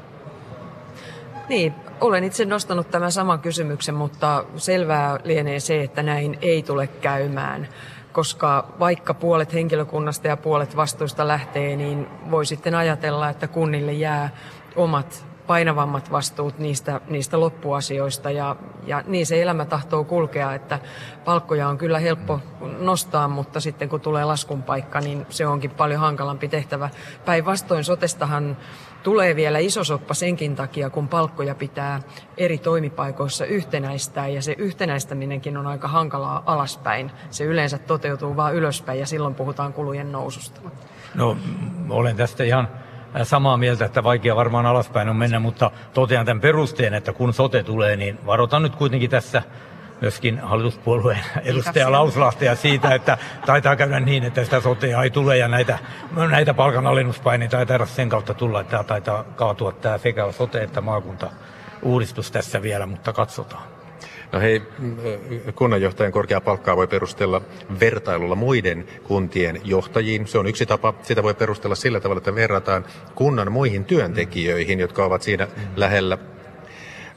Niin, 1.49 1.75
olen 2.01 2.25
itse 2.25 2.45
nostanut 2.45 2.91
tämän 2.91 3.13
saman 3.13 3.41
kysymyksen, 3.41 3.95
mutta 3.95 4.45
selvää 4.57 5.19
lienee 5.25 5.61
se, 5.61 5.83
että 5.83 6.03
näin 6.03 6.39
ei 6.43 6.63
tule 6.63 6.87
käymään. 6.87 7.69
Koska 8.13 8.69
vaikka 8.79 9.15
puolet 9.15 9.53
henkilökunnasta 9.53 10.29
ja 10.29 10.37
puolet 10.37 10.77
vastuusta 10.77 11.29
lähtee, 11.29 11.77
niin 11.77 12.07
voi 12.31 12.47
sitten 12.47 12.75
ajatella, 12.75 13.29
että 13.29 13.49
kunnille 13.49 13.93
jää 13.93 14.31
omat 14.77 15.26
painavammat 15.47 16.13
vastuut 16.13 16.59
niistä, 16.59 17.01
niistä 17.09 17.41
loppuasioista 17.41 18.31
ja, 18.31 18.57
ja 18.87 19.03
niin 19.07 19.27
se 19.27 19.43
elämä 19.43 19.65
tahtoo 19.65 20.05
kulkea, 20.05 20.55
että 20.55 20.79
palkkoja 21.25 21.69
on 21.69 21.79
kyllä 21.79 21.99
helppo 21.99 22.41
nostaa, 22.79 23.29
mutta 23.29 23.61
sitten 23.61 23.89
kun 23.89 24.01
tulee 24.01 24.25
laskun 24.25 24.63
paikka, 24.63 25.01
niin 25.01 25.27
se 25.29 25.47
onkin 25.47 25.71
paljon 25.71 26.01
hankalampi 26.01 26.49
tehtävä. 26.49 26.91
Päinvastoin 27.25 27.85
sotestahan 27.85 28.57
tulee 29.03 29.37
vielä 29.37 29.59
iso 29.59 29.85
soppa 29.85 30.15
senkin 30.15 30.57
takia, 30.57 30.91
kun 30.91 31.09
palkkoja 31.09 31.55
pitää 31.55 32.01
eri 32.37 32.59
toimipaikoissa 32.59 33.45
yhtenäistää 33.45 34.29
ja 34.29 34.43
se 34.43 34.55
yhtenäistäminenkin 34.59 35.57
on 35.57 35.67
aika 35.67 35.89
hankalaa 35.89 36.43
alaspäin. 36.47 37.11
Se 37.31 37.45
yleensä 37.45 37.79
toteutuu 37.79 38.37
vain 38.37 38.55
ylöspäin 38.55 39.01
ja 39.01 39.07
silloin 39.07 39.35
puhutaan 39.35 39.73
kulujen 39.73 40.13
noususta. 40.13 40.61
No 41.15 41.37
olen 41.91 42.17
tästä 42.17 42.45
ihan 42.45 42.69
samaa 43.25 43.57
mieltä, 43.57 43.85
että 43.85 44.05
vaikea 44.05 44.37
varmaan 44.37 44.67
alaspäin 44.67 45.09
on 45.09 45.17
mennä, 45.17 45.39
mutta 45.39 45.71
totean 45.95 46.27
tämän 46.27 46.41
perusteen, 46.41 46.95
että 46.95 47.13
kun 47.13 47.35
sote 47.35 47.63
tulee, 47.63 47.97
niin 47.97 48.19
varoitan 48.27 48.63
nyt 48.63 48.77
kuitenkin 48.77 49.11
tässä 49.11 49.43
myöskin 50.01 50.39
hallituspuolueen 50.39 51.25
edustaja 51.45 51.93
Lauslahtea 51.93 52.57
siitä, 52.57 52.95
että 52.95 53.19
taitaa 53.47 53.77
käydä 53.77 54.01
niin, 54.01 54.25
että 54.25 54.45
sitä 54.45 54.61
sotea 54.61 55.03
ei 55.03 55.11
tule 55.11 55.37
ja 55.37 55.49
näitä, 55.49 55.79
näitä 56.31 56.55
palkanalennuspainita 56.55 57.61
ei 57.61 57.67
taida 57.67 57.87
sen 57.87 58.09
kautta 58.09 58.35
tulla, 58.35 58.61
että 58.61 58.71
tämä 58.71 58.85
taitaa 58.85 59.25
kaatua 59.25 59.73
tämä 59.73 59.99
sekä 59.99 60.33
sote 60.33 60.63
että 60.63 60.81
maakunta 60.81 61.31
uudistus 61.83 62.31
tässä 62.31 62.63
vielä, 62.63 62.87
mutta 62.87 63.13
katsotaan. 63.13 63.76
No 64.33 64.41
hei, 64.41 64.63
kunnanjohtajan 65.55 66.13
korkea 66.13 66.41
palkkaa 66.41 66.77
voi 66.77 66.87
perustella 66.87 67.41
vertailulla 67.81 68.35
muiden 68.35 68.85
kuntien 69.05 69.61
johtajiin. 69.65 70.27
Se 70.27 70.39
on 70.39 70.47
yksi 70.47 70.67
tapa. 70.67 70.95
Sitä 71.03 71.23
voi 71.23 71.35
perustella 71.35 71.75
sillä 71.75 72.01
tavalla, 72.01 72.19
että 72.19 72.35
verrataan 72.35 72.85
kunnan 73.15 73.53
muihin 73.53 73.85
työntekijöihin, 73.85 74.81
jotka 74.81 75.05
ovat 75.05 75.23
siinä 75.23 75.49
lähellä 75.77 76.19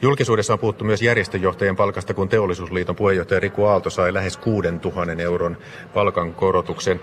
Julkisuudessa 0.02 0.52
on 0.52 0.58
puhuttu 0.58 0.84
myös 0.84 1.02
järjestöjohtajien 1.02 1.76
palkasta, 1.76 2.14
kun 2.14 2.28
Teollisuusliiton 2.28 2.96
puheenjohtaja 2.96 3.40
Riku 3.40 3.64
Aalto 3.64 3.90
sai 3.90 4.14
lähes 4.14 4.36
6000 4.36 5.22
euron 5.22 5.56
palkankorotuksen. 5.94 7.00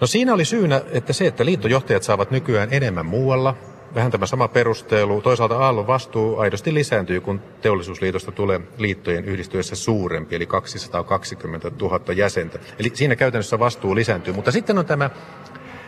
No 0.00 0.06
siinä 0.06 0.34
oli 0.34 0.44
syynä, 0.44 0.82
että 0.90 1.12
se, 1.12 1.26
että 1.26 1.44
liittojohtajat 1.44 2.02
saavat 2.02 2.30
nykyään 2.30 2.68
enemmän 2.70 3.06
muualla, 3.06 3.54
vähän 3.94 4.10
tämä 4.10 4.26
sama 4.26 4.48
perustelu. 4.48 5.22
Toisaalta 5.22 5.58
Aallon 5.58 5.86
vastuu 5.86 6.38
aidosti 6.38 6.74
lisääntyy, 6.74 7.20
kun 7.20 7.40
teollisuusliitosta 7.60 8.32
tulee 8.32 8.60
liittojen 8.78 9.24
yhdistyessä 9.24 9.76
suurempi, 9.76 10.36
eli 10.36 10.46
220 10.46 11.70
000 11.80 12.12
jäsentä. 12.12 12.58
Eli 12.78 12.90
siinä 12.94 13.16
käytännössä 13.16 13.58
vastuu 13.58 13.94
lisääntyy. 13.94 14.34
Mutta 14.34 14.52
sitten 14.52 14.78
on 14.78 14.86
tämä 14.86 15.10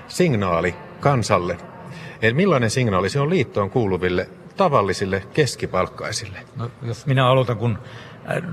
signaali 0.09 0.75
kansalle. 1.01 1.57
Eli 2.23 2.35
millainen 2.35 2.71
signaali 2.71 3.09
se 3.09 3.21
on 3.21 3.31
liittoon 3.31 3.71
kuuluville 3.71 4.29
tavallisille 4.57 5.23
keskipalkkaisille? 5.35 6.39
No, 6.57 6.71
jos 6.83 7.07
minä 7.07 7.27
aloitan, 7.27 7.57
kun 7.57 7.79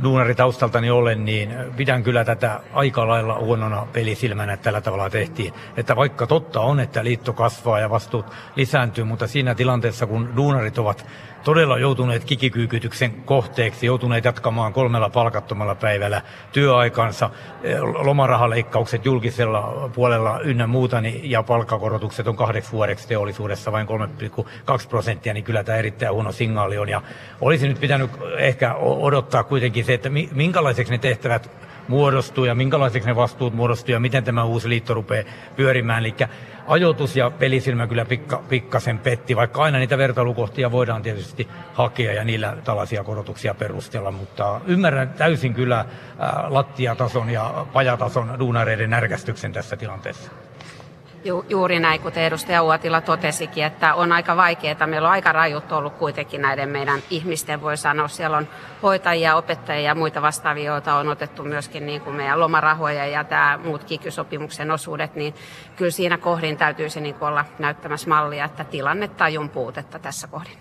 duunaritaustaltani 0.03 0.89
olen, 0.89 1.26
niin 1.26 1.55
pidän 1.78 2.03
kyllä 2.03 2.26
tätä 2.26 2.59
aika 2.74 3.07
lailla 3.07 3.39
huonona 3.39 3.88
pelisilmänä, 3.93 4.53
että 4.53 4.63
tällä 4.63 4.82
tavalla 4.82 5.09
tehtiin. 5.09 5.53
Että 5.78 5.95
vaikka 5.95 6.28
totta 6.28 6.61
on, 6.61 6.80
että 6.80 7.03
liitto 7.03 7.34
kasvaa 7.34 7.80
ja 7.80 7.89
vastuut 7.89 8.26
lisääntyy, 8.55 9.03
mutta 9.03 9.28
siinä 9.28 9.55
tilanteessa, 9.55 10.07
kun 10.07 10.36
duunarit 10.36 10.78
ovat 10.78 11.05
todella 11.47 11.77
joutuneet 11.77 12.23
kikikyykytyksen 12.23 13.11
kohteeksi, 13.11 13.85
joutuneet 13.85 14.25
jatkamaan 14.25 14.73
kolmella 14.73 15.09
palkattomalla 15.09 15.75
päivällä 15.75 16.21
työaikansa, 16.51 17.29
eh, 17.63 17.81
lomarahaleikkaukset 17.81 19.05
julkisella 19.05 19.89
puolella 19.95 20.39
ynnä 20.39 20.67
muuta, 20.67 21.01
niin, 21.01 21.31
ja 21.31 21.43
palkkakorotukset 21.43 22.27
on 22.27 22.35
kahdeksi 22.35 22.71
vuodeksi 22.71 23.07
teollisuudessa 23.07 23.71
vain 23.71 23.87
3,2 23.87 24.87
prosenttia, 24.89 25.33
niin 25.33 25.43
kyllä 25.43 25.63
tämä 25.63 25.77
erittäin 25.77 26.13
huono 26.13 26.31
signaali 26.31 26.77
on. 26.77 26.89
Ja 26.89 27.01
olisi 27.41 27.67
nyt 27.67 27.79
pitänyt 27.79 28.11
ehkä 28.37 28.75
odottaa 28.79 29.43
kuitenkin 29.43 29.85
se, 29.85 29.93
että 29.93 30.09
minkälaiseksi 30.31 30.93
ne 30.93 30.97
tehtävät 30.97 31.51
muodostuu 31.88 32.45
ja 32.45 32.55
minkälaiseksi 32.55 33.09
ne 33.09 33.15
vastuut 33.15 33.53
muodostuu 33.53 33.93
ja 33.93 33.99
miten 33.99 34.23
tämä 34.23 34.43
uusi 34.43 34.69
liitto 34.69 34.93
rupeaa 34.93 35.23
pyörimään. 35.55 35.99
Eli 35.99 36.15
ajoitus 36.67 37.15
ja 37.15 37.29
pelisilmä 37.29 37.88
kyllä 37.88 38.05
pikka, 38.05 38.43
pikkasen 38.49 38.99
petti, 38.99 39.35
vaikka 39.35 39.63
aina 39.63 39.77
niitä 39.77 39.97
vertailukohtia 39.97 40.71
voidaan 40.71 41.01
tietysti 41.01 41.47
hakea 41.73 42.13
ja 42.13 42.23
niillä 42.23 42.57
tällaisia 42.63 43.03
korotuksia 43.03 43.53
perustella, 43.53 44.11
mutta 44.11 44.61
ymmärrän 44.65 45.09
täysin 45.09 45.53
kyllä 45.53 45.85
lattiatason 46.47 47.29
ja 47.29 47.65
pajatason 47.73 48.39
duunareiden 48.39 48.89
närkästyksen 48.89 49.53
tässä 49.53 49.77
tilanteessa. 49.77 50.31
Ju, 51.28 51.45
juuri 51.49 51.80
näin, 51.80 52.01
kuten 52.01 52.23
edustaja 52.23 52.63
Uotila 52.63 53.01
totesikin, 53.01 53.63
että 53.63 53.93
on 53.93 54.11
aika 54.11 54.38
vaikeaa. 54.38 54.88
Meillä 54.88 55.07
on 55.07 55.11
aika 55.11 55.32
rajut 55.32 55.71
ollut 55.71 55.93
kuitenkin 55.93 56.41
näiden 56.41 56.69
meidän 56.69 56.99
ihmisten, 57.09 57.61
voi 57.61 57.78
sanoa. 57.78 58.07
Siellä 58.07 58.38
on 58.38 58.47
hoitajia, 58.84 59.36
opettajia 59.36 59.82
ja 59.82 59.95
muita 59.95 60.21
vastaavia, 60.21 60.63
joita 60.63 60.95
on 60.95 61.07
otettu 61.07 61.43
myöskin 61.43 61.86
niin 61.86 62.01
kuin 62.01 62.15
meidän 62.15 62.39
lomarahoja 62.39 63.05
ja 63.05 63.23
tämä 63.23 63.59
muut 63.63 63.84
kikysopimuksen 63.84 64.71
osuudet, 64.71 65.15
niin 65.15 65.34
kyllä 65.75 65.91
siinä 65.91 66.17
kohdin 66.17 66.57
täytyisi 66.57 67.01
niin 67.01 67.15
olla 67.21 67.45
näyttämässä 67.59 68.09
mallia, 68.09 68.45
että 68.45 68.63
tilannetajun 68.63 69.49
puutetta 69.49 69.99
tässä 69.99 70.28
kohdin 70.28 70.57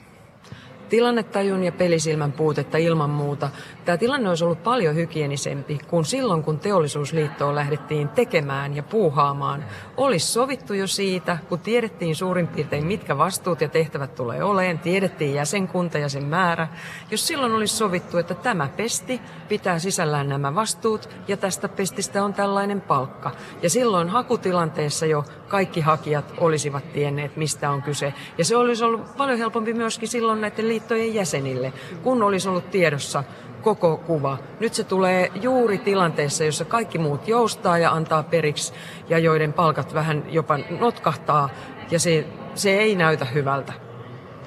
tilannetajun 0.89 1.64
ja 1.64 1.73
pelisilmän 1.73 2.33
puutetta 2.33 2.79
ilman 2.79 3.11
muuta. 3.11 3.51
Tämä 3.87 3.97
tilanne 3.97 4.28
olisi 4.28 4.45
ollut 4.45 4.62
paljon 4.62 4.95
hygienisempi 4.95 5.78
kuin 5.87 6.05
silloin, 6.05 6.43
kun 6.43 6.59
teollisuusliittoon 6.59 7.55
lähdettiin 7.55 8.09
tekemään 8.09 8.76
ja 8.76 8.82
puuhaamaan. 8.82 9.64
Olisi 9.97 10.32
sovittu 10.32 10.74
jo 10.74 10.87
siitä, 10.87 11.39
kun 11.49 11.59
tiedettiin 11.59 12.16
suurin 12.16 12.49
piirtein, 12.49 12.87
mitkä 12.87 13.18
vastuut 13.18 13.61
ja 13.61 13.68
tehtävät 13.68 14.14
tulee 14.14 14.45
oleen, 14.45 14.78
tiedettiin 14.78 15.34
jäsenkunta 15.34 15.99
ja 15.99 16.09
sen 16.09 16.24
määrä. 16.24 16.68
Jos 17.11 17.26
silloin 17.26 17.53
olisi 17.53 17.76
sovittu, 17.76 18.18
että 18.18 18.34
tämä 18.34 18.68
pesti 18.76 19.20
pitää 19.49 19.78
sisällään 19.78 20.28
nämä 20.28 20.55
vastuut 20.55 21.09
ja 21.28 21.37
tästä 21.37 21.68
pestistä 21.68 22.24
on 22.24 22.34
tällainen 22.34 22.80
palkka. 22.80 23.30
Ja 23.62 23.70
silloin 23.70 24.09
hakutilanteessa 24.09 25.07
jo 25.07 25.24
kaikki 25.49 25.80
hakijat 25.80 26.34
olisivat 26.39 26.93
tienneet, 26.93 27.37
mistä 27.37 27.70
on 27.70 27.82
kyse. 27.82 28.14
Ja 28.39 28.45
se 28.45 28.57
olisi 28.57 28.84
ollut 28.84 29.16
paljon 29.16 29.39
helpompi 29.39 29.74
myöskin 29.74 30.09
silloin 30.09 30.41
näiden 30.41 30.68
liittojen 30.68 31.14
jäsenille, 31.14 31.72
kun 32.03 32.22
olisi 32.22 32.49
ollut 32.49 32.70
tiedossa 32.70 33.24
koko 33.67 33.97
kuva. 33.97 34.39
Nyt 34.61 34.75
se 34.75 34.85
tulee 34.85 35.31
juuri 35.43 35.79
tilanteessa, 35.79 36.45
jossa 36.45 36.64
kaikki 36.64 36.99
muut 36.99 37.29
joustaa 37.29 37.79
ja 37.79 37.91
antaa 37.91 38.23
periksi 38.23 38.73
ja 39.09 39.19
joiden 39.19 39.53
palkat 39.53 39.95
vähän 39.95 40.25
jopa 40.29 40.59
notkahtaa 40.81 41.49
ja 41.91 41.99
se, 41.99 42.27
se 42.55 42.71
ei 42.71 42.97
näytä 42.97 43.25
hyvältä. 43.25 43.73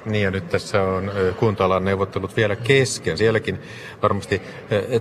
Niin 0.04 0.24
ja 0.24 0.30
nyt 0.30 0.48
tässä 0.48 0.82
on 0.82 1.10
kunta 1.36 1.80
neuvottelut 1.80 2.36
vielä 2.36 2.56
kesken. 2.56 3.18
Sielläkin 3.18 3.58
varmasti 4.02 4.42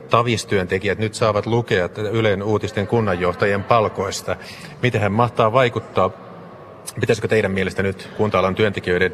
tavistyöntekijät 0.10 1.00
nyt 1.00 1.14
saavat 1.14 1.46
lukea 1.46 1.90
Ylen 2.12 2.44
uutisten 2.44 2.88
kunnanjohtajien 2.88 3.64
palkoista. 3.64 4.36
Miten 4.82 5.02
hän 5.02 5.12
mahtaa 5.12 5.54
vaikuttaa? 5.54 6.10
Pitäisikö 7.00 7.28
teidän 7.28 7.52
mielestä 7.52 7.84
nyt 7.84 8.10
kunta 8.18 8.54
työntekijöiden 8.56 9.14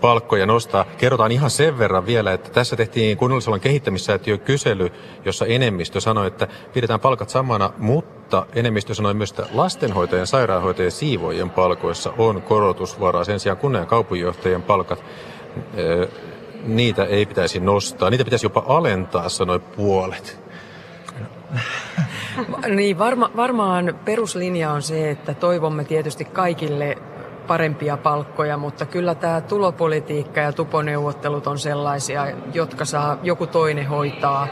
palkkoja 0.00 0.46
nostaa. 0.46 0.84
Kerrotaan 0.98 1.32
ihan 1.32 1.50
sen 1.50 1.78
verran 1.78 2.06
vielä, 2.06 2.32
että 2.32 2.50
tässä 2.50 2.76
tehtiin 2.76 3.16
kunnallisalan 3.16 3.60
kehittämissäätiö 3.60 4.38
kysely, 4.38 4.90
jossa 5.24 5.46
enemmistö 5.46 6.00
sanoi, 6.00 6.26
että 6.26 6.48
pidetään 6.74 7.00
palkat 7.00 7.28
samana, 7.28 7.72
mutta 7.78 8.46
enemmistö 8.54 8.94
sanoi 8.94 9.14
myös, 9.14 9.30
että 9.30 9.46
lastenhoitajien, 9.52 10.26
sairaanhoitajien 10.26 10.92
siivojen 10.92 11.50
palkoissa 11.50 12.12
on 12.18 12.42
korotusvaraa. 12.42 13.24
Sen 13.24 13.40
sijaan 13.40 13.58
kunnan 13.58 13.82
ja 13.82 13.86
kaupunginjohtajien 13.86 14.62
palkat, 14.62 15.04
niitä 16.64 17.04
ei 17.04 17.26
pitäisi 17.26 17.60
nostaa. 17.60 18.10
Niitä 18.10 18.24
pitäisi 18.24 18.46
jopa 18.46 18.64
alentaa, 18.66 19.28
sanoi 19.28 19.58
puolet. 19.58 20.46
niin, 22.76 22.98
varma, 22.98 23.30
varmaan 23.36 23.98
peruslinja 24.04 24.72
on 24.72 24.82
se, 24.82 25.10
että 25.10 25.34
toivomme 25.34 25.84
tietysti 25.84 26.24
kaikille 26.24 26.98
parempia 27.46 27.96
palkkoja, 27.96 28.56
mutta 28.56 28.86
kyllä 28.86 29.14
tämä 29.14 29.40
tulopolitiikka 29.40 30.40
ja 30.40 30.52
tuponeuvottelut 30.52 31.46
on 31.46 31.58
sellaisia, 31.58 32.26
jotka 32.52 32.84
saa 32.84 33.18
joku 33.22 33.46
toinen 33.46 33.86
hoitaa. 33.86 34.48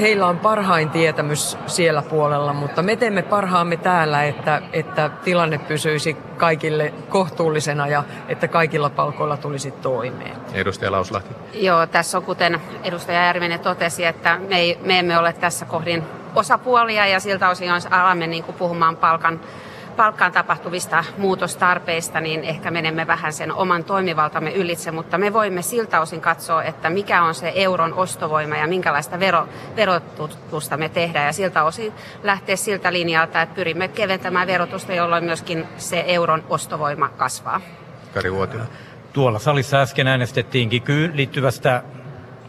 Heillä 0.00 0.26
on 0.26 0.38
parhain 0.38 0.90
tietämys 0.90 1.58
siellä 1.66 2.02
puolella, 2.02 2.52
mutta 2.52 2.82
me 2.82 2.96
teemme 2.96 3.22
parhaamme 3.22 3.76
täällä, 3.76 4.24
että, 4.24 4.62
että 4.72 5.10
tilanne 5.24 5.58
pysyisi 5.58 6.16
kaikille 6.36 6.94
kohtuullisena 7.08 7.88
ja 7.88 8.04
että 8.28 8.48
kaikilla 8.48 8.90
palkoilla 8.90 9.36
tulisi 9.36 9.70
toimeen. 9.70 10.36
Edustaja 10.54 10.92
Lauslahti. 10.92 11.34
Joo, 11.52 11.86
tässä 11.86 12.18
on 12.18 12.24
kuten 12.24 12.60
edustaja 12.82 13.24
Järvinen 13.26 13.60
totesi, 13.60 14.04
että 14.04 14.38
me, 14.48 14.58
ei, 14.58 14.78
me 14.82 14.98
emme 14.98 15.18
ole 15.18 15.32
tässä 15.32 15.64
kohdin 15.64 16.04
osapuolia 16.34 17.06
ja 17.06 17.20
siltä 17.20 17.48
osin 17.48 17.70
alamme 17.90 18.26
niin 18.26 18.44
kuin 18.44 18.56
puhumaan 18.56 18.96
palkan 18.96 19.40
palkkaan 19.94 20.32
tapahtuvista 20.32 21.04
muutostarpeista, 21.18 22.20
niin 22.20 22.44
ehkä 22.44 22.70
menemme 22.70 23.06
vähän 23.06 23.32
sen 23.32 23.52
oman 23.52 23.84
toimivaltamme 23.84 24.52
ylitse, 24.52 24.90
mutta 24.90 25.18
me 25.18 25.32
voimme 25.32 25.62
siltä 25.62 26.00
osin 26.00 26.20
katsoa, 26.20 26.62
että 26.62 26.90
mikä 26.90 27.22
on 27.22 27.34
se 27.34 27.52
euron 27.54 27.94
ostovoima 27.94 28.56
ja 28.56 28.66
minkälaista 28.66 29.20
vero, 29.20 29.48
verotusta 29.76 30.76
me 30.76 30.88
tehdään. 30.88 31.26
Ja 31.26 31.32
siltä 31.32 31.64
osin 31.64 31.92
lähteä 32.22 32.56
siltä 32.56 32.92
linjalta, 32.92 33.42
että 33.42 33.54
pyrimme 33.54 33.88
keventämään 33.88 34.46
verotusta, 34.46 34.94
jolloin 34.94 35.24
myöskin 35.24 35.66
se 35.76 36.04
euron 36.06 36.44
ostovoima 36.48 37.08
kasvaa. 37.08 37.60
Kari 38.14 38.32
Vuotila. 38.32 38.64
tuolla 39.12 39.38
salissa 39.38 39.80
äsken 39.80 40.06
äänestettiinkin 40.06 41.10
liittyvästä 41.14 41.82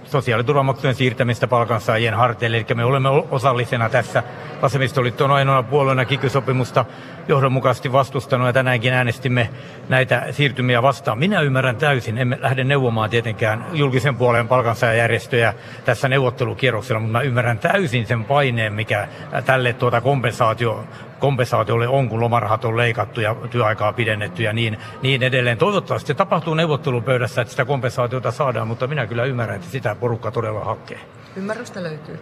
sosiaaliturvamaksujen 0.05 0.95
siirtämistä 0.95 1.47
palkansaajien 1.47 2.13
harteille. 2.13 2.57
Eli 2.57 2.65
me 2.75 2.85
olemme 2.85 3.09
osallisena 3.09 3.89
tässä. 3.89 4.23
Vasemmistoliitto 4.61 5.25
on 5.25 5.31
ainoana 5.31 5.63
puolueena 5.63 6.05
kikysopimusta 6.05 6.85
johdonmukaisesti 7.27 7.91
vastustanut 7.91 8.47
ja 8.47 8.53
tänäänkin 8.53 8.93
äänestimme 8.93 9.49
näitä 9.89 10.23
siirtymiä 10.31 10.81
vastaan. 10.81 11.19
Minä 11.19 11.41
ymmärrän 11.41 11.75
täysin, 11.75 12.17
emme 12.17 12.37
lähde 12.41 12.63
neuvomaan 12.63 13.09
tietenkään 13.09 13.65
julkisen 13.73 14.15
puolen 14.15 14.47
palkansaajajärjestöjä 14.47 15.53
tässä 15.85 16.07
neuvottelukierroksella, 16.07 16.99
mutta 16.99 17.17
mä 17.17 17.21
ymmärrän 17.21 17.59
täysin 17.59 18.05
sen 18.05 18.25
paineen, 18.25 18.73
mikä 18.73 19.07
tälle 19.45 19.73
tuota 19.73 20.01
kompensaatio 20.01 20.83
kompensaatiolle 21.19 21.87
on, 21.87 22.09
kun 22.09 22.19
lomarahat 22.19 22.65
on 22.65 22.77
leikattu 22.77 23.21
ja 23.21 23.35
työaikaa 23.49 23.93
pidennetty 23.93 24.43
ja 24.43 24.53
niin, 24.53 24.77
niin 25.01 25.23
edelleen. 25.23 25.57
Toivottavasti 25.57 26.07
se 26.07 26.13
tapahtuu 26.13 26.53
neuvottelupöydässä, 26.53 27.41
että 27.41 27.51
sitä 27.51 27.65
kompensaatiota 27.65 28.31
saadaan, 28.31 28.67
mutta 28.67 28.87
minä 28.87 29.07
kyllä 29.07 29.23
ymmärrän, 29.23 29.55
että 29.55 29.71
sitä 29.71 29.95
porukka 29.95 30.31
todella 30.31 30.63
hakee. 30.63 30.99
Ymmärrystä 31.35 31.83
löytyy. 31.83 32.19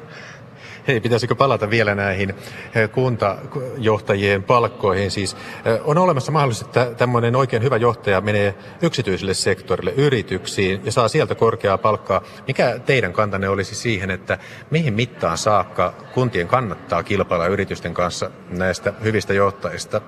Hei, 0.87 0.99
pitäisikö 0.99 1.35
palata 1.35 1.69
vielä 1.69 1.95
näihin 1.95 2.29
eh, 2.75 2.89
kuntajohtajien 2.91 4.43
palkkoihin? 4.43 5.11
Siis 5.11 5.33
eh, 5.33 5.79
on 5.83 5.97
olemassa 5.97 6.31
mahdollisuus, 6.31 6.67
että 6.67 6.85
tämmöinen 6.97 7.35
oikein 7.35 7.63
hyvä 7.63 7.77
johtaja 7.77 8.21
menee 8.21 8.55
yksityiselle 8.81 9.33
sektorille, 9.33 9.91
yrityksiin 9.91 10.81
ja 10.85 10.91
saa 10.91 11.07
sieltä 11.07 11.35
korkeaa 11.35 11.77
palkkaa. 11.77 12.21
Mikä 12.47 12.79
teidän 12.85 13.13
kantanne 13.13 13.49
olisi 13.49 13.75
siihen, 13.75 14.11
että 14.11 14.37
mihin 14.71 14.93
mittaan 14.93 15.37
saakka 15.37 15.93
kuntien 16.13 16.47
kannattaa 16.47 17.03
kilpailla 17.03 17.47
yritysten 17.47 17.93
kanssa 17.93 18.31
näistä 18.49 18.93
hyvistä 19.03 19.33
johtajista? 19.33 20.01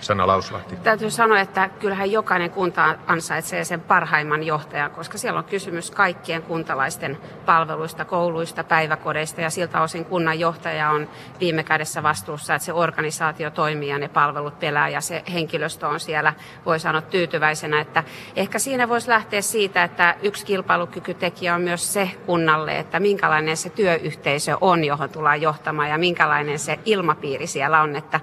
Sanna 0.00 0.26
Lauslahti. 0.26 0.76
Täytyy 0.76 1.10
sanoa, 1.10 1.40
että 1.40 1.68
kyllähän 1.68 2.12
jokainen 2.12 2.50
kunta 2.50 2.94
ansaitsee 3.06 3.64
sen 3.64 3.80
parhaimman 3.80 4.42
johtajan, 4.42 4.90
koska 4.90 5.18
siellä 5.18 5.38
on 5.38 5.44
kysymys 5.44 5.90
kaikkien 5.90 6.42
kuntalaisten 6.42 7.18
palveluista, 7.46 8.04
kouluista, 8.04 8.64
päiväkodeista 8.64 9.40
ja 9.40 9.50
siltä 9.50 9.80
osin 9.80 10.04
kunnan 10.04 10.40
johtaja 10.40 10.90
on 10.90 11.08
viime 11.40 11.62
kädessä 11.62 12.02
vastuussa, 12.02 12.54
että 12.54 12.66
se 12.66 12.72
organisaatio 12.72 13.50
toimii 13.50 13.88
ja 13.88 13.98
ne 13.98 14.08
palvelut 14.08 14.58
pelää 14.58 14.88
ja 14.88 15.00
se 15.00 15.22
henkilöstö 15.32 15.88
on 15.88 16.00
siellä, 16.00 16.34
voi 16.66 16.80
sanoa 16.80 17.00
tyytyväisenä, 17.00 17.80
että 17.80 18.04
ehkä 18.36 18.58
siinä 18.58 18.88
voisi 18.88 19.08
lähteä 19.08 19.42
siitä, 19.42 19.84
että 19.84 20.14
yksi 20.22 20.46
kilpailukykytekijä 20.46 21.54
on 21.54 21.62
myös 21.62 21.92
se 21.92 22.10
kunnalle, 22.26 22.78
että 22.78 23.00
minkälainen 23.00 23.56
se 23.56 23.70
työyhteisö 23.70 24.56
on, 24.60 24.84
johon 24.84 25.10
tullaan 25.10 25.42
johtamaan 25.42 25.88
ja 25.88 25.98
minkälainen 25.98 26.58
se 26.58 26.78
ilmapiiri 26.84 27.46
siellä 27.46 27.80
on, 27.80 27.96
että 27.96 28.20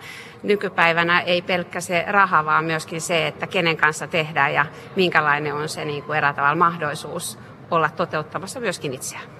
nykypäivänä 0.47 1.19
ei 1.19 1.41
pelkkä 1.41 1.81
se 1.81 2.05
raha, 2.07 2.45
vaan 2.45 2.65
myöskin 2.65 3.01
se, 3.01 3.27
että 3.27 3.47
kenen 3.47 3.77
kanssa 3.77 4.07
tehdään 4.07 4.53
ja 4.53 4.65
minkälainen 4.95 5.53
on 5.53 5.69
se 5.69 5.85
niin 5.85 6.03
kuin 6.03 6.17
erätavalla 6.17 6.55
mahdollisuus 6.55 7.39
olla 7.71 7.89
toteuttamassa 7.89 8.59
myöskin 8.59 8.93
itseään. 8.93 9.36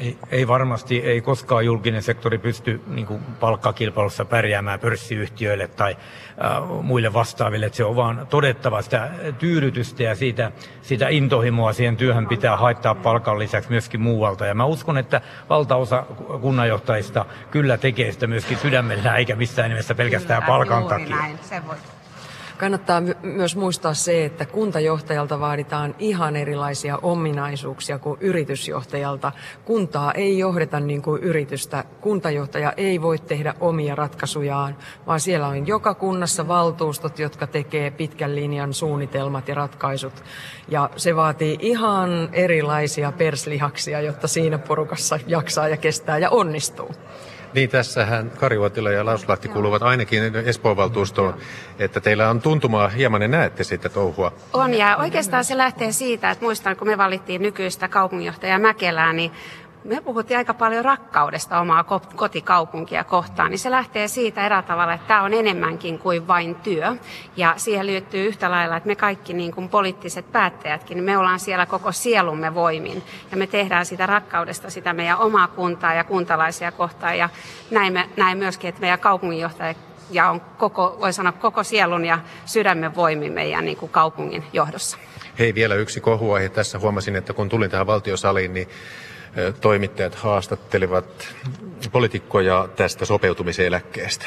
Ei, 0.00 0.18
ei 0.30 0.48
varmasti, 0.48 0.98
ei 0.98 1.20
koskaan 1.20 1.64
julkinen 1.64 2.02
sektori 2.02 2.38
pysty 2.38 2.80
niin 2.86 3.06
kuin 3.06 3.22
palkkakilpailussa 3.40 4.24
pärjäämään 4.24 4.80
pörssiyhtiöille 4.80 5.68
tai 5.68 5.96
äh, 6.44 6.82
muille 6.82 7.12
vastaaville. 7.12 7.66
Että 7.66 7.76
se 7.76 7.84
on 7.84 7.96
vaan 7.96 8.26
todettava 8.30 8.82
sitä 8.82 9.10
tyydytystä 9.38 10.02
ja 10.02 10.14
siitä, 10.14 10.52
sitä 10.82 11.08
intohimoa 11.08 11.72
siihen 11.72 11.96
työhön 11.96 12.26
pitää 12.26 12.56
haittaa 12.56 12.94
palkan 12.94 13.38
lisäksi 13.38 13.70
myöskin 13.70 14.00
muualta. 14.00 14.46
Ja 14.46 14.54
mä 14.54 14.64
uskon, 14.64 14.98
että 14.98 15.20
valtaosa 15.48 16.04
kunnanjohtajista 16.40 17.26
kyllä 17.50 17.78
tekee 17.78 18.12
sitä 18.12 18.26
myöskin 18.26 18.58
sydämellä 18.58 19.16
eikä 19.16 19.36
missään 19.36 19.70
nimessä 19.70 19.94
pelkästään 19.94 20.42
kyllä, 20.42 20.56
palkan 20.56 20.84
takia. 20.84 21.16
Näin, 21.16 21.38
se 21.42 21.62
voi. 21.66 21.76
Kannattaa 22.58 23.00
my- 23.00 23.16
myös 23.22 23.56
muistaa 23.56 23.94
se, 23.94 24.24
että 24.24 24.46
kuntajohtajalta 24.46 25.40
vaaditaan 25.40 25.94
ihan 25.98 26.36
erilaisia 26.36 26.98
ominaisuuksia 27.02 27.98
kuin 27.98 28.18
yritysjohtajalta. 28.20 29.32
Kuntaa 29.64 30.12
ei 30.12 30.38
johdeta 30.38 30.80
niin 30.80 31.02
kuin 31.02 31.22
yritystä. 31.22 31.84
Kuntajohtaja 32.00 32.72
ei 32.76 33.02
voi 33.02 33.18
tehdä 33.18 33.54
omia 33.60 33.94
ratkaisujaan, 33.94 34.76
vaan 35.06 35.20
siellä 35.20 35.46
on 35.46 35.66
joka 35.66 35.94
kunnassa 35.94 36.48
valtuustot, 36.48 37.18
jotka 37.18 37.46
tekee 37.46 37.90
pitkän 37.90 38.34
linjan 38.34 38.74
suunnitelmat 38.74 39.48
ja 39.48 39.54
ratkaisut. 39.54 40.24
Ja 40.68 40.90
se 40.96 41.16
vaatii 41.16 41.58
ihan 41.60 42.28
erilaisia 42.32 43.12
perslihaksia, 43.12 44.00
jotta 44.00 44.28
siinä 44.28 44.58
porukassa 44.58 45.18
jaksaa 45.26 45.68
ja 45.68 45.76
kestää 45.76 46.18
ja 46.18 46.30
onnistuu. 46.30 46.94
Niin, 47.54 47.70
tässähän 47.70 48.30
Kariuotila 48.30 48.90
ja 48.90 49.04
Lauslahti 49.04 49.48
kuuluvat 49.48 49.82
ainakin 49.82 50.36
Espoon 50.36 50.76
valtuustoon, 50.76 51.34
että 51.78 52.00
teillä 52.00 52.30
on 52.30 52.40
tuntumaa 52.40 52.88
hieman 52.88 53.22
ja 53.22 53.28
näette 53.28 53.64
sitä 53.64 53.88
touhua. 53.88 54.32
On, 54.52 54.74
ja 54.74 54.96
oikeastaan 54.96 55.44
se 55.44 55.56
lähtee 55.56 55.92
siitä, 55.92 56.30
että 56.30 56.44
muistan, 56.44 56.76
kun 56.76 56.88
me 56.88 56.98
valittiin 56.98 57.42
nykyistä 57.42 57.88
kaupunginjohtajaa 57.88 58.58
Mäkelää, 58.58 59.12
niin 59.12 59.32
me 59.88 60.00
puhuttiin 60.00 60.38
aika 60.38 60.54
paljon 60.54 60.84
rakkaudesta 60.84 61.60
omaa 61.60 61.84
kotikaupunkia 62.16 63.04
kohtaan, 63.04 63.50
niin 63.50 63.58
se 63.58 63.70
lähtee 63.70 64.08
siitä 64.08 64.46
erä 64.46 64.62
tavalla, 64.62 64.92
että 64.92 65.08
tämä 65.08 65.22
on 65.22 65.34
enemmänkin 65.34 65.98
kuin 65.98 66.26
vain 66.26 66.54
työ. 66.54 66.96
Ja 67.36 67.54
siihen 67.56 67.86
liittyy 67.86 68.26
yhtä 68.26 68.50
lailla, 68.50 68.76
että 68.76 68.86
me 68.86 68.96
kaikki 68.96 69.32
niin 69.32 69.52
kuin 69.52 69.68
poliittiset 69.68 70.32
päättäjätkin, 70.32 70.96
niin 70.96 71.04
me 71.04 71.18
ollaan 71.18 71.40
siellä 71.40 71.66
koko 71.66 71.92
sielumme 71.92 72.54
voimin. 72.54 73.02
Ja 73.30 73.36
me 73.36 73.46
tehdään 73.46 73.86
sitä 73.86 74.06
rakkaudesta 74.06 74.70
sitä 74.70 74.92
meidän 74.92 75.18
omaa 75.18 75.48
kuntaa 75.48 75.94
ja 75.94 76.04
kuntalaisia 76.04 76.72
kohtaan. 76.72 77.18
Ja 77.18 77.28
näin, 77.70 77.92
me, 77.92 78.08
näin 78.16 78.38
myöskin, 78.38 78.68
että 78.68 78.80
meidän 78.80 79.00
kaupunginjohtaja 79.00 79.74
ja 80.10 80.30
on 80.30 80.40
koko, 80.40 80.96
voi 81.00 81.12
sanoa 81.12 81.32
koko 81.32 81.64
sielun 81.64 82.04
ja 82.04 82.18
sydämen 82.44 82.94
voimin 82.94 83.32
meidän 83.32 83.64
niin 83.64 83.76
kuin 83.76 83.92
kaupungin 83.92 84.44
johdossa. 84.52 84.98
Hei, 85.38 85.54
vielä 85.54 85.74
yksi 85.74 86.00
kohuaihe. 86.00 86.48
Tässä 86.48 86.78
huomasin, 86.78 87.16
että 87.16 87.32
kun 87.32 87.48
tulin 87.48 87.70
tähän 87.70 87.86
valtiosaliin, 87.86 88.54
niin 88.54 88.68
toimittajat 89.60 90.14
haastattelivat 90.14 91.34
poliitikkoja 91.92 92.68
tästä 92.76 93.04
sopeutumiseläkkeestä. 93.04 94.26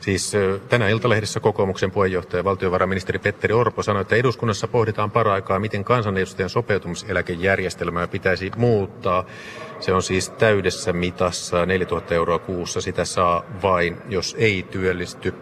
Siis 0.00 0.32
tänä 0.68 0.88
iltalehdessä 0.88 1.40
kokoomuksen 1.40 1.90
puheenjohtaja 1.90 2.44
valtiovarainministeri 2.44 3.18
Petteri 3.18 3.54
Orpo 3.54 3.82
sanoi, 3.82 4.02
että 4.02 4.16
eduskunnassa 4.16 4.68
pohditaan 4.68 5.10
paraikaa, 5.10 5.58
miten 5.58 5.84
kansanedustajan 5.84 6.50
sopeutumiseläkejärjestelmää 6.50 8.08
pitäisi 8.08 8.50
muuttaa. 8.56 9.24
Se 9.80 9.92
on 9.92 10.02
siis 10.02 10.30
täydessä 10.30 10.92
mitassa 10.92 11.66
4000 11.66 12.14
euroa 12.14 12.38
kuussa. 12.38 12.80
Sitä 12.80 13.04
saa 13.04 13.44
vain, 13.62 13.96
jos 14.08 14.36
ei 14.38 14.62
työllisty 14.62 15.34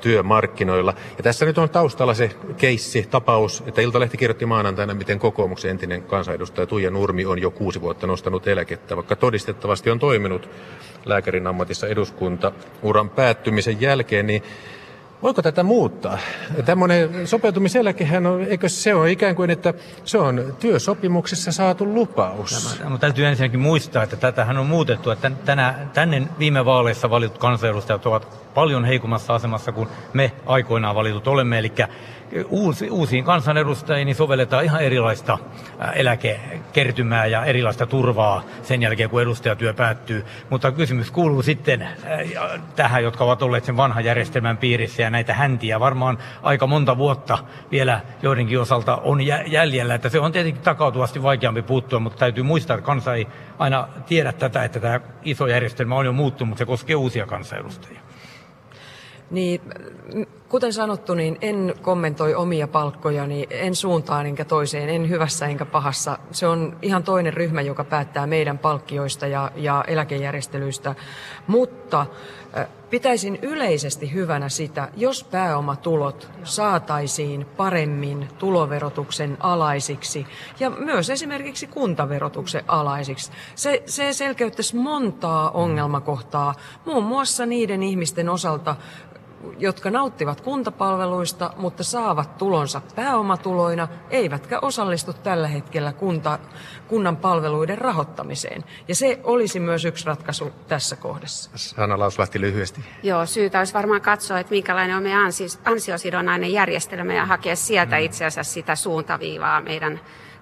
työmarkkinoilla. 0.00 0.94
Ja 1.16 1.22
tässä 1.22 1.46
nyt 1.46 1.58
on 1.58 1.70
taustalla 1.70 2.14
se 2.14 2.30
keissi, 2.56 3.06
tapaus, 3.10 3.62
että 3.66 3.80
Iltalehti 3.80 4.16
kirjoitti 4.16 4.46
maanantaina, 4.46 4.94
miten 4.94 5.18
kokoomuksen 5.18 5.70
entinen 5.70 6.02
kansanedustaja 6.02 6.66
Tuija 6.66 6.90
Nurmi 6.90 7.26
on 7.26 7.38
jo 7.38 7.50
kuusi 7.50 7.80
vuotta 7.80 8.06
nostanut 8.06 8.46
eläkettä, 8.46 8.96
vaikka 8.96 9.16
todistettavasti 9.16 9.90
on 9.90 9.98
toiminut 9.98 10.48
lääkärin 11.04 11.46
ammatissa 11.46 11.86
eduskunta 11.86 12.52
uran 12.82 13.10
päättymisen 13.10 13.80
jälkeen, 13.80 14.26
niin 14.26 14.42
Voiko 15.22 15.42
tätä 15.42 15.62
muuttaa? 15.62 16.18
Tämmöinen 16.64 17.26
sopeutumiseläkehän 17.26 18.26
on, 18.26 18.42
eikö 18.44 18.68
se 18.68 18.94
ole 18.94 19.10
ikään 19.10 19.36
kuin, 19.36 19.50
että 19.50 19.74
se 20.04 20.18
on 20.18 20.54
työsopimuksessa 20.60 21.52
saatu 21.52 21.94
lupaus? 21.94 22.78
Tämä, 22.82 22.98
täytyy 22.98 23.26
ensinnäkin 23.26 23.60
muistaa, 23.60 24.02
että 24.02 24.16
tätähän 24.16 24.58
on 24.58 24.66
muutettu, 24.66 25.10
että 25.10 25.30
tänä, 25.44 25.74
tänne 25.94 26.22
viime 26.38 26.64
vaaleissa 26.64 27.10
valitut 27.10 27.38
kansanedustajat 27.38 28.06
ovat 28.06 28.54
paljon 28.54 28.84
heikommassa 28.84 29.34
asemassa 29.34 29.72
kuin 29.72 29.88
me 30.12 30.32
aikoinaan 30.46 30.94
valitut 30.94 31.28
olemme. 31.28 31.58
Eli 31.58 31.72
uusi, 32.48 32.90
uusiin 32.90 33.24
kansanedustajiin 33.24 34.06
niin 34.06 34.16
sovelletaan 34.16 34.64
ihan 34.64 34.80
erilaista 34.80 35.38
eläkekertymää 35.94 37.26
ja 37.26 37.44
erilaista 37.44 37.86
turvaa 37.86 38.42
sen 38.62 38.82
jälkeen, 38.82 39.10
kun 39.10 39.22
edustajatyö 39.22 39.74
päättyy. 39.74 40.24
Mutta 40.50 40.72
kysymys 40.72 41.10
kuuluu 41.10 41.42
sitten 41.42 41.88
tähän, 42.76 43.02
jotka 43.02 43.24
ovat 43.24 43.42
olleet 43.42 43.64
sen 43.64 43.76
vanhan 43.76 44.04
järjestelmän 44.04 44.56
piirissä 44.56 45.02
ja 45.02 45.10
näitä 45.10 45.34
häntiä 45.34 45.80
varmaan 45.80 46.18
aika 46.42 46.66
monta 46.66 46.96
vuotta 46.96 47.38
vielä 47.70 48.00
joidenkin 48.22 48.60
osalta 48.60 48.96
on 48.96 49.20
jäljellä. 49.46 49.94
Että 49.94 50.08
se 50.08 50.20
on 50.20 50.32
tietenkin 50.32 50.62
takautuvasti 50.62 51.22
vaikeampi 51.22 51.62
puuttua, 51.62 51.98
mutta 51.98 52.18
täytyy 52.18 52.42
muistaa, 52.42 52.74
että 52.74 52.86
kansa 52.86 53.14
ei 53.14 53.26
aina 53.58 53.88
tiedä 54.06 54.32
tätä, 54.32 54.64
että 54.64 54.80
tämä 54.80 55.00
iso 55.22 55.46
järjestelmä 55.46 55.94
on 55.94 56.06
jo 56.06 56.12
muuttunut, 56.12 56.48
mutta 56.48 56.58
se 56.58 56.66
koskee 56.66 56.96
uusia 56.96 57.26
kansanedustajia. 57.26 58.00
Niin, 59.30 59.60
kuten 60.48 60.72
sanottu, 60.72 61.14
niin 61.14 61.38
en 61.40 61.74
kommentoi 61.82 62.34
omia 62.34 62.68
palkkojani, 62.68 63.46
en 63.50 63.74
suuntaan 63.74 64.26
enkä 64.26 64.44
toiseen, 64.44 64.88
en 64.88 65.08
hyvässä 65.08 65.46
enkä 65.46 65.64
pahassa. 65.64 66.18
Se 66.30 66.46
on 66.46 66.76
ihan 66.82 67.02
toinen 67.02 67.32
ryhmä, 67.32 67.60
joka 67.60 67.84
päättää 67.84 68.26
meidän 68.26 68.58
palkkioista 68.58 69.26
ja, 69.26 69.50
ja 69.56 69.84
eläkejärjestelyistä. 69.86 70.94
Mutta 71.46 72.06
pitäisin 72.90 73.38
yleisesti 73.42 74.12
hyvänä 74.14 74.48
sitä, 74.48 74.88
jos 74.96 75.24
pääomatulot 75.24 76.30
saataisiin 76.44 77.46
paremmin 77.56 78.28
tuloverotuksen 78.38 79.36
alaisiksi 79.40 80.26
ja 80.60 80.70
myös 80.70 81.10
esimerkiksi 81.10 81.66
kuntaverotuksen 81.66 82.64
alaisiksi. 82.68 83.32
Se, 83.54 83.82
se 83.86 84.12
selkeyttäisi 84.12 84.76
montaa 84.76 85.50
ongelmakohtaa, 85.50 86.54
muun 86.84 87.04
muassa 87.04 87.46
niiden 87.46 87.82
ihmisten 87.82 88.28
osalta, 88.28 88.76
jotka 89.58 89.90
nauttivat 89.90 90.40
kuntapalveluista, 90.40 91.50
mutta 91.56 91.84
saavat 91.84 92.38
tulonsa 92.38 92.80
pääomatuloina, 92.96 93.88
eivätkä 94.10 94.58
osallistu 94.60 95.12
tällä 95.12 95.48
hetkellä 95.48 95.92
kunta, 95.92 96.38
kunnan 96.88 97.16
palveluiden 97.16 97.78
rahoittamiseen. 97.78 98.64
Ja 98.88 98.94
se 98.94 99.20
olisi 99.24 99.60
myös 99.60 99.84
yksi 99.84 100.06
ratkaisu 100.06 100.52
tässä 100.68 100.96
kohdassa. 100.96 101.50
Sanna 101.54 101.98
Lauslahti 101.98 102.40
lyhyesti. 102.40 102.84
Joo, 103.02 103.26
syytä 103.26 103.58
olisi 103.58 103.74
varmaan 103.74 104.00
katsoa, 104.00 104.38
että 104.38 104.50
minkälainen 104.50 104.96
on 104.96 105.02
meidän 105.02 105.32
ansiosidonnainen 105.64 106.52
järjestelmä 106.52 107.14
ja 107.14 107.26
hakea 107.26 107.56
sieltä 107.56 107.96
mm. 107.96 108.02
itse 108.02 108.24
asiassa 108.24 108.52
sitä 108.52 108.76
suuntaviivaa 108.76 109.60
meidän 109.60 110.00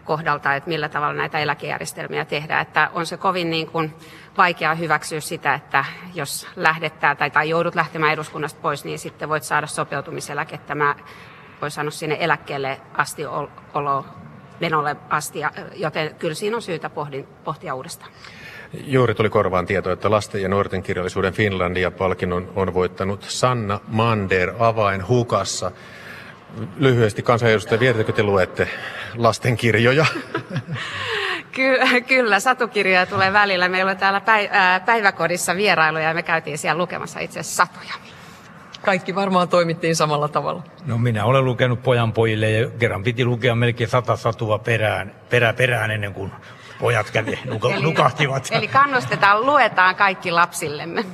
kohdalta, 0.08 0.54
että 0.54 0.68
millä 0.68 0.88
tavalla 0.88 1.14
näitä 1.14 1.38
eläkejärjestelmiä 1.38 2.24
tehdään. 2.24 2.62
Että 2.62 2.90
on 2.94 3.06
se 3.06 3.16
kovin 3.16 3.50
niin 3.50 3.66
kuin 3.66 3.94
vaikea 4.36 4.74
hyväksyä 4.74 5.20
sitä, 5.20 5.54
että 5.54 5.84
jos 6.14 6.46
lähdetään 6.56 7.16
tai, 7.16 7.30
tai 7.30 7.48
joudut 7.48 7.74
lähtemään 7.74 8.12
eduskunnasta 8.12 8.60
pois, 8.62 8.84
niin 8.84 8.98
sitten 8.98 9.28
voit 9.28 9.42
saada 9.42 9.66
sopeutumiseläkettä. 9.66 10.74
Mä 10.74 10.94
voin 11.60 11.70
sanoa 11.70 11.90
sinne 11.90 12.16
eläkkeelle 12.20 12.80
asti 12.94 13.26
olo 13.74 14.04
menolle 14.60 14.96
asti, 15.10 15.40
joten 15.74 16.14
kyllä 16.14 16.34
siinä 16.34 16.56
on 16.56 16.62
syytä 16.62 16.90
pohdin, 16.90 17.26
pohtia 17.44 17.74
uudestaan. 17.74 18.10
Juuri 18.72 19.14
tuli 19.14 19.30
korvaan 19.30 19.66
tieto, 19.66 19.92
että 19.92 20.10
lasten 20.10 20.42
ja 20.42 20.48
nuorten 20.48 20.82
kirjallisuuden 20.82 21.32
Finlandia-palkinnon 21.32 22.52
on 22.56 22.74
voittanut 22.74 23.22
Sanna 23.22 23.80
Mander 23.88 24.52
avain 24.58 25.08
hukassa. 25.08 25.70
Lyhyesti 26.76 27.22
kansanedustaja, 27.22 27.80
vietettekö 27.80 28.12
te 28.12 28.22
luette 28.22 28.68
lastenkirjoja? 29.16 30.06
Ky- 31.52 32.00
kyllä, 32.08 32.40
satukirjoja 32.40 33.06
tulee 33.06 33.32
välillä. 33.32 33.68
Meillä 33.68 33.90
on 33.90 33.96
täällä 33.96 34.22
päiväkodissa 34.86 35.56
vierailuja 35.56 36.08
ja 36.08 36.14
me 36.14 36.22
käytiin 36.22 36.58
siellä 36.58 36.78
lukemassa 36.78 37.20
itse 37.20 37.40
asiassa 37.40 37.64
satuja. 37.64 37.94
Kaikki 38.82 39.14
varmaan 39.14 39.48
toimittiin 39.48 39.96
samalla 39.96 40.28
tavalla. 40.28 40.62
No 40.86 40.98
minä 40.98 41.24
olen 41.24 41.44
lukenut 41.44 41.82
pojan 41.82 42.12
pojille 42.12 42.50
ja 42.50 42.70
kerran 42.70 43.02
piti 43.02 43.24
lukea 43.24 43.54
melkein 43.54 43.90
sata 43.90 44.16
satua 44.16 44.58
perään, 44.58 45.14
perä 45.30 45.52
perään 45.52 45.90
ennen 45.90 46.14
kuin 46.14 46.32
pojat 46.80 47.10
kävi, 47.10 47.38
nuka, 47.44 47.68
eli, 47.70 47.82
nukahtivat. 47.82 48.48
Eli 48.50 48.68
kannustetaan, 48.68 49.46
luetaan 49.46 49.94
kaikki 49.96 50.30
lapsillemme. 50.30 51.04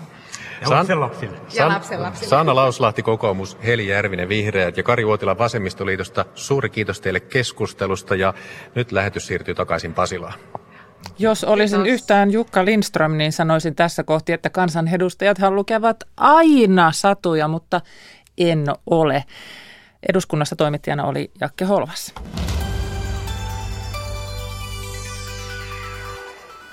Ja 0.61 0.67
San, 0.67 0.79
lapsenlapsille. 0.79 1.37
Ja 1.55 1.69
lapsenlapsille. 1.69 2.29
Sanna 2.29 2.55
Lauslahti, 2.55 3.03
kokoomus, 3.03 3.57
Heli 3.67 3.89
Järvinen, 3.89 4.29
Vihreät 4.29 4.77
ja 4.77 4.83
Kari 4.83 5.05
Uotila 5.05 5.39
Vasemmistoliitosta. 5.39 6.25
Suuri 6.35 6.71
kiitos 6.71 7.01
teille 7.01 7.21
keskustelusta 7.21 8.15
ja 8.15 8.35
nyt 8.75 8.93
lähetys 8.93 9.27
siirtyy 9.27 9.55
takaisin 9.55 9.95
Pasilaan. 9.95 10.35
Jos 11.19 11.45
olisin 11.45 11.83
Kiitos. 11.83 12.03
yhtään 12.03 12.31
Jukka 12.31 12.65
Lindström, 12.65 13.17
niin 13.17 13.33
sanoisin 13.33 13.75
tässä 13.75 14.03
kohti, 14.05 14.33
että 14.33 14.51
kansanedustajathan 14.51 15.55
lukevat 15.55 16.05
aina 16.17 16.93
satuja, 16.93 17.49
mutta 17.49 17.81
en 18.39 18.65
ole. 18.91 19.25
Eduskunnassa 20.09 20.57
toimittajana 20.57 21.05
oli 21.05 21.31
Jakke 21.41 21.65
Holvas. 21.65 22.15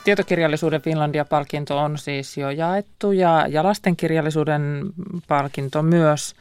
Tietokirjallisuuden 0.03 0.81
Finlandia-palkinto 0.81 1.77
on 1.77 1.97
siis 1.97 2.37
jo 2.37 2.49
jaettu 2.49 3.11
ja, 3.11 3.45
ja 3.49 3.63
lastenkirjallisuuden 3.63 4.83
palkinto 5.27 5.83
myös. 5.83 6.35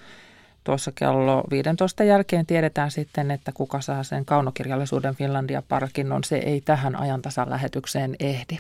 Tuossa 0.65 0.93
kello 0.95 1.45
15 1.51 2.05
jälkeen 2.05 2.47
tiedetään 2.47 2.91
sitten, 2.91 3.31
että 3.31 3.53
kuka 3.53 3.81
saa 3.81 4.03
sen 4.03 4.25
kaunokirjallisuuden 4.25 5.15
Finlandia-palkinnon. 5.15 6.25
Se 6.25 6.37
ei 6.37 6.61
tähän 6.61 6.97
ajantasan 6.97 7.51
lähetykseen 7.51 8.17
ehdi. 8.21 8.59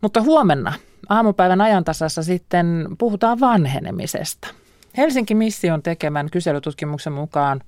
Mutta 0.00 0.22
huomenna 0.22 0.72
aamupäivän 1.08 1.60
ajantasassa 1.60 2.22
sitten 2.22 2.88
puhutaan 2.98 3.40
vanhenemisesta. 3.40 4.48
Helsinki 4.96 5.34
Mission 5.34 5.82
tekemän 5.82 6.30
kyselytutkimuksen 6.30 7.12
mukaan 7.12 7.60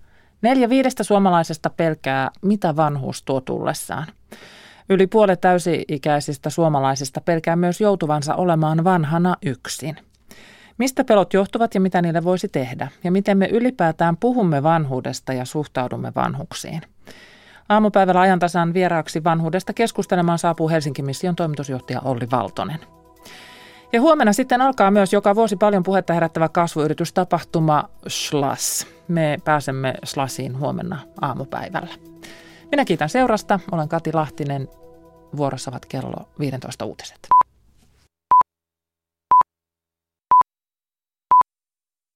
neljä 0.43 0.68
viidestä 0.68 1.05
suomalaisesta 1.05 1.70
pelkää, 1.70 2.30
mitä 2.43 2.76
vanhuus 2.76 3.22
tuo 3.22 3.40
tullessaan– 3.40 4.07
Yli 4.93 5.07
puolet 5.07 5.40
täysi-ikäisistä 5.40 6.51
suomalaisista 6.51 7.20
pelkää 7.20 7.57
myös 7.57 7.80
joutuvansa 7.80 8.34
olemaan 8.34 8.84
vanhana 8.84 9.36
yksin. 9.47 9.97
Mistä 10.78 11.05
pelot 11.05 11.34
johtuvat 11.34 11.74
ja 11.74 11.80
mitä 11.80 12.03
niille 12.03 12.24
voisi 12.24 12.49
tehdä? 12.49 12.88
Ja 13.05 13.12
miten 13.12 13.38
me 13.38 13.47
ylipäätään 13.47 14.16
puhumme 14.16 14.62
vanhuudesta 14.62 15.32
ja 15.32 15.45
suhtaudumme 15.45 16.12
vanhuksiin? 16.16 16.80
Aamupäivällä 17.68 18.20
ajantasan 18.20 18.74
vieraaksi 18.74 19.24
vanhuudesta 19.24 19.72
keskustelemaan 19.72 20.38
saapuu 20.38 20.68
Helsinki 20.68 21.03
Mission 21.03 21.36
toimitusjohtaja 21.36 22.01
Olli 22.01 22.30
Valtonen. 22.30 22.78
Ja 23.93 24.01
huomenna 24.01 24.32
sitten 24.32 24.61
alkaa 24.61 24.90
myös 24.90 25.12
joka 25.12 25.34
vuosi 25.34 25.57
paljon 25.57 25.82
puhetta 25.82 26.12
herättävä 26.12 26.49
kasvuyritystapahtuma 26.49 27.88
SLAS. 28.09 28.86
Me 29.09 29.38
pääsemme 29.45 29.95
SLASiin 30.05 30.59
huomenna 30.59 30.99
aamupäivällä. 31.20 31.95
Minä 32.70 32.84
kiitän 32.84 33.09
seurasta. 33.09 33.61
Olen 33.72 33.88
Kati 33.88 34.12
Lahtinen. 34.12 34.68
Vuorossa 35.37 35.70
ovat 35.70 35.87
kello 35.87 36.28
15 36.39 36.85
uutiset. 36.85 37.28